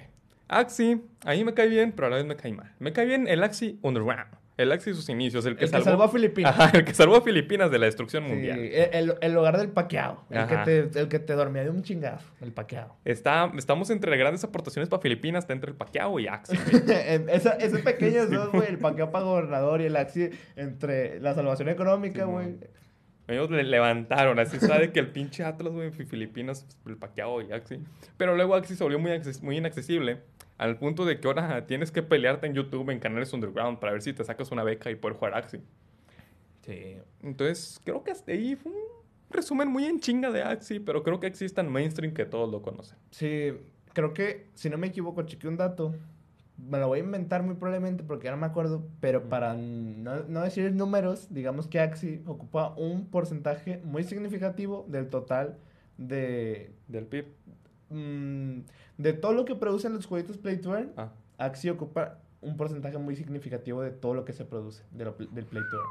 Axie, 0.49 1.01
ahí 1.25 1.45
me 1.45 1.55
cae 1.55 1.69
bien, 1.69 1.93
pero 1.93 2.07
a 2.07 2.11
la 2.11 2.17
vez 2.17 2.27
me 2.27 2.37
cae 2.37 2.53
mal. 2.53 2.73
Me 2.79 2.93
cae 2.93 3.07
bien 3.07 3.27
el 3.29 3.43
Axie 3.43 3.77
Underground. 3.83 4.27
El 4.57 4.71
Axie 4.71 4.93
y 4.93 4.95
sus 4.95 5.09
inicios, 5.09 5.45
el 5.47 5.57
que, 5.57 5.65
El 5.65 5.71
que 5.73 5.81
salvó 5.83 6.05
a 6.05 6.09
Filipinas. 6.09 6.53
Ajá, 6.57 6.79
el 6.79 6.85
que 6.85 6.95
salvó 6.95 7.17
a 7.17 7.23
Filipinas 7.23 7.73
de 7.73 7.79
la 7.81 7.87
destrucción 7.87 8.23
Sí, 8.25 8.31
mundial. 8.31 8.61
el, 8.61 9.15
el- 9.21 9.33
lugar 9.33 9.59
del 9.59 9.69
paqueado. 9.71 10.23
El 10.31 10.47
que, 10.47 10.57
te, 10.59 11.01
el 11.01 11.09
que 11.09 11.19
te 11.19 11.33
dormía 11.33 11.65
de 11.65 11.71
un 11.71 11.83
chingazo. 11.83 12.25
El 12.41 12.53
paqueado. 12.53 12.95
Está, 13.05 13.51
estamos 13.57 13.91
entre 13.91 14.17
grandes 14.17 14.45
aportaciones 14.45 14.89
para 14.89 15.03
Filipinas, 15.03 15.43
está 15.43 15.55
entre 15.55 15.71
el 15.73 15.77
Paquiao 15.77 16.21
y 16.21 16.29
Axie. 16.29 16.57
Esa, 17.33 17.51
esos 17.55 17.81
pequeños 17.81 18.31
dos, 18.31 18.53
güey. 18.53 18.69
El 18.69 18.79
paqueado 18.79 19.11
para 19.11 19.25
gobernador 19.25 19.81
y 19.81 19.87
el 19.87 19.97
Axie 19.97 20.31
entre 20.55 21.19
la 21.19 21.35
salvación 21.35 21.69
económica, 21.69 22.25
güey. 22.27 22.55
Ellos 23.27 23.51
le 23.51 23.65
levantaron, 23.65 24.39
así 24.39 24.61
sabe 24.61 24.93
que 24.93 25.01
el 25.01 25.11
pinche 25.11 25.45
Atlas, 25.45 25.73
güey, 25.73 25.89
en 25.89 25.95
Filipinas, 26.07 26.67
el 26.85 26.99
Paquiao 26.99 27.41
y 27.41 27.53
Axie. 27.53 27.81
Pero 28.19 28.37
luego 28.37 28.55
Axie 28.55 28.77
se 28.77 28.85
volvió 28.85 28.99
muy, 28.99 29.11
muy 29.41 29.57
inaccesible, 29.57 30.21
al 30.59 30.79
punto 30.79 31.07
de 31.07 31.19
que 31.19 31.27
ahora 31.27 31.67
tienes 31.67 31.91
que 31.91 32.03
pelearte 32.03 32.47
en 32.47 32.55
YouTube 32.55 32.91
en 32.91 33.01
canales 33.01 33.33
underground 33.33 33.79
para 33.79 33.93
ver 33.93 34.03
si 34.03 34.13
te 34.13 34.25
sacas 34.25 34.53
una 34.53 34.63
beca 34.63 34.91
y 34.91 34.97
poder 34.97 35.17
jugar 35.17 35.35
Axie. 35.35 35.63
Sí. 36.67 36.99
Entonces, 37.23 37.81
creo 37.85 38.05
que 38.05 38.11
hasta 38.11 38.33
ahí 38.33 38.57
fue 38.57 38.73
un 38.73 38.79
resumen 39.31 39.69
muy 39.69 39.87
en 39.87 40.01
chinga 40.01 40.31
de 40.31 40.43
Axie, 40.43 40.81
pero 40.81 41.03
creo 41.03 41.19
que 41.19 41.27
Axie 41.27 41.47
es 41.47 41.55
tan 41.55 41.73
mainstream 41.73 42.13
que 42.13 42.27
todos 42.27 42.51
lo 42.51 42.61
conocen. 42.61 42.99
Sí, 43.11 43.53
creo 43.95 44.13
que, 44.13 44.49
si 44.55 44.69
no 44.69 44.77
me 44.77 44.89
equivoco, 44.89 45.23
chequeé 45.23 45.49
un 45.49 45.57
dato. 45.57 45.95
Me 46.57 46.79
lo 46.79 46.87
voy 46.89 47.01
a 47.01 47.03
inventar 47.03 47.43
muy 47.43 47.55
probablemente 47.57 48.05
porque 48.05 48.27
ya 48.27 48.31
no 48.31 48.37
me 48.37 48.47
acuerdo. 48.47 48.87
Pero 49.01 49.29
para 49.29 49.55
no, 49.55 50.23
no 50.25 50.43
decir 50.43 50.73
números, 50.75 51.29
digamos 51.33 51.67
que 51.67 51.81
Axie 51.81 52.23
ocupa 52.27 52.75
un 52.77 53.07
porcentaje 53.07 53.79
muy 53.85 54.05
significativo 54.05 54.87
del 54.89 55.09
total 55.09 55.59
de, 55.99 56.73
Del 56.89 57.07
PIB. 57.07 57.27
mm, 57.91 58.59
de 58.99 59.13
todo 59.13 59.33
lo 59.33 59.45
que 59.45 59.55
producen 59.57 59.93
los 59.95 60.07
jueguitos 60.07 60.39
Play 60.39 60.59
to 60.61 60.75
Earn. 60.77 60.93
Ah, 60.97 61.13
Axie 61.39 61.71
ocupa 61.71 62.21
un 62.41 62.57
porcentaje 62.57 62.99
muy 62.99 63.17
significativo 63.17 63.83
de 63.83 63.91
todo 63.91 64.15
lo 64.15 64.25
que 64.25 64.33
se 64.33 64.45
produce 64.45 64.85
de 64.93 65.05
lo 65.07 65.13
del 65.13 65.47
Play 65.47 65.63
to 65.71 65.77
Earn. 65.77 65.89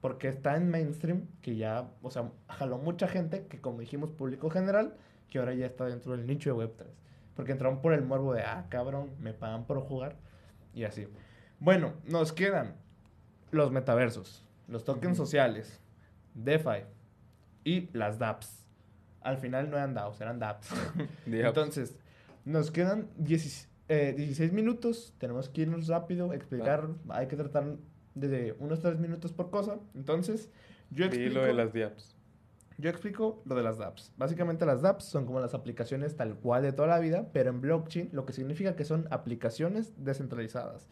Porque 0.00 0.28
está 0.28 0.56
en 0.56 0.70
mainstream, 0.70 1.26
que 1.40 1.56
ya, 1.56 1.90
o 2.02 2.10
sea, 2.10 2.30
jaló 2.48 2.78
mucha 2.78 3.08
gente, 3.08 3.46
que 3.46 3.60
como 3.60 3.80
dijimos, 3.80 4.10
público 4.12 4.50
general, 4.50 4.94
que 5.30 5.38
ahora 5.38 5.54
ya 5.54 5.66
está 5.66 5.86
dentro 5.86 6.12
del 6.16 6.26
nicho 6.26 6.54
de 6.54 6.66
Web3. 6.66 6.84
Porque 7.34 7.52
entraron 7.52 7.80
por 7.80 7.92
el 7.92 8.02
morbo 8.02 8.32
de, 8.34 8.42
ah, 8.42 8.66
cabrón, 8.68 9.10
me 9.20 9.32
pagan 9.32 9.64
por 9.66 9.80
jugar. 9.80 10.16
Y 10.74 10.84
así. 10.84 11.06
Bueno, 11.60 11.94
nos 12.04 12.32
quedan 12.32 12.74
los 13.50 13.70
metaversos, 13.70 14.44
los 14.68 14.84
tokens 14.84 15.16
sociales, 15.16 15.80
DeFi 16.34 16.84
y 17.64 17.88
las 17.92 18.18
dApps. 18.18 18.66
Al 19.20 19.38
final 19.38 19.70
no 19.70 19.76
eran 19.76 19.94
DAOs, 19.94 20.20
eran 20.20 20.38
dApps. 20.40 20.68
Entonces, 21.26 21.96
nos 22.44 22.70
quedan 22.70 23.08
16, 23.16 23.68
eh, 23.88 24.14
16 24.16 24.52
minutos. 24.52 25.14
Tenemos 25.18 25.48
que 25.48 25.62
irnos 25.62 25.86
rápido, 25.88 26.32
explicar. 26.32 26.88
Hay 27.08 27.26
que 27.28 27.36
tratar 27.36 27.76
de 28.14 28.54
unos 28.58 28.80
3 28.80 28.98
minutos 28.98 29.32
por 29.32 29.50
cosa. 29.50 29.78
Entonces, 29.94 30.50
yo 30.90 31.04
Y 31.04 31.08
explico, 31.08 31.34
lo 31.34 31.44
de 31.44 31.54
las 31.54 31.72
diaps. 31.72 32.13
Yo 32.78 32.90
explico 32.90 33.42
lo 33.44 33.54
de 33.54 33.62
las 33.62 33.78
dApps. 33.78 34.12
Básicamente, 34.16 34.66
las 34.66 34.82
dApps 34.82 35.04
son 35.04 35.26
como 35.26 35.40
las 35.40 35.54
aplicaciones 35.54 36.16
tal 36.16 36.36
cual 36.36 36.62
de 36.62 36.72
toda 36.72 36.88
la 36.88 36.98
vida, 36.98 37.28
pero 37.32 37.50
en 37.50 37.60
blockchain, 37.60 38.10
lo 38.12 38.26
que 38.26 38.32
significa 38.32 38.74
que 38.76 38.84
son 38.84 39.06
aplicaciones 39.10 39.92
descentralizadas. 39.96 40.86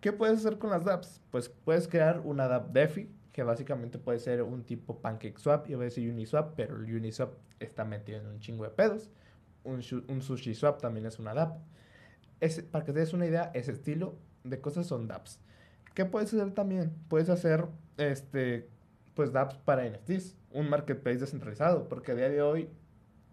¿Qué 0.00 0.12
puedes 0.12 0.38
hacer 0.38 0.58
con 0.58 0.70
las 0.70 0.84
dApps? 0.84 1.20
Pues 1.30 1.48
puedes 1.48 1.88
crear 1.88 2.20
una 2.24 2.48
dApp 2.48 2.70
DeFi, 2.72 3.10
que 3.32 3.42
básicamente 3.42 3.98
puede 3.98 4.18
ser 4.18 4.42
un 4.42 4.64
tipo 4.64 5.00
PancakeSwap, 5.00 5.68
iba 5.68 5.82
a 5.82 5.84
decir 5.84 6.10
Uniswap, 6.10 6.54
pero 6.56 6.76
el 6.76 6.94
Uniswap 6.94 7.34
está 7.60 7.84
metido 7.84 8.18
en 8.20 8.26
un 8.26 8.40
chingo 8.40 8.64
de 8.64 8.70
pedos. 8.70 9.10
Un, 9.64 9.80
un 10.08 10.22
SushiSwap 10.22 10.80
también 10.80 11.06
es 11.06 11.18
una 11.18 11.34
dApp. 11.34 11.58
Ese- 12.40 12.62
para 12.62 12.84
que 12.84 12.92
te 12.92 13.00
des 13.00 13.12
una 13.12 13.26
idea, 13.26 13.50
ese 13.54 13.72
estilo 13.72 14.16
de 14.44 14.60
cosas 14.60 14.86
son 14.86 15.08
dApps. 15.08 15.40
¿Qué 15.94 16.04
puedes 16.04 16.32
hacer 16.32 16.52
también? 16.52 16.92
Puedes 17.08 17.28
hacer 17.28 17.66
este, 17.96 18.68
pues 19.18 19.32
dApps 19.32 19.56
para 19.56 19.84
NFTs, 19.84 20.36
un 20.52 20.70
marketplace 20.70 21.18
descentralizado, 21.18 21.88
porque 21.88 22.12
a 22.12 22.14
día 22.14 22.28
de 22.28 22.40
hoy 22.40 22.68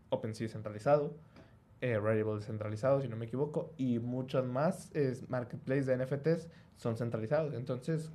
OpenSea 0.10 0.48
es 0.48 0.54
centralizado, 0.54 1.16
eh, 1.80 2.00
Rarible 2.00 2.38
descentralizado, 2.38 3.04
si 3.04 3.08
no 3.08 3.16
me 3.16 3.28
equivoco, 3.28 3.72
y 3.78 4.00
muchos 4.00 4.44
más 4.48 4.90
es, 4.96 5.30
marketplaces 5.30 5.86
de 5.86 5.98
NFTs 5.98 6.48
son 6.76 6.98
centralizados. 6.98 7.54
Entonces, 7.54 8.10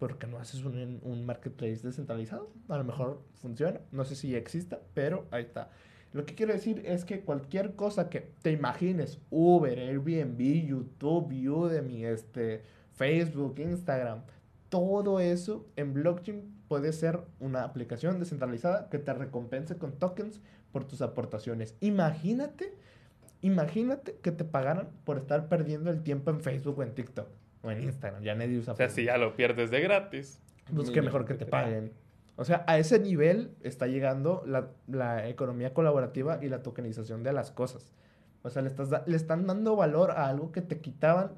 ¿por 0.00 0.18
qué 0.18 0.26
no 0.26 0.38
haces 0.38 0.64
un, 0.64 0.98
un 1.00 1.24
marketplace 1.24 1.82
descentralizado? 1.84 2.52
A 2.68 2.76
lo 2.76 2.82
mejor 2.82 3.22
funciona, 3.34 3.80
no 3.92 4.04
sé 4.04 4.16
si 4.16 4.30
ya 4.30 4.38
exista, 4.38 4.80
pero 4.92 5.28
ahí 5.30 5.44
está. 5.44 5.70
Lo 6.12 6.26
que 6.26 6.34
quiero 6.34 6.52
decir 6.52 6.82
es 6.84 7.04
que 7.04 7.20
cualquier 7.20 7.76
cosa 7.76 8.10
que 8.10 8.32
te 8.42 8.50
imagines, 8.50 9.20
Uber, 9.30 9.78
Airbnb, 9.78 10.66
YouTube, 10.66 11.48
Udemy, 11.48 12.04
este, 12.04 12.64
Facebook, 12.90 13.60
Instagram, 13.60 14.24
todo 14.72 15.20
eso 15.20 15.66
en 15.76 15.92
blockchain 15.92 16.50
puede 16.66 16.94
ser 16.94 17.20
una 17.40 17.62
aplicación 17.62 18.18
descentralizada 18.18 18.88
que 18.88 18.98
te 18.98 19.12
recompense 19.12 19.76
con 19.76 19.92
tokens 19.98 20.40
por 20.72 20.86
tus 20.86 21.02
aportaciones. 21.02 21.76
Imagínate, 21.80 22.72
imagínate 23.42 24.16
que 24.22 24.32
te 24.32 24.44
pagaran 24.44 24.88
por 25.04 25.18
estar 25.18 25.50
perdiendo 25.50 25.90
el 25.90 26.02
tiempo 26.02 26.30
en 26.30 26.40
Facebook 26.40 26.78
o 26.78 26.82
en 26.82 26.94
TikTok 26.94 27.28
o 27.62 27.70
en 27.70 27.82
Instagram. 27.82 28.22
Ya 28.22 28.34
nadie 28.34 28.56
usa 28.58 28.72
O 28.72 28.76
sea, 28.76 28.88
si 28.88 28.94
Facebook. 28.94 29.12
ya 29.12 29.18
lo 29.18 29.36
pierdes 29.36 29.70
de 29.70 29.80
gratis. 29.82 30.40
Pues 30.74 30.90
qué 30.90 31.02
mejor 31.02 31.26
que 31.26 31.34
te 31.34 31.44
paguen. 31.44 31.92
O 32.36 32.46
sea, 32.46 32.64
a 32.66 32.78
ese 32.78 32.98
nivel 32.98 33.50
está 33.60 33.88
llegando 33.88 34.42
la, 34.46 34.70
la 34.86 35.28
economía 35.28 35.74
colaborativa 35.74 36.38
y 36.42 36.48
la 36.48 36.62
tokenización 36.62 37.22
de 37.22 37.34
las 37.34 37.50
cosas. 37.50 37.92
O 38.44 38.50
sea, 38.50 38.62
le, 38.62 38.68
estás 38.68 38.90
le 39.06 39.16
están 39.16 39.46
dando 39.46 39.76
valor 39.76 40.10
a 40.10 40.28
algo 40.28 40.50
que 40.50 40.62
te 40.62 40.80
quitaban 40.80 41.32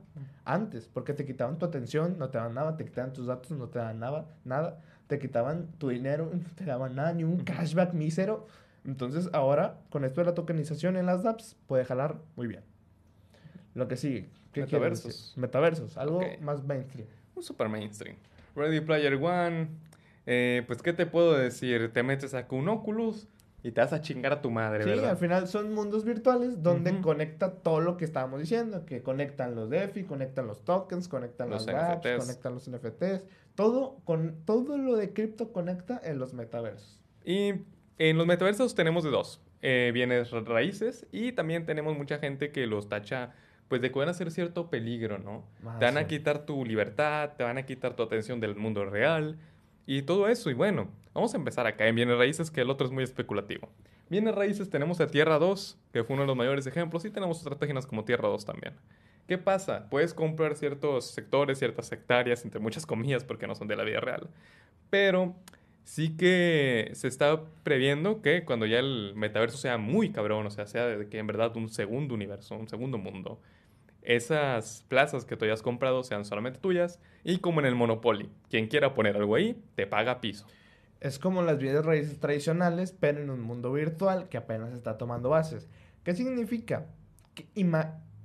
antes, 0.45 0.89
porque 0.89 1.13
te 1.13 1.25
quitaban 1.25 1.59
tu 1.59 1.67
atención, 1.67 2.19
no 2.19 2.31
te 2.31 2.39
daban 2.39 2.55
nada, 2.55 2.77
te 2.77 2.85
quitaban 2.85 3.13
tus 3.13 3.27
datos, 3.27 3.51
no 3.53 3.69
te 3.69 3.79
daban 3.79 4.01
nada, 4.01 4.27
nada, 4.45 4.81
te 5.07 5.19
quitaban 5.19 5.69
tu 5.79 5.91
dinero, 5.91 6.31
no 6.33 6.49
te 6.55 6.65
daban 6.65 6.95
nada, 6.95 7.13
ni 7.13 7.25
un 7.25 7.45
cashback 7.45 7.93
mísero. 7.93 8.47
Entonces, 8.87 9.31
ahora, 9.33 9.81
con 9.91 10.05
esto 10.05 10.21
de 10.21 10.27
la 10.27 10.35
tokenización 10.35 10.97
en 10.97 11.07
las 11.07 11.25
apps, 11.25 11.57
puede 11.67 11.85
jalar 11.85 12.17
muy 12.37 12.47
bien. 12.47 12.63
Lo 13.75 13.89
que 13.89 13.97
sigue. 13.97 14.29
¿qué 14.53 14.65
quieres 14.65 15.05
Metaversos. 15.05 15.35
Metaversos, 15.37 15.97
algo 15.99 16.21
más 16.41 16.65
mainstream. 16.65 17.09
Un 17.35 17.43
super 17.43 17.69
mainstream. 17.69 18.17
Ready 18.55 18.81
Player 18.81 19.15
One. 19.15 19.69
eh, 20.27 20.63
pues, 20.67 20.81
¿qué 20.81 20.93
te 20.93 21.07
puedo 21.07 21.37
decir? 21.37 21.93
Te 21.93 22.03
metes 22.03 22.35
a 22.35 22.47
un 22.51 22.69
Oculus 22.69 23.27
y 23.65 23.73
te 23.73 23.81
vas 23.81 23.93
a 23.93 24.01
chingar 24.01 24.33
a 24.33 24.41
tu 24.43 24.51
madre, 24.51 24.85
Sí, 24.85 24.91
¿verdad? 24.91 25.11
al 25.11 25.17
final 25.17 25.49
son 25.49 25.73
mundos 25.75 26.05
virtuales 26.05 26.63
donde 26.63 26.93
Ujú. 26.93 27.01
conecta 27.03 27.51
todo 27.55 27.81
lo 27.81 27.97
que 27.97 28.05
estábamos 28.05 28.39
diciendo, 28.41 28.85
que 28.85 29.03
conectan 29.03 29.55
los 29.57 29.71
DeFi, 29.71 30.05
conectan 30.05 30.47
los 30.47 30.65
tokens, 30.65 31.09
conectan 31.09 31.49
Los 31.51 31.67
las 31.67 31.75
apps, 31.75 32.07
conectan 32.19 32.55
los 32.55 32.69
NFTs, 32.69 33.23
todo 33.55 33.97
con 34.05 34.45
todo 34.45 34.77
lo 34.79 34.95
de 34.97 35.13
cripto 35.13 35.51
conecta 35.53 36.01
en 36.05 36.19
los 36.19 36.35
metaversos. 36.35 37.01
Y 37.25 37.55
en 37.99 38.19
los 38.19 38.27
metaversos 38.27 38.75
tenemos 38.75 39.05
de 39.05 39.11
dos. 39.11 39.41
Eh, 39.63 39.93
bienes 39.95 40.31
ra- 40.31 40.43
raíces 40.43 41.07
y 41.11 41.33
también 41.33 41.65
tenemos 41.65 41.97
mucha 41.97 42.19
gente 42.19 42.53
que 42.53 42.67
los 42.67 42.89
tacha 42.89 43.33
pues 43.69 43.81
de 43.81 43.91
que 43.91 43.99
van 43.99 44.11
a 44.11 44.15
ser 44.15 44.31
cierto 44.31 44.69
peligro, 44.69 45.19
¿no? 45.19 45.45
Ah, 45.67 45.79
te 45.79 45.87
van 45.87 45.97
a 45.97 46.03
sí. 46.03 46.09
quitar 46.09 46.45
tu 46.45 46.67
libertad, 46.67 47.31
te 47.39 47.45
van 47.45 47.57
a 47.57 47.65
quitar 47.65 47.97
tu 47.97 48.03
atención 48.03 48.41
del 48.41 48.57
mundo 48.57 48.85
real 48.85 49.39
y 49.87 50.03
todo 50.03 50.29
eso. 50.29 50.51
Y 50.51 50.55
bueno, 50.55 50.91
vamos 51.15 51.33
a 51.33 51.37
empezar 51.37 51.67
acá 51.67 51.87
en 51.87 51.95
Bienes 51.95 52.19
Raíces, 52.19 52.51
que 52.51 52.61
el 52.61 52.71
otro 52.71 52.87
es 52.87 52.93
muy 52.93 53.05
especulativo. 53.05 53.71
Bienes 54.11 54.35
Raíces 54.35 54.69
tenemos 54.69 55.01
a 55.01 55.07
Tierra 55.07 55.39
2, 55.39 55.79
que 55.93 56.05
fue 56.05 56.15
uno 56.15 56.25
de 56.25 56.27
los 56.27 56.37
mayores 56.37 56.67
ejemplos, 56.67 57.05
y 57.05 57.11
tenemos 57.11 57.41
otras 57.41 57.59
páginas 57.59 57.87
como 57.87 58.05
Tierra 58.05 58.29
2 58.29 58.45
también. 58.45 58.75
¿Qué 59.27 59.39
pasa? 59.39 59.89
Puedes 59.89 60.13
comprar 60.13 60.55
ciertos 60.57 61.11
sectores, 61.11 61.59
ciertas 61.59 61.91
hectáreas, 61.91 62.45
entre 62.45 62.61
muchas 62.61 62.85
comillas, 62.85 63.25
porque 63.25 63.47
no 63.47 63.55
son 63.55 63.69
de 63.69 63.77
la 63.77 63.85
vida 63.85 64.01
real. 64.01 64.29
Pero 64.91 65.35
sí 65.85 66.17
que 66.17 66.91
se 66.95 67.09
está 67.09 67.43
previendo 67.63 68.21
que 68.21 68.45
cuando 68.45 68.67
ya 68.67 68.79
el 68.79 69.13
metaverso 69.15 69.57
sea 69.57 69.79
muy 69.79 70.11
cabrón, 70.11 70.47
o 70.47 70.51
sea, 70.51 70.67
sea 70.67 70.87
de 70.87 71.09
que 71.09 71.19
en 71.19 71.27
verdad 71.27 71.57
un 71.57 71.71
segundo 71.71 72.15
universo, 72.15 72.57
un 72.57 72.69
segundo 72.69 72.99
mundo, 72.99 73.41
esas 74.03 74.85
plazas 74.89 75.25
que 75.25 75.37
tú 75.37 75.47
hayas 75.47 75.63
comprado 75.63 76.03
sean 76.03 76.27
solamente 76.27 76.59
tuyas 76.59 77.01
y 77.23 77.39
como 77.39 77.61
en 77.61 77.67
el 77.67 77.75
Monopoly, 77.75 78.29
quien 78.51 78.67
quiera 78.67 78.93
poner 78.95 79.17
algo 79.17 79.35
ahí, 79.35 79.59
te 79.75 79.87
paga 79.87 80.21
piso. 80.21 80.47
Es 81.01 81.19
como 81.19 81.43
las 81.43 81.59
bienes 81.59 81.85
raíces 81.85 82.19
tradicionales, 82.19 82.93
pero 82.99 83.21
en 83.21 83.31
un 83.31 83.41
mundo 83.43 83.73
virtual 83.73 84.29
que 84.29 84.39
apenas 84.39 84.73
está 84.73 84.97
tomando 84.97 85.29
bases. 85.29 85.69
¿Qué 86.03 86.15
significa? 86.15 86.87
Que 87.35 87.47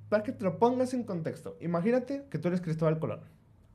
para 0.10 0.24
que 0.24 0.32
te 0.32 0.44
lo 0.44 0.58
pongas 0.60 0.94
en 0.94 1.04
contexto, 1.04 1.58
imagínate 1.60 2.26
que 2.30 2.40
tú 2.40 2.48
eres 2.48 2.62
Cristóbal 2.62 3.00
Colón. 3.00 3.22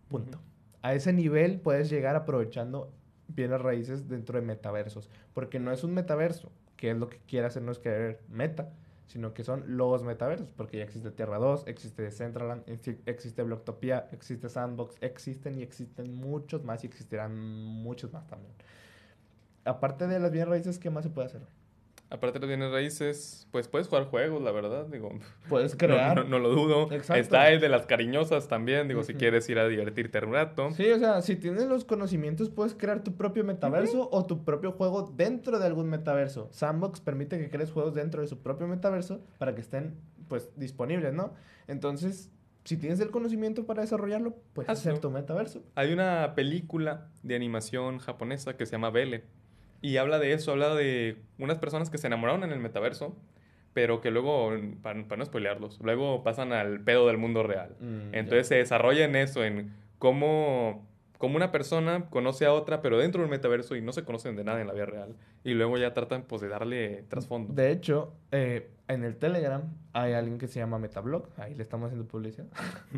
Punto. 0.08 0.40
A 0.82 0.94
ese 0.94 1.12
nivel 1.12 1.60
puedes 1.60 1.88
llegar 1.90 2.16
aprovechando 2.16 2.92
bienes 3.28 3.60
raíces 3.60 4.08
dentro 4.08 4.38
de 4.38 4.44
metaversos. 4.46 5.10
Porque 5.32 5.58
no 5.58 5.70
es 5.72 5.84
un 5.84 5.94
metaverso, 5.94 6.50
que 6.76 6.90
es 6.90 6.96
lo 6.96 7.08
que 7.08 7.18
quiere 7.26 7.46
hacernos 7.46 7.78
creer 7.78 8.20
meta, 8.28 8.70
sino 9.06 9.32
que 9.34 9.44
son 9.44 9.76
los 9.76 10.02
metaversos. 10.02 10.50
Porque 10.56 10.78
ya 10.78 10.84
existe 10.84 11.10
Tierra 11.10 11.38
2, 11.38 11.64
existe 11.66 12.02
Decentraland, 12.02 12.64
exi- 12.66 12.98
existe 13.06 13.42
Blocktopia, 13.42 14.08
existe 14.12 14.48
Sandbox, 14.48 14.96
existen 15.00 15.58
y 15.58 15.62
existen 15.62 16.14
muchos 16.14 16.64
más 16.64 16.84
y 16.84 16.86
existirán 16.86 17.36
muchos 17.38 18.12
más 18.12 18.26
también. 18.26 18.52
Aparte 19.64 20.06
de 20.06 20.20
las 20.20 20.30
bienes 20.30 20.48
raíces, 20.48 20.78
¿qué 20.78 20.90
más 20.90 21.04
se 21.04 21.10
puede 21.10 21.26
hacer? 21.28 21.42
Aparte 22.10 22.34
de 22.38 22.40
los 22.40 22.48
bienes 22.48 22.70
raíces, 22.70 23.48
pues 23.50 23.66
puedes 23.66 23.88
jugar 23.88 24.04
juegos, 24.04 24.40
la 24.42 24.52
verdad, 24.52 24.86
digo, 24.86 25.08
Puedes 25.48 25.74
crear. 25.74 26.16
no- 26.16 26.24
no 26.24 26.38
lo 26.38 26.50
dudo. 26.50 26.92
Exacto. 26.92 27.14
Está 27.20 27.50
el 27.50 27.60
de 27.60 27.68
las 27.70 27.86
cariñosas 27.86 28.46
también, 28.46 28.86
digo, 28.88 29.02
si 29.02 29.14
quieres 29.14 29.48
ir 29.48 29.58
a 29.58 29.66
divertirte 29.66 30.18
un 30.24 30.32
rato. 30.32 30.70
Sí, 30.72 30.88
o 30.90 30.98
sea, 30.98 31.22
si 31.22 31.34
tienes 31.34 31.64
los 31.64 31.84
conocimientos, 31.84 32.50
puedes 32.50 32.74
crear 32.74 33.02
tu 33.02 33.16
propio 33.16 33.42
metaverso 33.42 34.08
o 34.12 34.26
tu 34.26 34.44
propio 34.44 34.72
juego 34.72 35.12
dentro 35.16 35.58
de 35.58 35.66
algún 35.66 35.88
metaverso. 35.88 36.48
Sandbox 36.52 37.00
permite 37.00 37.38
que 37.38 37.48
crees 37.48 37.72
juegos 37.72 37.94
dentro 37.94 38.20
de 38.20 38.28
su 38.28 38.38
propio 38.42 38.68
metaverso 38.68 39.24
para 39.38 39.54
que 39.54 39.62
estén, 39.62 39.96
pues, 40.28 40.50
disponibles, 40.56 41.14
¿no? 41.14 41.32
Entonces, 41.66 42.30
si 42.64 42.76
tienes 42.76 43.00
el 43.00 43.10
conocimiento 43.10 43.64
para 43.66 43.80
desarrollarlo, 43.82 44.36
puedes 44.52 44.68
Hazlo. 44.70 44.90
hacer 44.90 45.00
tu 45.00 45.10
metaverso. 45.10 45.62
Hay 45.74 45.92
una 45.92 46.34
película 46.36 47.08
de 47.22 47.34
animación 47.34 47.98
japonesa 47.98 48.56
que 48.56 48.66
se 48.66 48.72
llama 48.72 48.90
Belle. 48.90 49.24
Y 49.84 49.98
habla 49.98 50.18
de 50.18 50.32
eso, 50.32 50.52
habla 50.52 50.74
de 50.74 51.18
unas 51.38 51.58
personas 51.58 51.90
que 51.90 51.98
se 51.98 52.06
enamoraron 52.06 52.42
en 52.42 52.52
el 52.52 52.58
metaverso, 52.58 53.14
pero 53.74 54.00
que 54.00 54.10
luego, 54.10 54.50
para, 54.80 54.94
no 55.02 55.24
spoilearlos, 55.26 55.78
luego 55.82 56.22
pasan 56.22 56.54
al 56.54 56.80
pedo 56.80 57.06
del 57.06 57.18
mundo 57.18 57.42
real. 57.42 57.76
Mm, 57.80 58.14
Entonces 58.14 58.48
se 58.48 58.54
desarrolla 58.54 59.04
en 59.04 59.14
eso, 59.14 59.44
en 59.44 59.74
cómo, 59.98 60.88
cómo 61.18 61.36
una 61.36 61.52
persona 61.52 62.06
conoce 62.08 62.46
a 62.46 62.54
otra, 62.54 62.80
pero 62.80 62.96
dentro 62.96 63.20
del 63.20 63.30
metaverso 63.30 63.76
y 63.76 63.82
no 63.82 63.92
se 63.92 64.04
conocen 64.04 64.36
de 64.36 64.44
nada 64.44 64.62
en 64.62 64.68
la 64.68 64.72
vida 64.72 64.86
real. 64.86 65.16
Y 65.44 65.52
luego 65.52 65.76
ya 65.76 65.92
tratan 65.92 66.22
pues 66.22 66.40
de 66.40 66.48
darle 66.48 67.04
trasfondo. 67.10 67.52
De 67.52 67.70
hecho, 67.70 68.14
eh, 68.32 68.70
en 68.88 69.04
el 69.04 69.16
Telegram 69.16 69.64
hay 69.92 70.14
alguien 70.14 70.38
que 70.38 70.48
se 70.48 70.60
llama 70.60 70.78
Metablog, 70.78 71.28
ahí 71.36 71.54
le 71.54 71.62
estamos 71.62 71.88
haciendo 71.88 72.08
publicidad, 72.08 72.46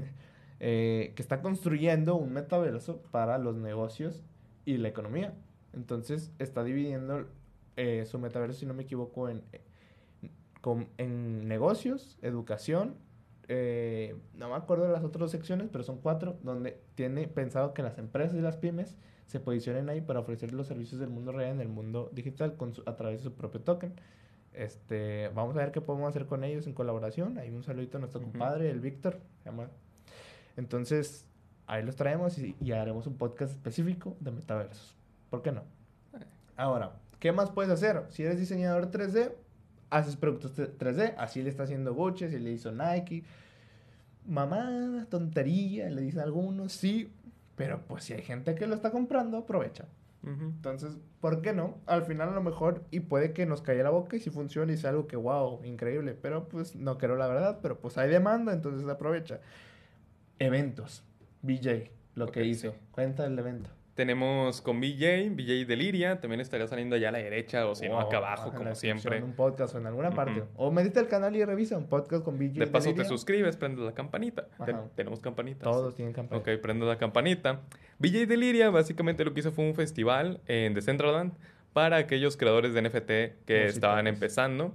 eh, 0.60 1.14
que 1.16 1.22
está 1.22 1.42
construyendo 1.42 2.14
un 2.14 2.32
metaverso 2.32 3.02
para 3.10 3.38
los 3.38 3.56
negocios 3.56 4.22
y 4.64 4.76
la 4.76 4.86
economía. 4.86 5.34
Entonces 5.76 6.32
está 6.38 6.64
dividiendo 6.64 7.26
eh, 7.76 8.04
su 8.06 8.18
metaverso, 8.18 8.58
si 8.58 8.66
no 8.66 8.74
me 8.74 8.82
equivoco, 8.82 9.28
en, 9.28 9.42
eh, 9.52 9.60
en 10.98 11.46
negocios, 11.46 12.18
educación, 12.22 12.94
eh, 13.48 14.16
no 14.34 14.48
me 14.48 14.56
acuerdo 14.56 14.86
de 14.86 14.92
las 14.92 15.04
otras 15.04 15.20
dos 15.20 15.30
secciones, 15.30 15.68
pero 15.70 15.84
son 15.84 15.98
cuatro, 15.98 16.36
donde 16.42 16.80
tiene 16.96 17.28
pensado 17.28 17.74
que 17.74 17.82
las 17.82 17.98
empresas 17.98 18.36
y 18.36 18.40
las 18.40 18.56
pymes 18.56 18.96
se 19.26 19.38
posicionen 19.38 19.88
ahí 19.88 20.00
para 20.00 20.20
ofrecer 20.20 20.52
los 20.52 20.66
servicios 20.66 21.00
del 21.00 21.10
mundo 21.10 21.30
real 21.32 21.52
en 21.52 21.60
el 21.60 21.68
mundo 21.68 22.10
digital 22.12 22.56
con 22.56 22.74
su- 22.74 22.82
a 22.86 22.96
través 22.96 23.18
de 23.18 23.24
su 23.24 23.34
propio 23.34 23.60
token. 23.60 23.92
Este, 24.52 25.28
vamos 25.34 25.54
a 25.56 25.58
ver 25.58 25.70
qué 25.72 25.80
podemos 25.80 26.08
hacer 26.08 26.26
con 26.26 26.42
ellos 26.42 26.66
en 26.66 26.72
colaboración. 26.72 27.36
Hay 27.38 27.50
un 27.50 27.62
saludito 27.62 27.98
a 27.98 28.00
nuestro 28.00 28.22
compadre, 28.22 28.70
el 28.70 28.80
Víctor. 28.80 29.18
Entonces, 30.56 31.26
ahí 31.66 31.84
los 31.84 31.96
traemos 31.96 32.38
y, 32.38 32.56
y 32.60 32.72
haremos 32.72 33.06
un 33.06 33.16
podcast 33.16 33.52
específico 33.52 34.16
de 34.20 34.30
metaversos. 34.30 34.95
¿Por 35.30 35.42
qué 35.42 35.52
no? 35.52 35.62
Ahora, 36.56 36.92
¿qué 37.18 37.32
más 37.32 37.50
puedes 37.50 37.70
hacer? 37.70 38.04
Si 38.08 38.22
eres 38.22 38.38
diseñador 38.38 38.90
3D, 38.90 39.32
haces 39.90 40.16
productos 40.16 40.54
t- 40.54 40.68
3D. 40.78 41.14
Así 41.18 41.42
le 41.42 41.50
está 41.50 41.64
haciendo 41.64 41.94
Gucci, 41.94 42.24
así 42.24 42.38
le 42.38 42.52
hizo 42.52 42.72
Nike. 42.72 43.24
Mamá, 44.26 45.06
tontería, 45.08 45.88
le 45.90 46.00
dicen 46.02 46.20
algunos, 46.20 46.72
sí. 46.72 47.12
Pero 47.56 47.80
pues 47.86 48.04
si 48.04 48.12
hay 48.12 48.22
gente 48.22 48.54
que 48.54 48.66
lo 48.66 48.74
está 48.74 48.90
comprando, 48.90 49.38
aprovecha. 49.38 49.86
Entonces, 50.24 50.96
¿por 51.20 51.40
qué 51.40 51.52
no? 51.52 51.78
Al 51.86 52.02
final 52.02 52.30
a 52.30 52.32
lo 52.32 52.42
mejor 52.42 52.82
y 52.90 52.98
puede 52.98 53.32
que 53.32 53.46
nos 53.46 53.62
caiga 53.62 53.84
la 53.84 53.90
boca 53.90 54.16
y 54.16 54.20
si 54.20 54.30
funciona 54.30 54.72
y 54.72 54.76
sea 54.76 54.90
algo 54.90 55.06
que, 55.06 55.14
wow, 55.14 55.62
increíble. 55.64 56.14
Pero 56.20 56.48
pues 56.48 56.74
no 56.74 56.98
quiero 56.98 57.16
la 57.16 57.28
verdad, 57.28 57.60
pero 57.62 57.78
pues 57.78 57.96
hay 57.96 58.10
demanda, 58.10 58.52
entonces 58.52 58.88
aprovecha. 58.88 59.38
Eventos. 60.40 61.04
BJ, 61.42 61.90
lo 62.16 62.26
que 62.32 62.44
hizo. 62.44 62.72
sí. 62.72 62.76
Cuenta 62.90 63.24
el 63.24 63.38
evento. 63.38 63.70
Tenemos 63.96 64.60
con 64.60 64.78
BJ, 64.78 65.30
BJ 65.30 65.64
Deliria, 65.66 66.20
también 66.20 66.40
estaría 66.42 66.68
saliendo 66.68 66.96
allá 66.96 67.08
a 67.08 67.12
la 67.12 67.18
derecha 67.18 67.66
o 67.66 67.74
si 67.74 67.88
no 67.88 67.96
O 67.96 68.00
acá 68.00 68.18
abajo, 68.18 68.52
como 68.52 68.74
siempre. 68.74 69.22
Un 69.22 69.32
podcast 69.32 69.74
o 69.74 69.78
en 69.78 69.86
alguna 69.86 70.10
parte. 70.10 70.42
Ujú. 70.42 70.48
O 70.56 70.70
medita 70.70 71.00
el 71.00 71.08
canal 71.08 71.34
y 71.34 71.42
revisa 71.44 71.78
un 71.78 71.86
podcast 71.88 72.22
con 72.22 72.38
BJ. 72.38 72.60
De 72.60 72.66
paso 72.66 72.84
te 72.84 72.90
Deliria. 72.90 73.08
suscribes, 73.08 73.56
prendes 73.56 73.82
la 73.84 73.94
campanita. 73.94 74.48
Te- 74.64 74.72
Ajá. 74.72 74.84
tenemos 74.94 75.20
campanitas. 75.20 75.62
Todos 75.62 75.94
tienen 75.94 76.12
campaña. 76.12 76.40
Ok, 76.42 76.48
prende 76.60 76.84
la 76.84 76.98
campanita. 76.98 77.62
BJ 77.98 78.26
Deliria 78.26 78.68
básicamente 78.68 79.24
lo 79.24 79.32
que 79.32 79.40
hizo 79.40 79.50
fue 79.50 79.64
un 79.66 79.74
festival 79.74 80.42
en 80.46 80.74
Decentraland 80.74 81.32
para 81.72 81.96
aquellos 81.96 82.36
creadores 82.36 82.74
de 82.74 82.82
NFT 82.82 83.10
que 83.46 83.64
estaban 83.66 84.04
Compositores. 84.04 84.14
empezando. 84.14 84.74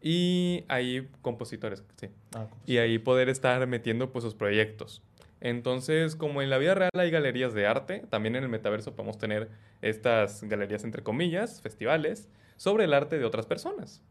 Y 0.00 0.64
ahí, 0.68 1.08
compositores, 1.20 1.84
sí. 1.96 2.08
Ah, 2.34 2.46
Y 2.66 2.78
ahí 2.78 2.98
poder 2.98 3.28
estar 3.28 3.64
metiendo 3.66 4.10
pues 4.12 4.24
sus 4.24 4.34
proyectos. 4.34 5.02
Entonces, 5.44 6.14
como 6.16 6.40
en 6.40 6.50
la 6.50 6.58
vida 6.58 6.74
real 6.74 6.90
hay 6.96 7.10
galerías 7.10 7.52
de 7.52 7.66
arte, 7.66 8.04
también 8.08 8.36
en 8.36 8.44
el 8.44 8.48
metaverso 8.48 8.94
podemos 8.94 9.18
tener 9.18 9.50
estas 9.82 10.42
galerías 10.44 10.84
entre 10.84 11.02
comillas, 11.02 11.60
festivales, 11.60 12.28
sobre 12.56 12.84
el 12.84 12.94
arte 12.94 13.18
de 13.18 13.24
otras 13.24 13.44
personas. 13.46 14.02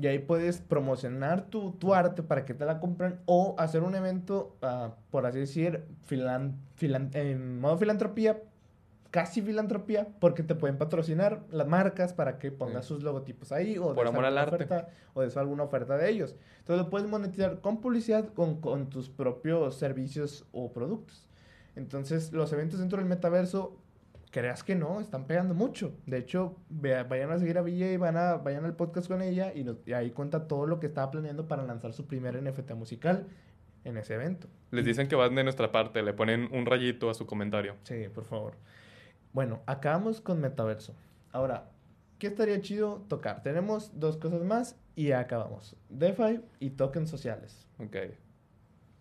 Y 0.00 0.06
ahí 0.06 0.20
puedes 0.20 0.60
promocionar 0.60 1.46
tu, 1.50 1.72
tu 1.72 1.94
arte 1.94 2.22
para 2.22 2.44
que 2.44 2.54
te 2.54 2.64
la 2.64 2.78
compren 2.78 3.18
o 3.26 3.56
hacer 3.58 3.82
un 3.82 3.96
evento, 3.96 4.56
ah, 4.62 4.94
por 5.10 5.26
así 5.26 5.40
decir, 5.40 5.82
filan, 6.04 6.56
filan- 6.76 7.10
en 7.14 7.58
modo 7.60 7.76
filantropía, 7.76 8.40
casi 9.10 9.40
filantropía, 9.42 10.06
porque 10.20 10.42
te 10.42 10.54
pueden 10.54 10.76
patrocinar 10.76 11.42
las 11.50 11.66
marcas 11.66 12.12
para 12.12 12.38
que 12.38 12.50
pongas 12.52 12.84
Sí. 12.84 12.88
sus 12.94 13.02
logotipos 13.02 13.52
ahí 13.52 13.78
o 13.78 13.94
Por 13.94 14.06
amor 14.06 14.24
al 14.26 14.36
arte. 14.36 14.56
oferta, 14.56 14.88
o 15.14 15.22
des 15.22 15.36
alguna 15.36 15.62
oferta 15.64 15.96
de 15.96 16.10
ellos. 16.10 16.36
Entonces 16.58 16.84
lo 16.84 16.90
puedes 16.90 17.08
monetizar 17.08 17.60
con 17.60 17.80
publicidad 17.80 18.28
con, 18.34 18.60
con 18.60 18.90
tus 18.90 19.08
propios 19.08 19.76
servicios 19.76 20.46
o 20.52 20.72
productos. 20.72 21.26
Entonces 21.76 22.32
los 22.32 22.52
eventos 22.52 22.80
dentro 22.80 22.98
del 22.98 23.08
metaverso 23.08 23.80
creas 24.30 24.62
que 24.62 24.74
no, 24.74 25.00
están 25.00 25.26
pegando 25.26 25.54
mucho. 25.54 25.94
De 26.04 26.18
hecho, 26.18 26.56
vayan 26.68 27.30
a 27.30 27.38
seguir 27.38 27.56
a 27.56 27.62
VJ, 27.62 27.96
van 27.98 28.16
a, 28.18 28.34
vayan 28.34 28.64
al 28.66 28.76
podcast 28.76 29.08
con 29.08 29.22
ella 29.22 29.52
y, 29.54 29.64
nos- 29.64 29.78
y 29.86 29.94
ahí 29.94 30.10
cuenta 30.10 30.46
todo 30.46 30.66
lo 30.66 30.80
que 30.80 30.86
estaba 30.86 31.10
planeando 31.10 31.48
para 31.48 31.62
lanzar 31.64 31.94
su 31.94 32.06
primer 32.06 32.36
NFT 32.42 32.74
musical 32.74 33.26
en 33.84 33.96
ese 33.96 34.14
evento. 34.16 34.48
Les 34.70 34.84
dicen 34.84 35.08
que 35.08 35.16
van 35.16 35.34
de 35.34 35.44
nuestra 35.44 35.72
parte, 35.72 36.02
le 36.02 36.12
ponen 36.12 36.50
un 36.52 36.66
rayito 36.66 37.08
a 37.08 37.14
su 37.14 37.24
comentario. 37.24 37.76
Sí, 37.84 38.08
por 38.14 38.24
favor. 38.26 38.52
Bueno, 39.32 39.60
acabamos 39.66 40.20
con 40.20 40.40
metaverso. 40.40 40.94
Ahora, 41.32 41.70
¿qué 42.18 42.28
estaría 42.28 42.60
chido 42.60 43.04
tocar? 43.08 43.42
Tenemos 43.42 43.98
dos 43.98 44.16
cosas 44.16 44.42
más 44.42 44.76
y 44.96 45.12
acabamos. 45.12 45.76
DeFi 45.88 46.40
y 46.60 46.70
tokens 46.70 47.10
sociales. 47.10 47.66
Ok. 47.78 47.96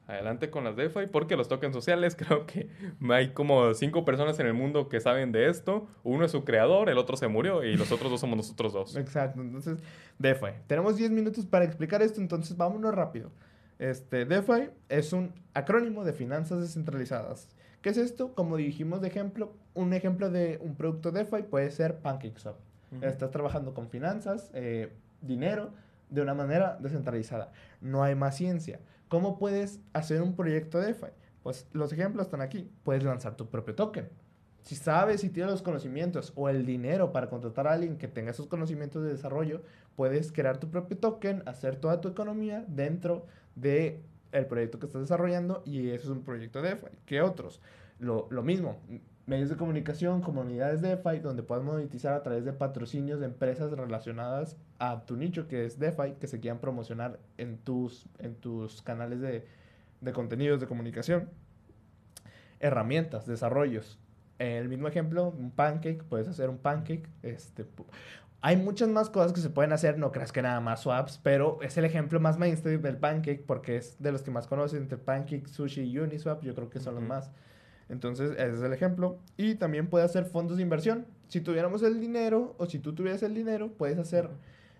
Adelante 0.08 0.50
con 0.50 0.64
las 0.64 0.78
DeFi, 0.78 1.08
porque 1.12 1.36
los 1.36 1.50
tokens 1.50 1.76
sociales 1.76 2.16
creo 2.18 2.46
que 2.46 2.70
hay 3.10 3.30
como 3.34 3.74
cinco 3.74 4.06
personas 4.06 4.40
en 4.40 4.48
el 4.48 4.54
mundo 4.54 4.88
que 4.88 5.02
saben 5.02 5.34
de 5.34 5.50
esto. 5.50 5.88
Uno 6.04 6.24
es 6.24 6.32
su 6.32 6.46
creador, 6.46 6.90
el 6.90 6.98
otro 6.98 7.18
se 7.18 7.28
murió 7.28 7.64
y 7.64 7.76
los 7.76 7.92
otros 7.92 8.10
dos 8.10 8.22
somos 8.22 8.38
nosotros 8.38 8.72
dos. 8.72 8.96
Exacto, 8.96 9.42
entonces, 9.42 9.80
DeFi. 10.18 10.52
Tenemos 10.68 10.96
10 10.96 11.12
minutos 11.12 11.46
para 11.46 11.66
explicar 11.66 12.02
esto, 12.02 12.22
entonces 12.22 12.56
vámonos 12.56 12.96
rápido. 12.96 13.32
Este, 13.80 14.26
DeFi 14.26 14.70
es 14.88 15.12
un 15.12 15.34
acrónimo 15.54 16.06
de 16.06 16.14
finanzas 16.14 16.62
descentralizadas. 16.62 17.50
¿Qué 17.88 17.92
es 17.92 17.98
esto? 18.00 18.36
Como 18.36 18.58
dijimos 18.58 19.00
de 19.00 19.08
ejemplo, 19.08 19.54
un 19.74 19.94
ejemplo 19.94 20.30
de 20.30 20.60
un 20.62 20.76
producto 20.76 21.14
DeFi 21.14 21.44
puede 21.44 21.72
ser 21.72 22.00
PancakeSwap. 22.00 22.58
Ujú. 22.92 23.06
Estás 23.06 23.32
trabajando 23.32 23.74
con 23.74 23.88
finanzas, 23.88 24.52
eh, 24.54 24.92
dinero, 25.22 25.72
de 26.10 26.22
una 26.22 26.34
manera 26.34 26.78
descentralizada. 26.82 27.54
No 27.80 28.04
hay 28.04 28.14
más 28.14 28.36
ciencia. 28.36 28.82
¿Cómo 29.08 29.40
puedes 29.40 29.80
hacer 29.94 30.22
un 30.22 30.36
proyecto 30.36 30.82
DeFi? 30.82 31.14
Pues 31.44 31.66
los 31.72 31.94
ejemplos 31.94 32.26
están 32.26 32.42
aquí. 32.42 32.70
Puedes 32.84 33.06
lanzar 33.06 33.38
tu 33.38 33.48
propio 33.48 33.74
token. 33.74 34.10
Si 34.64 34.76
sabes 34.76 35.24
y 35.24 35.30
tienes 35.30 35.54
los 35.54 35.62
conocimientos 35.62 36.34
o 36.36 36.50
el 36.50 36.66
dinero 36.66 37.14
para 37.14 37.30
contratar 37.30 37.68
a 37.68 37.72
alguien 37.72 37.98
que 37.98 38.10
tenga 38.10 38.32
esos 38.32 38.48
conocimientos 38.48 39.02
de 39.02 39.12
desarrollo, 39.12 39.62
puedes 39.96 40.34
crear 40.34 40.58
tu 40.58 40.70
propio 40.70 40.98
token, 40.98 41.42
hacer 41.46 41.78
toda 41.78 42.02
tu 42.02 42.10
economía 42.10 42.66
dentro 42.68 43.28
de 43.56 44.04
el 44.32 44.46
proyecto 44.46 44.80
que 44.80 44.86
estás 44.86 45.02
desarrollando 45.02 45.64
y 45.66 45.90
eso 45.90 46.06
es 46.06 46.10
un 46.10 46.24
proyecto 46.24 46.62
DeFi. 46.62 46.88
¿Qué 47.06 47.22
otros? 47.22 47.62
Lo, 48.00 48.28
lo 48.30 48.44
mismo, 48.44 48.78
medios 49.26 49.50
de 49.50 49.58
comunicación, 49.58 50.22
comunidades 50.22 50.82
DeFi, 50.82 51.20
donde 51.20 51.44
puedes 51.44 51.64
monetizar 51.64 52.14
a 52.14 52.24
través 52.24 52.46
de 52.46 52.54
patrocinios 52.54 53.20
de 53.20 53.26
empresas 53.26 53.72
relacionadas 53.72 54.58
a 54.80 55.06
tu 55.06 55.18
nicho, 55.18 55.48
que 55.48 55.66
es 55.66 55.80
DeFi, 55.80 56.14
que 56.20 56.28
se 56.28 56.40
quieran 56.40 56.60
promocionar 56.60 57.20
en 57.38 57.58
tus, 57.58 58.08
en 58.20 58.36
tus 58.36 58.82
canales 58.82 59.20
de, 59.20 59.46
de 60.02 60.14
contenidos 60.14 60.62
de 60.62 60.68
comunicación. 60.68 61.30
Herramientas, 62.60 63.28
desarrollos. 63.28 64.00
El 64.40 64.70
mismo 64.70 64.88
ejemplo, 64.88 65.30
un 65.30 65.52
pancake, 65.52 66.04
puedes 66.04 66.28
hacer 66.28 66.50
un 66.50 66.60
pancake. 66.60 67.10
Este, 67.24 67.66
hay 68.48 68.56
muchas 68.56 68.88
más 68.88 69.10
cosas 69.10 69.34
que 69.34 69.42
se 69.42 69.50
pueden 69.50 69.74
hacer, 69.74 69.98
no 69.98 70.14
creas 70.14 70.32
que 70.32 70.42
nada 70.42 70.62
más 70.62 70.80
swaps, 70.80 71.20
pero 71.22 71.60
es 71.62 71.76
el 71.76 71.84
ejemplo 71.84 72.22
más 72.22 72.38
mainstream 72.38 72.82
del 72.82 72.96
pancake 72.96 73.44
porque 73.46 73.76
es 73.76 74.02
de 74.02 74.14
los 74.14 74.22
que 74.22 74.32
más 74.32 74.48
conocen, 74.48 74.84
entre 74.84 74.98
pancake, 74.98 75.50
sushi 75.50 75.82
y 75.82 76.00
uniswap, 76.00 76.42
yo 76.44 76.56
creo 76.56 76.70
que 76.70 76.80
son 76.80 76.96
los 76.96 77.04
más. 77.04 77.30
Entonces, 77.90 78.32
ese 78.32 78.54
es 78.54 78.62
el 78.62 78.72
ejemplo. 78.72 79.20
Y 79.36 79.56
también 79.56 79.88
puede 79.88 80.06
hacer 80.06 80.24
fondos 80.24 80.56
de 80.56 80.64
inversión. 80.64 81.08
Si 81.28 81.42
tuviéramos 81.42 81.84
el 81.84 82.00
dinero 82.00 82.56
o 82.58 82.68
si 82.68 82.80
tú 82.80 82.96
tuvieras 82.96 83.22
el 83.22 83.34
dinero, 83.34 83.68
puedes 83.78 83.98
hacer 83.98 84.30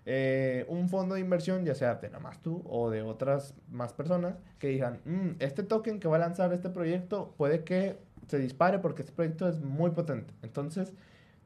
eh, 0.06 0.64
un 0.68 0.88
fondo 0.88 1.16
de 1.16 1.20
inversión, 1.20 1.66
ya 1.66 1.74
sea 1.74 1.96
de 1.96 2.08
nada 2.08 2.20
más 2.20 2.40
tú 2.40 2.62
o 2.66 2.88
de 2.88 3.02
otras 3.02 3.52
más 3.70 3.92
personas, 3.92 4.36
que 4.58 4.68
digan, 4.68 5.02
mm, 5.04 5.32
este 5.40 5.62
token 5.62 6.00
que 6.00 6.08
va 6.08 6.16
a 6.16 6.20
lanzar 6.20 6.54
este 6.54 6.70
proyecto 6.70 7.34
puede 7.36 7.64
que 7.64 7.98
se 8.28 8.38
dispare 8.38 8.78
porque 8.78 9.02
este 9.02 9.12
proyecto 9.12 9.46
es 9.46 9.60
muy 9.60 9.90
potente. 9.90 10.32
Entonces, 10.40 10.94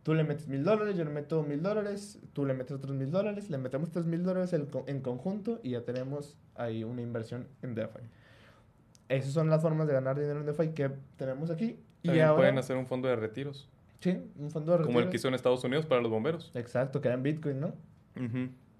tú 0.03 0.15
le 0.15 0.25
metes 0.25 0.49
mil 0.49 0.65
dólares, 0.65 0.97
yo 0.97 1.05
le 1.05 1.11
meto 1.11 1.43
mil 1.43 1.63
dólares, 1.63 2.19
tú 2.33 2.45
le 2.45 2.55
metes 2.55 2.73
otros 2.73 2.95
mil 2.95 3.11
dólares, 3.11 3.51
le 3.51 3.59
metemos 3.59 3.91
tres 3.91 4.07
mil 4.07 4.23
dólares 4.23 4.53
en 4.53 5.01
conjunto 5.01 5.61
y 5.63 5.71
ya 5.71 5.83
tenemos 5.85 6.37
ahí 6.55 6.85
una 6.85 7.03
inversión 7.03 7.47
en 7.63 7.75
DeFi. 7.75 8.01
Esas 9.09 9.33
son 9.33 9.51
las 9.51 9.63
formas 9.63 9.87
de 9.87 9.93
ganar 9.93 10.19
dinero 10.19 10.41
en 10.41 10.47
DeFi 10.47 10.71
que 10.71 10.91
tenemos 11.17 11.51
aquí. 11.51 11.79
y 12.03 12.19
ahora, 12.21 12.37
pueden 12.37 12.59
hacer 12.59 12.77
un 12.77 12.87
fondo 12.87 13.09
de 13.09 13.17
retiros. 13.17 13.69
Sí, 14.01 14.19
un 14.39 14.51
fondo 14.51 14.73
de 14.73 14.79
retiros. 14.79 14.87
Como 14.95 15.01
el 15.01 15.11
que 15.11 15.17
hizo 15.17 15.29
en 15.29 15.35
Estados 15.35 15.63
Unidos 15.65 15.87
para 15.87 16.01
los 16.01 16.11
bomberos. 16.11 16.51
Exacto, 16.55 17.01
que 17.01 17.09
era 17.09 17.15
en 17.15 17.23
Bitcoin, 17.23 17.61
¿no? 17.61 17.75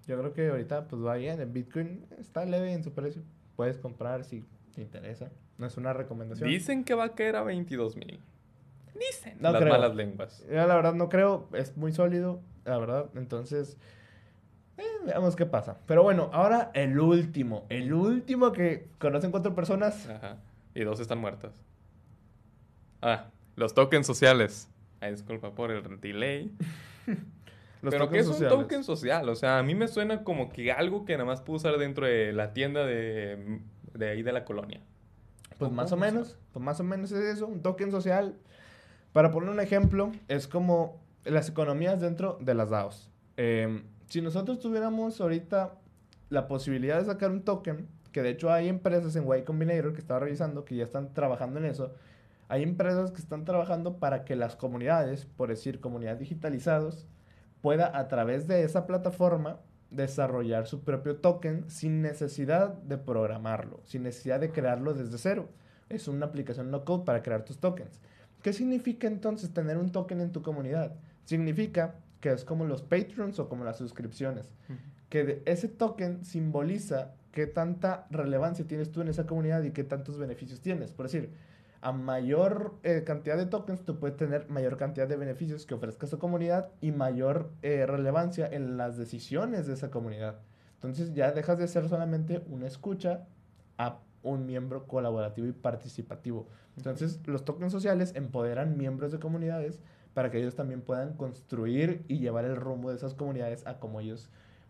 Yo 0.05 0.19
creo 0.19 0.33
que 0.33 0.49
ahorita 0.49 0.87
pues 0.87 1.01
va 1.01 1.15
bien. 1.15 1.39
El 1.39 1.49
Bitcoin 1.49 2.05
está 2.19 2.45
leve 2.45 2.73
en 2.73 2.83
su 2.83 2.91
precio. 2.91 3.21
Puedes 3.55 3.77
comprar 3.77 4.25
si 4.25 4.43
te 4.75 4.81
interesa. 4.81 5.31
No 5.57 5.67
es 5.67 5.77
una 5.77 5.93
recomendación. 5.93 6.49
Dicen 6.49 6.83
que 6.83 6.93
va 6.93 7.05
a 7.05 7.15
caer 7.15 7.37
a 7.37 7.43
22 7.43 7.95
mil. 7.95 8.19
Dicen 8.95 9.37
las 9.39 9.53
malas 9.53 9.95
lenguas. 9.95 10.43
Yo 10.47 10.67
la 10.67 10.75
verdad 10.75 10.93
no 10.93 11.09
creo. 11.09 11.49
Es 11.53 11.77
muy 11.77 11.91
sólido, 11.91 12.41
la 12.65 12.77
verdad. 12.77 13.09
Entonces, 13.15 13.77
eh, 14.77 14.83
veamos 15.05 15.35
qué 15.35 15.45
pasa. 15.45 15.79
Pero 15.87 16.03
bueno, 16.03 16.29
ahora 16.33 16.71
el 16.73 16.99
último. 16.99 17.65
El 17.69 17.93
último 17.93 18.51
que 18.51 18.87
conocen 18.99 19.31
cuatro 19.31 19.55
personas. 19.55 20.07
Ajá. 20.07 20.37
Y 20.75 20.83
dos 20.83 20.99
están 20.99 21.19
muertas. 21.19 21.53
Ah, 23.01 23.27
los 23.55 23.73
tokens 23.73 24.07
sociales. 24.07 24.69
Ay, 25.01 25.11
disculpa 25.11 25.51
por 25.51 25.71
el 25.71 25.99
delay. 25.99 26.51
Pero 27.81 28.09
¿qué 28.09 28.19
es 28.19 28.27
un 28.27 28.47
token 28.47 28.83
social? 28.83 29.27
O 29.27 29.35
sea, 29.35 29.59
a 29.59 29.63
mí 29.63 29.75
me 29.75 29.89
suena 29.89 30.23
como 30.23 30.49
que 30.49 30.71
algo 30.71 31.03
que 31.03 31.13
nada 31.13 31.25
más 31.25 31.41
puedo 31.41 31.57
usar 31.57 31.77
dentro 31.77 32.05
de 32.05 32.31
la 32.31 32.53
tienda 32.53 32.85
de, 32.85 33.59
de 33.93 34.09
ahí 34.09 34.23
de 34.23 34.31
la 34.31 34.45
colonia. 34.45 34.79
Pues 35.57 35.71
más 35.71 35.91
o 35.91 35.97
menos, 35.97 36.37
pues 36.53 36.63
más 36.63 36.79
o 36.79 36.83
menos 36.83 37.11
es 37.11 37.35
eso, 37.35 37.47
un 37.47 37.61
token 37.61 37.91
social. 37.91 38.35
Para 39.13 39.29
poner 39.29 39.51
un 39.51 39.59
ejemplo, 39.59 40.11
es 40.27 40.47
como 40.47 40.99
las 41.23 41.47
economías 41.47 42.01
dentro 42.01 42.39
de 42.41 42.55
las 42.55 42.71
DAOs. 42.71 43.11
Em, 43.37 43.83
si 44.07 44.21
nosotros 44.21 44.59
tuviéramos 44.59 45.21
ahorita 45.21 45.75
la 46.29 46.47
posibilidad 46.47 46.97
de 46.97 47.05
sacar 47.05 47.29
un 47.29 47.43
token, 47.43 47.87
que 48.11 48.23
de 48.23 48.29
hecho 48.29 48.51
hay 48.51 48.67
empresas 48.67 49.15
en 49.15 49.25
Y 49.31 49.43
Combinator 49.43 49.93
que 49.93 49.99
estaba 49.99 50.19
revisando 50.19 50.65
que 50.65 50.75
ya 50.75 50.83
están 50.83 51.13
trabajando 51.13 51.59
en 51.59 51.65
eso, 51.65 51.93
hay 52.47 52.63
empresas 52.63 53.11
que 53.11 53.21
están 53.21 53.45
trabajando 53.45 53.97
para 53.99 54.25
que 54.25 54.35
las 54.35 54.55
comunidades, 54.55 55.25
por 55.25 55.49
decir 55.49 55.79
comunidades 55.79 56.19
digitalizados, 56.19 57.07
pueda 57.61 57.95
a 57.95 58.07
través 58.07 58.47
de 58.47 58.63
esa 58.63 58.87
plataforma 58.87 59.59
desarrollar 59.91 60.65
su 60.65 60.83
propio 60.83 61.17
token 61.17 61.69
sin 61.69 62.01
necesidad 62.01 62.73
de 62.73 62.97
programarlo, 62.97 63.79
sin 63.85 64.01
necesidad 64.01 64.39
de 64.39 64.51
crearlo 64.51 64.95
desde 64.95 65.19
cero. 65.19 65.49
Es 65.89 66.07
una 66.07 66.25
aplicación 66.25 66.71
no 66.71 66.83
code 66.83 67.05
para 67.05 67.21
crear 67.21 67.45
tus 67.45 67.59
tokens. 67.59 68.01
¿Qué 68.43 68.53
significa 68.53 69.07
entonces 69.07 69.51
tener 69.51 69.77
un 69.77 69.91
token 69.91 70.21
en 70.21 70.31
tu 70.31 70.43
comunidad? 70.43 70.93
Significa 71.23 71.95
que 72.19 72.31
es 72.31 72.43
como 72.43 72.65
los 72.65 72.81
patrons 72.81 73.39
o 73.39 73.49
como 73.49 73.63
las 73.63 73.77
suscripciones, 73.77 74.51
que 75.09 75.41
ese 75.45 75.69
token 75.69 76.23
simboliza 76.25 77.13
qué 77.31 77.47
tanta 77.47 78.05
relevancia 78.11 78.67
tienes 78.67 78.91
tú 78.91 79.01
en 79.01 79.07
esa 79.07 79.25
comunidad 79.25 79.63
y 79.63 79.71
qué 79.71 79.85
tantos 79.85 80.17
beneficios 80.17 80.59
tienes. 80.59 80.91
Por 80.91 81.05
decir, 81.05 81.31
a 81.79 81.93
mayor 81.93 82.75
eh, 82.83 83.03
cantidad 83.05 83.37
de 83.37 83.45
tokens, 83.45 83.83
tú 83.85 83.97
puedes 83.97 84.17
tener 84.17 84.49
mayor 84.49 84.75
cantidad 84.75 85.07
de 85.07 85.15
beneficios 85.15 85.65
que 85.65 85.73
ofrezca 85.73 86.05
esa 86.05 86.17
comunidad 86.17 86.69
y 86.81 86.91
mayor 86.91 87.49
eh, 87.61 87.85
relevancia 87.85 88.47
en 88.47 88.75
las 88.75 88.97
decisiones 88.97 89.67
de 89.67 89.73
esa 89.73 89.89
comunidad. 89.89 90.39
Entonces 90.75 91.13
ya 91.13 91.31
dejas 91.31 91.57
de 91.59 91.67
ser 91.67 91.87
solamente 91.87 92.43
una 92.49 92.67
escucha 92.67 93.25
a 93.77 93.99
un 94.23 94.45
miembro 94.45 94.87
colaborativo 94.87 95.47
y 95.47 95.51
participativo. 95.51 96.47
Entonces 96.77 97.19
los 97.27 97.45
tokens 97.45 97.71
sociales 97.71 98.13
empoderan 98.15 98.77
miembros 98.77 99.11
de 99.11 99.19
comunidades 99.19 99.79
para 100.13 100.31
que 100.31 100.39
ellos 100.39 100.55
también 100.55 100.81
puedan 100.81 101.13
construir 101.13 102.03
y 102.07 102.19
llevar 102.19 102.45
el 102.45 102.55
rumbo 102.55 102.89
de 102.89 102.95
esas 102.95 103.13
comunidades 103.13 103.65
a 103.67 103.79
como 103.79 103.99
ellos 103.99 104.29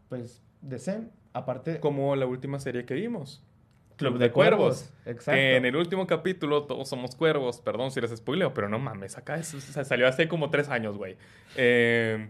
pues 0.10 0.42
deseen. 0.62 1.12
Aparte... 1.34 1.80
Como 1.80 2.16
la 2.16 2.26
última 2.26 2.60
serie 2.60 2.86
que 2.86 2.94
vimos. 2.94 3.44
Club 3.98 4.18
de, 4.18 4.32
Cuervos. 4.32 4.92
Exacto. 5.06 5.32
Que 5.32 5.56
en 5.56 5.66
el 5.66 5.76
último 5.76 6.08
capítulo 6.08 6.64
todos 6.64 6.90
somos 6.90 7.16
cuervos. 7.16 7.62
Perdón 7.62 7.92
si 7.92 8.02
les 8.02 8.16
spoileo, 8.16 8.54
pero 8.54 8.70
no 8.70 8.80
mames, 8.80 9.18
acá 9.18 9.42
salió 9.44 10.08
hace 10.08 10.28
como 10.28 10.50
tres 10.50 10.70
años, 10.70 10.98
güey. 10.98 11.18
Eh, 11.56 12.30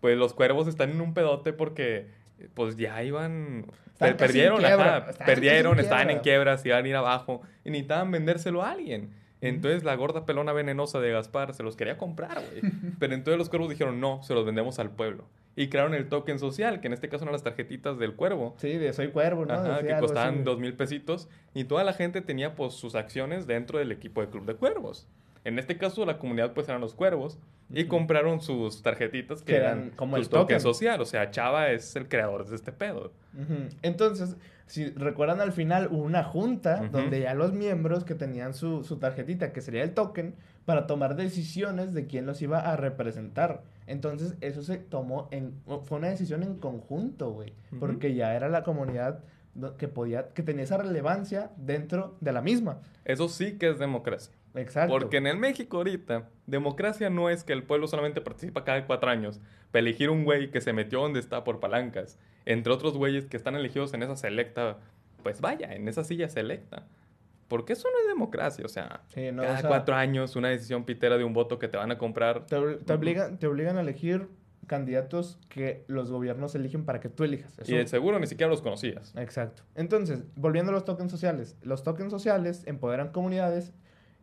pues 0.00 0.16
los 0.18 0.34
cuervos 0.34 0.68
están 0.68 0.90
en 0.90 1.00
un 1.00 1.14
pedote 1.14 1.52
porque 1.52 2.08
pues 2.54 2.76
ya 2.76 3.02
iban... 3.02 3.66
perdieron, 3.98 4.62
perdieron, 5.24 5.80
estaban 5.80 6.10
en 6.10 6.20
quiebras, 6.20 6.64
iban 6.66 6.84
a 6.84 6.88
ir 6.88 6.96
abajo 6.96 7.42
y 7.64 7.70
necesitaban 7.70 8.10
vendérselo 8.10 8.62
a 8.62 8.72
alguien. 8.72 9.10
Entonces 9.40 9.84
la 9.84 9.94
gorda 9.94 10.24
pelona 10.24 10.52
venenosa 10.52 11.00
de 11.00 11.12
Gaspar 11.12 11.54
se 11.54 11.62
los 11.62 11.76
quería 11.76 11.98
comprar, 11.98 12.40
güey. 12.40 12.72
Pero 12.98 13.14
entonces 13.14 13.38
los 13.38 13.48
cuervos 13.48 13.68
dijeron, 13.68 14.00
no, 14.00 14.22
se 14.22 14.34
los 14.34 14.44
vendemos 14.46 14.78
al 14.78 14.90
pueblo 14.90 15.26
y 15.56 15.68
crearon 15.68 15.94
el 15.94 16.08
token 16.08 16.38
social, 16.38 16.80
que 16.80 16.88
en 16.88 16.92
este 16.92 17.08
caso 17.08 17.24
eran 17.24 17.32
las 17.32 17.42
tarjetitas 17.42 17.98
del 17.98 18.14
cuervo. 18.14 18.54
Sí, 18.58 18.76
de 18.76 18.92
Soy 18.92 19.08
Cuervo, 19.08 19.46
¿no? 19.46 19.54
Ajá, 19.54 19.82
que 19.82 19.96
costaban 19.98 20.44
dos 20.44 20.58
mil 20.58 20.74
pesitos 20.74 21.28
y 21.54 21.64
toda 21.64 21.84
la 21.84 21.92
gente 21.92 22.20
tenía 22.20 22.54
pues 22.54 22.74
sus 22.74 22.94
acciones 22.94 23.46
dentro 23.46 23.78
del 23.78 23.92
equipo 23.92 24.20
de 24.20 24.28
Club 24.28 24.46
de 24.46 24.54
Cuervos. 24.54 25.06
En 25.44 25.58
este 25.58 25.76
caso 25.76 26.04
la 26.06 26.18
comunidad 26.18 26.52
pues 26.54 26.68
eran 26.68 26.80
los 26.80 26.94
cuervos 26.94 27.38
y 27.70 27.84
compraron 27.84 28.40
sus 28.40 28.82
tarjetitas 28.82 29.42
que, 29.42 29.56
eran, 29.56 29.90
como 29.90 30.16
el 30.16 30.28
token 30.28 30.60
social, 30.60 31.00
o 31.00 31.06
sea, 31.06 31.30
Chava 31.30 31.70
es 31.70 31.96
el 31.96 32.08
creador 32.08 32.48
de 32.48 32.56
este 32.56 32.72
pedo. 32.72 33.12
Entonces, 33.82 34.36
si 34.66 34.86
recuerdan 34.90 35.40
al 35.40 35.52
final 35.52 35.88
hubo 35.90 36.02
una 36.02 36.24
junta 36.24 36.88
donde 36.90 37.20
ya 37.20 37.34
los 37.34 37.52
miembros 37.52 38.04
que 38.04 38.14
tenían 38.14 38.54
su, 38.54 38.84
su 38.84 38.98
tarjetita, 38.98 39.52
que 39.52 39.60
sería 39.60 39.82
el 39.82 39.92
token, 39.92 40.34
para 40.64 40.86
tomar 40.86 41.16
decisiones 41.16 41.92
de 41.92 42.06
quién 42.06 42.26
los 42.26 42.40
iba 42.42 42.58
a 42.58 42.76
representar. 42.76 43.62
Entonces, 43.86 44.36
eso 44.40 44.62
se 44.62 44.78
tomó 44.78 45.28
en. 45.30 45.60
Fue 45.84 45.98
una 45.98 46.08
decisión 46.08 46.42
en 46.42 46.56
conjunto, 46.56 47.32
güey. 47.32 47.52
Porque 47.78 48.14
ya 48.14 48.34
era 48.34 48.48
la 48.48 48.62
comunidad 48.62 49.20
que 49.76 49.88
podía. 49.88 50.28
que 50.28 50.42
tenía 50.42 50.64
esa 50.64 50.78
relevancia 50.78 51.50
dentro 51.56 52.16
de 52.20 52.32
la 52.32 52.40
misma. 52.40 52.80
Eso 53.04 53.28
sí 53.28 53.58
que 53.58 53.68
es 53.68 53.78
democracia. 53.78 54.34
Exacto. 54.54 54.92
Porque 54.92 55.16
en 55.16 55.26
el 55.26 55.36
México 55.36 55.78
ahorita, 55.78 56.28
democracia 56.46 57.10
no 57.10 57.28
es 57.28 57.44
que 57.44 57.52
el 57.52 57.64
pueblo 57.64 57.88
solamente 57.88 58.20
participa 58.20 58.64
cada 58.64 58.86
cuatro 58.86 59.10
años 59.10 59.40
para 59.72 59.80
elegir 59.80 60.10
un 60.10 60.24
güey 60.24 60.50
que 60.50 60.60
se 60.60 60.72
metió 60.72 61.00
donde 61.00 61.20
está 61.20 61.42
por 61.44 61.60
palancas, 61.60 62.18
entre 62.44 62.72
otros 62.72 62.96
güeyes 62.96 63.26
que 63.26 63.36
están 63.36 63.56
elegidos 63.56 63.94
en 63.94 64.02
esa 64.02 64.16
selecta, 64.16 64.78
pues 65.22 65.40
vaya, 65.40 65.74
en 65.74 65.88
esa 65.88 66.04
silla 66.04 66.28
selecta. 66.28 66.86
Porque 67.48 67.74
eso 67.74 67.88
no 67.92 67.98
es 67.98 68.08
democracia, 68.08 68.64
o 68.64 68.68
sea, 68.68 69.02
cada 69.14 69.68
cuatro 69.68 69.94
años 69.94 70.34
una 70.34 70.48
decisión 70.48 70.84
pitera 70.84 71.18
de 71.18 71.24
un 71.24 71.34
voto 71.34 71.58
que 71.58 71.68
te 71.68 71.76
van 71.76 71.90
a 71.90 71.98
comprar. 71.98 72.46
Te, 72.46 72.56
obligan, 72.56 73.38
te 73.38 73.46
obligan 73.46 73.76
a 73.76 73.80
elegir 73.80 74.28
candidatos 74.66 75.38
que 75.48 75.84
los 75.86 76.10
gobiernos 76.10 76.54
eligen 76.54 76.84
para 76.84 77.00
que 77.00 77.08
tú 77.08 77.24
elijas. 77.24 77.54
Y 77.66 77.76
de 77.76 77.86
seguro 77.86 78.18
ni 78.18 78.26
siquiera 78.26 78.50
los 78.50 78.62
conocías. 78.62 79.12
Exacto. 79.16 79.62
Entonces, 79.74 80.24
volviendo 80.36 80.70
a 80.70 80.74
los 80.74 80.84
tokens 80.84 81.10
sociales. 81.10 81.56
Los 81.62 81.82
tokens 81.82 82.10
sociales 82.10 82.62
empoderan 82.66 83.10
comunidades 83.10 83.74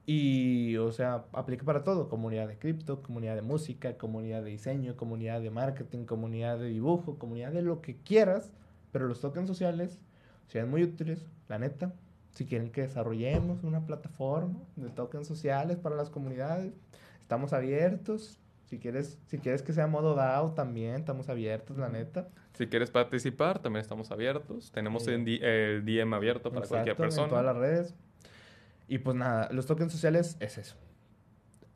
y, 0.06 0.78
o 0.78 0.92
sea, 0.92 1.26
aplica 1.34 1.64
para 1.64 1.84
todo. 1.84 2.10
Comunidad 2.10 2.48
de 2.48 2.58
cripto, 2.58 3.02
comunidad 3.02 3.36
de 3.36 3.42
música, 3.42 3.98
comunidad 3.98 4.44
de 4.44 4.52
diseño, 4.52 4.96
comunidad 4.96 5.42
de 5.42 5.52
marketing, 5.52 6.06
comunidad 6.06 6.60
de 6.60 6.68
dibujo, 6.68 7.18
comunidad 7.18 7.52
de 7.52 7.62
lo 7.62 7.82
que 7.82 7.98
quieras. 7.98 8.52
Pero 8.92 9.08
los 9.08 9.22
tokens 9.22 9.48
sociales 9.48 10.00
sean 10.48 10.70
muy 10.70 10.84
útiles, 10.84 11.26
la 11.48 11.60
neta 11.60 11.94
si 12.34 12.46
quieren 12.46 12.72
que 12.72 12.82
desarrollemos 12.82 13.64
una 13.64 13.86
plataforma 13.86 14.60
de 14.76 14.90
tokens 14.90 15.28
sociales 15.28 15.78
para 15.78 15.96
las 15.96 16.10
comunidades, 16.10 16.74
estamos 17.20 17.54
abiertos. 17.54 18.38
Si 18.66 18.80
quieres, 18.80 19.20
si 19.28 19.38
quieres 19.38 19.62
que 19.64 19.74
sea 19.74 19.88
modo 19.88 20.16
DAO 20.16 20.54
también, 20.54 20.96
estamos 20.96 21.28
abiertos, 21.28 21.78
la 21.78 21.90
neta. 21.90 22.30
Si 22.54 22.68
quieres 22.68 22.90
participar, 22.90 23.60
también 23.60 23.82
estamos 23.82 24.12
abiertos. 24.12 24.72
Tenemos 24.72 25.08
el, 25.08 25.26
DM 25.26 26.14
abierto 26.14 26.52
para 26.52 26.66
cualquier 26.66 26.96
persona. 26.96 27.24
En 27.24 27.30
todas 27.30 27.46
las 27.46 27.58
redes. 27.58 27.96
Y 28.92 28.98
pues 28.98 29.16
nada, 29.16 29.48
los 29.54 29.68
tokens 29.68 29.94
sociales 29.94 30.36
es 30.42 30.58
eso. 30.58 30.76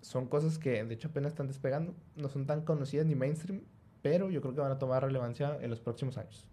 Son 0.01 0.27
cosas 0.27 0.59
que 0.59 0.83
de 0.83 0.93
hecho 0.95 1.07
apenas 1.07 1.31
están 1.31 1.47
despegando. 1.47 1.95
No 2.17 2.27
son 2.27 2.45
tan 2.45 2.65
conocidas 2.65 3.05
ni 3.05 3.15
mainstream, 3.15 3.61
pero 4.01 4.29
yo 4.29 4.41
creo 4.41 4.53
que 4.53 4.59
van 4.59 4.73
a 4.73 4.79
tomar 4.79 5.01
relevancia 5.01 5.57
en 5.61 5.69
los 5.69 5.79
próximos 5.79 6.17
años. 6.17 6.45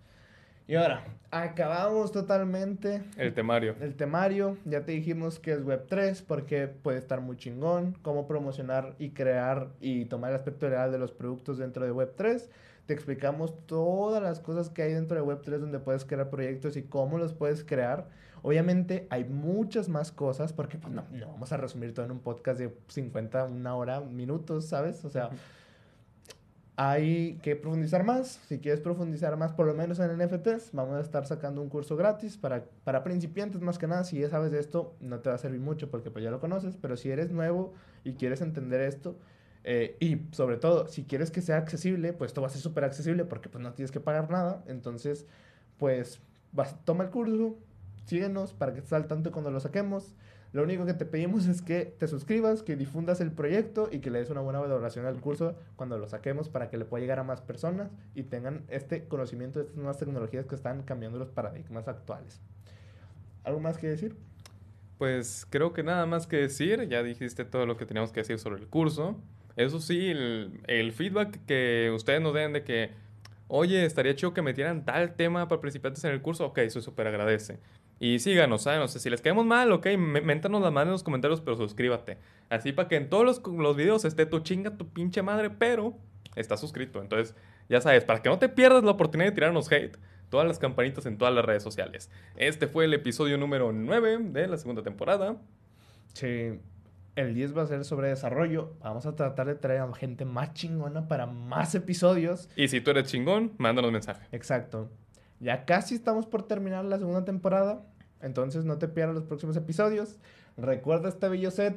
Y 0.68 0.76
ahora, 0.76 1.04
acabamos 1.32 2.12
totalmente. 2.12 3.02
El 3.16 3.34
temario. 3.34 3.74
El 3.80 3.96
temario. 3.96 4.56
Ya 4.64 4.84
te 4.84 4.92
dijimos 4.92 5.40
que 5.40 5.50
es 5.50 5.64
Web3 5.64 6.22
porque 6.28 6.68
puede 6.68 6.98
estar 6.98 7.20
muy 7.20 7.36
chingón. 7.36 7.98
Cómo 8.02 8.28
promocionar 8.28 8.94
y 9.00 9.10
crear 9.10 9.70
y 9.80 10.04
tomar 10.04 10.30
el 10.30 10.36
aspecto 10.36 10.68
real 10.68 10.92
de 10.92 10.98
los 10.98 11.10
productos 11.10 11.58
dentro 11.58 11.84
de 11.84 11.92
Web3. 11.92 12.48
Te 12.86 12.94
explicamos 12.94 13.66
todas 13.66 14.22
las 14.22 14.38
cosas 14.38 14.70
que 14.70 14.82
hay 14.82 14.92
dentro 14.92 15.16
de 15.16 15.24
Web3 15.24 15.58
donde 15.58 15.80
puedes 15.80 16.04
crear 16.04 16.30
proyectos 16.30 16.76
y 16.76 16.84
cómo 16.84 17.18
los 17.18 17.34
puedes 17.34 17.64
crear. 17.64 18.06
Obviamente 18.42 19.06
hay 19.10 19.24
muchas 19.24 19.88
más 19.88 20.12
cosas 20.12 20.52
porque 20.52 20.78
pues, 20.78 20.92
no, 20.92 21.04
no 21.10 21.26
vamos 21.28 21.52
a 21.52 21.56
resumir 21.56 21.94
todo 21.94 22.04
en 22.04 22.12
un 22.12 22.20
podcast 22.20 22.58
de 22.58 22.76
50, 22.88 23.44
una 23.44 23.76
hora, 23.76 24.00
minutos, 24.00 24.66
¿sabes? 24.66 25.04
O 25.04 25.10
sea 25.10 25.30
hay 26.76 27.38
que 27.42 27.54
profundizar 27.54 28.04
más. 28.04 28.40
Si 28.48 28.58
quieres 28.58 28.80
profundizar 28.80 29.36
más, 29.36 29.52
por 29.52 29.66
lo 29.66 29.74
menos 29.74 29.98
en 29.98 30.16
NFTs, 30.16 30.70
vamos 30.72 30.96
a 30.96 31.00
estar 31.00 31.26
sacando 31.26 31.60
un 31.60 31.68
curso 31.68 31.96
gratis 31.96 32.36
para, 32.36 32.64
para 32.84 33.04
principiantes 33.04 33.60
más 33.60 33.78
que 33.78 33.86
nada. 33.86 34.04
Si 34.04 34.18
ya 34.18 34.28
sabes 34.28 34.50
de 34.52 34.58
esto, 34.58 34.96
no 35.00 35.20
te 35.20 35.28
va 35.28 35.36
a 35.36 35.38
servir 35.38 35.60
mucho 35.60 35.90
porque 35.90 36.10
pues 36.10 36.24
ya 36.24 36.30
lo 36.30 36.40
conoces, 36.40 36.76
pero 36.76 36.96
si 36.96 37.10
eres 37.10 37.30
nuevo 37.30 37.74
y 38.04 38.14
quieres 38.14 38.40
entender 38.40 38.80
esto, 38.80 39.16
eh, 39.64 39.96
y 40.00 40.22
sobre 40.32 40.56
todo, 40.56 40.88
si 40.88 41.04
quieres 41.04 41.30
que 41.30 41.40
sea 41.40 41.56
accesible, 41.58 42.12
pues 42.14 42.30
esto 42.30 42.40
va 42.40 42.48
a 42.48 42.50
ser 42.50 42.60
súper 42.60 42.84
accesible 42.84 43.24
porque 43.24 43.48
pues 43.48 43.62
no 43.62 43.72
tienes 43.74 43.92
que 43.92 44.00
pagar 44.00 44.30
nada. 44.30 44.64
Entonces, 44.66 45.26
pues 45.78 46.20
vas, 46.52 46.76
toma 46.84 47.04
el 47.04 47.10
curso, 47.10 47.56
síguenos 48.04 48.52
para 48.52 48.72
que 48.72 48.78
estés 48.78 48.92
al 48.92 49.06
tanto 49.06 49.32
cuando 49.32 49.50
lo 49.50 49.60
saquemos. 49.60 50.14
Lo 50.52 50.62
único 50.62 50.84
que 50.84 50.92
te 50.92 51.06
pedimos 51.06 51.46
es 51.46 51.62
que 51.62 51.86
te 51.86 52.06
suscribas, 52.06 52.62
que 52.62 52.76
difundas 52.76 53.22
el 53.22 53.32
proyecto 53.32 53.88
y 53.90 54.00
que 54.00 54.10
le 54.10 54.18
des 54.18 54.28
una 54.28 54.42
buena 54.42 54.60
valoración 54.60 55.06
al 55.06 55.18
curso 55.18 55.56
cuando 55.76 55.96
lo 55.96 56.08
saquemos 56.08 56.50
para 56.50 56.68
que 56.68 56.76
le 56.76 56.84
pueda 56.84 57.00
llegar 57.00 57.18
a 57.18 57.24
más 57.24 57.40
personas 57.40 57.90
y 58.14 58.24
tengan 58.24 58.64
este 58.68 59.06
conocimiento 59.08 59.58
de 59.58 59.64
estas 59.64 59.78
nuevas 59.78 59.96
tecnologías 59.96 60.44
que 60.44 60.54
están 60.54 60.82
cambiando 60.82 61.18
los 61.18 61.30
paradigmas 61.30 61.88
actuales. 61.88 62.42
¿Algo 63.44 63.60
más 63.60 63.78
que 63.78 63.88
decir? 63.88 64.14
Pues 64.98 65.46
creo 65.48 65.72
que 65.72 65.82
nada 65.82 66.06
más 66.06 66.26
que 66.26 66.36
decir, 66.36 66.86
ya 66.88 67.02
dijiste 67.02 67.44
todo 67.44 67.66
lo 67.66 67.76
que 67.76 67.86
teníamos 67.86 68.12
que 68.12 68.20
decir 68.20 68.38
sobre 68.38 68.60
el 68.60 68.68
curso. 68.68 69.16
Eso 69.56 69.80
sí, 69.80 70.08
el, 70.08 70.92
feedback 70.92 71.44
que 71.46 71.90
ustedes 71.94 72.20
nos 72.20 72.34
den 72.34 72.52
de 72.52 72.62
que, 72.62 72.90
oye, 73.48 73.84
estaría 73.84 74.14
chido 74.14 74.32
que 74.32 74.42
metieran 74.42 74.84
tal 74.84 75.14
tema 75.14 75.48
para 75.48 75.60
principiantes 75.60 76.04
en 76.04 76.12
el 76.12 76.22
curso, 76.22 76.46
ok, 76.46 76.58
eso 76.58 76.80
súper 76.80 77.06
agradece. 77.06 77.58
Y 78.02 78.18
síganos, 78.18 78.62
¿saben? 78.62 78.80
O 78.80 78.88
sea, 78.88 79.00
si 79.00 79.08
les 79.10 79.22
caemos 79.22 79.46
mal, 79.46 79.70
ok, 79.70 79.86
méntanos 79.96 80.60
la 80.60 80.72
mano 80.72 80.88
en 80.88 80.92
los 80.94 81.04
comentarios, 81.04 81.40
pero 81.40 81.56
suscríbete. 81.56 82.18
Así 82.50 82.72
para 82.72 82.88
que 82.88 82.96
en 82.96 83.08
todos 83.08 83.24
los, 83.24 83.40
los 83.46 83.76
videos 83.76 84.04
esté 84.04 84.26
tu 84.26 84.40
chinga, 84.40 84.76
tu 84.76 84.88
pinche 84.88 85.22
madre, 85.22 85.50
pero 85.50 85.96
está 86.34 86.56
suscrito. 86.56 87.00
Entonces, 87.00 87.36
ya 87.68 87.80
sabes, 87.80 88.04
para 88.04 88.20
que 88.20 88.28
no 88.28 88.40
te 88.40 88.48
pierdas 88.48 88.82
la 88.82 88.90
oportunidad 88.90 89.28
de 89.30 89.34
tirarnos 89.36 89.70
hate, 89.70 89.98
todas 90.30 90.48
las 90.48 90.58
campanitas 90.58 91.06
en 91.06 91.16
todas 91.16 91.32
las 91.32 91.44
redes 91.44 91.62
sociales. 91.62 92.10
Este 92.34 92.66
fue 92.66 92.86
el 92.86 92.94
episodio 92.94 93.38
número 93.38 93.70
9 93.72 94.18
de 94.32 94.48
la 94.48 94.56
segunda 94.56 94.82
temporada. 94.82 95.36
Sí, 96.12 96.58
el 97.14 97.34
10 97.34 97.56
va 97.56 97.62
a 97.62 97.66
ser 97.68 97.84
sobre 97.84 98.08
desarrollo. 98.08 98.72
Vamos 98.80 99.06
a 99.06 99.14
tratar 99.14 99.46
de 99.46 99.54
traer 99.54 99.80
a 99.80 99.94
gente 99.94 100.24
más 100.24 100.54
chingona 100.54 101.06
para 101.06 101.26
más 101.26 101.76
episodios. 101.76 102.48
Y 102.56 102.66
si 102.66 102.80
tú 102.80 102.90
eres 102.90 103.04
chingón, 103.04 103.52
mándanos 103.58 103.92
mensaje. 103.92 104.26
Exacto. 104.32 104.90
Ya 105.42 105.64
casi 105.64 105.96
estamos 105.96 106.26
por 106.26 106.44
terminar 106.44 106.84
la 106.84 106.98
segunda 106.98 107.24
temporada. 107.24 107.84
Entonces 108.22 108.64
no 108.64 108.78
te 108.78 108.88
pierdas 108.88 109.14
los 109.14 109.24
próximos 109.24 109.56
episodios. 109.56 110.16
Recuerda 110.56 111.08
este 111.08 111.28
bello 111.28 111.50
set. 111.50 111.76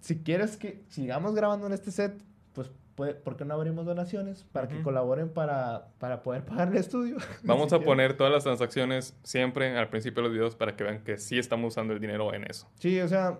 Si 0.00 0.22
quieres 0.22 0.56
que 0.56 0.82
sigamos 0.88 1.34
grabando 1.34 1.66
en 1.66 1.72
este 1.72 1.90
set, 1.90 2.14
pues 2.54 2.70
¿por 2.96 3.36
qué 3.36 3.44
no 3.44 3.54
abrimos 3.54 3.84
donaciones? 3.84 4.44
Para 4.52 4.68
que 4.68 4.80
colaboren 4.82 5.28
para, 5.28 5.88
para 5.98 6.22
poder 6.22 6.44
pagar 6.44 6.68
el 6.68 6.76
estudio. 6.78 7.16
Vamos 7.42 7.72
a 7.72 7.80
poner 7.80 8.16
todas 8.16 8.32
las 8.32 8.44
transacciones 8.44 9.14
siempre 9.22 9.76
al 9.76 9.88
principio 9.88 10.22
de 10.22 10.28
los 10.28 10.32
videos 10.36 10.56
para 10.56 10.76
que 10.76 10.84
vean 10.84 11.04
que 11.04 11.18
sí 11.18 11.38
estamos 11.38 11.74
usando 11.74 11.92
el 11.92 12.00
dinero 12.00 12.32
en 12.32 12.44
eso. 12.44 12.66
Sí, 12.78 12.98
o 13.00 13.08
sea, 13.08 13.38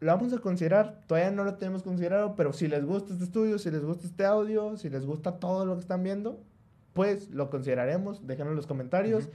lo 0.00 0.12
vamos 0.12 0.32
a 0.32 0.38
considerar. 0.38 1.00
Todavía 1.06 1.30
no 1.30 1.44
lo 1.44 1.54
tenemos 1.54 1.82
considerado, 1.82 2.36
pero 2.36 2.52
si 2.52 2.68
les 2.68 2.84
gusta 2.84 3.12
este 3.12 3.24
estudio, 3.24 3.58
si 3.58 3.70
les 3.70 3.82
gusta 3.82 4.06
este 4.06 4.24
audio, 4.24 4.76
si 4.76 4.90
les 4.90 5.06
gusta 5.06 5.38
todo 5.38 5.64
lo 5.64 5.74
que 5.74 5.80
están 5.80 6.02
viendo, 6.02 6.38
pues 6.92 7.30
lo 7.30 7.48
consideraremos. 7.48 8.26
Déjenlo 8.26 8.50
en 8.50 8.56
los 8.56 8.66
comentarios. 8.66 9.30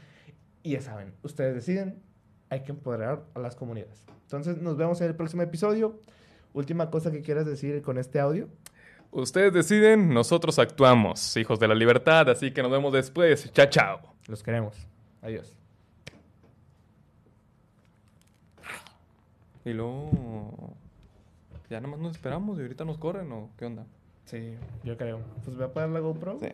Y 0.68 0.72
ya 0.72 0.82
saben, 0.82 1.13
ustedes 1.24 1.55
deciden 1.55 2.03
hay 2.49 2.63
que 2.63 2.74
empoderar 2.74 3.24
a 3.34 3.39
las 3.39 3.55
comunidades. 3.55 4.03
Entonces, 4.24 4.61
nos 4.61 4.76
vemos 4.76 4.99
en 4.99 5.07
el 5.07 5.15
próximo 5.15 5.41
episodio. 5.41 6.01
Última 6.51 6.91
cosa 6.91 7.09
que 7.09 7.22
quieras 7.22 7.45
decir 7.45 7.82
con 7.82 7.97
este 7.97 8.20
audio. 8.20 8.49
Ustedes 9.11 9.53
deciden, 9.53 10.13
nosotros 10.13 10.59
actuamos, 10.59 11.38
hijos 11.38 11.57
de 11.61 11.70
la 11.70 11.74
libertad, 11.74 12.30
así 12.30 12.51
que 12.51 12.61
nos 12.61 12.70
vemos 12.70 12.91
después. 12.91 13.49
Chao, 13.53 13.68
chao. 13.68 13.99
Los 14.28 14.43
queremos. 14.43 14.76
Adiós. 15.22 15.55
Y 19.63 19.72
luego... 19.72 20.76
Ya 21.70 21.80
nada 21.80 21.91
más 21.91 22.01
nos 22.01 22.11
esperamos 22.11 22.59
y 22.59 22.63
ahorita 22.63 22.84
nos 22.84 22.97
corren 22.97 23.32
o 23.32 23.51
qué 23.57 23.68
onda. 23.68 23.86
Sí, 24.26 24.55
yo 24.84 24.97
creo. 24.97 25.22
Pues 25.45 25.55
voy 25.55 25.65
a 25.65 25.72
poner 25.72 25.89
la 25.91 26.01
GoPro. 26.01 26.39
Sí. 26.41 26.49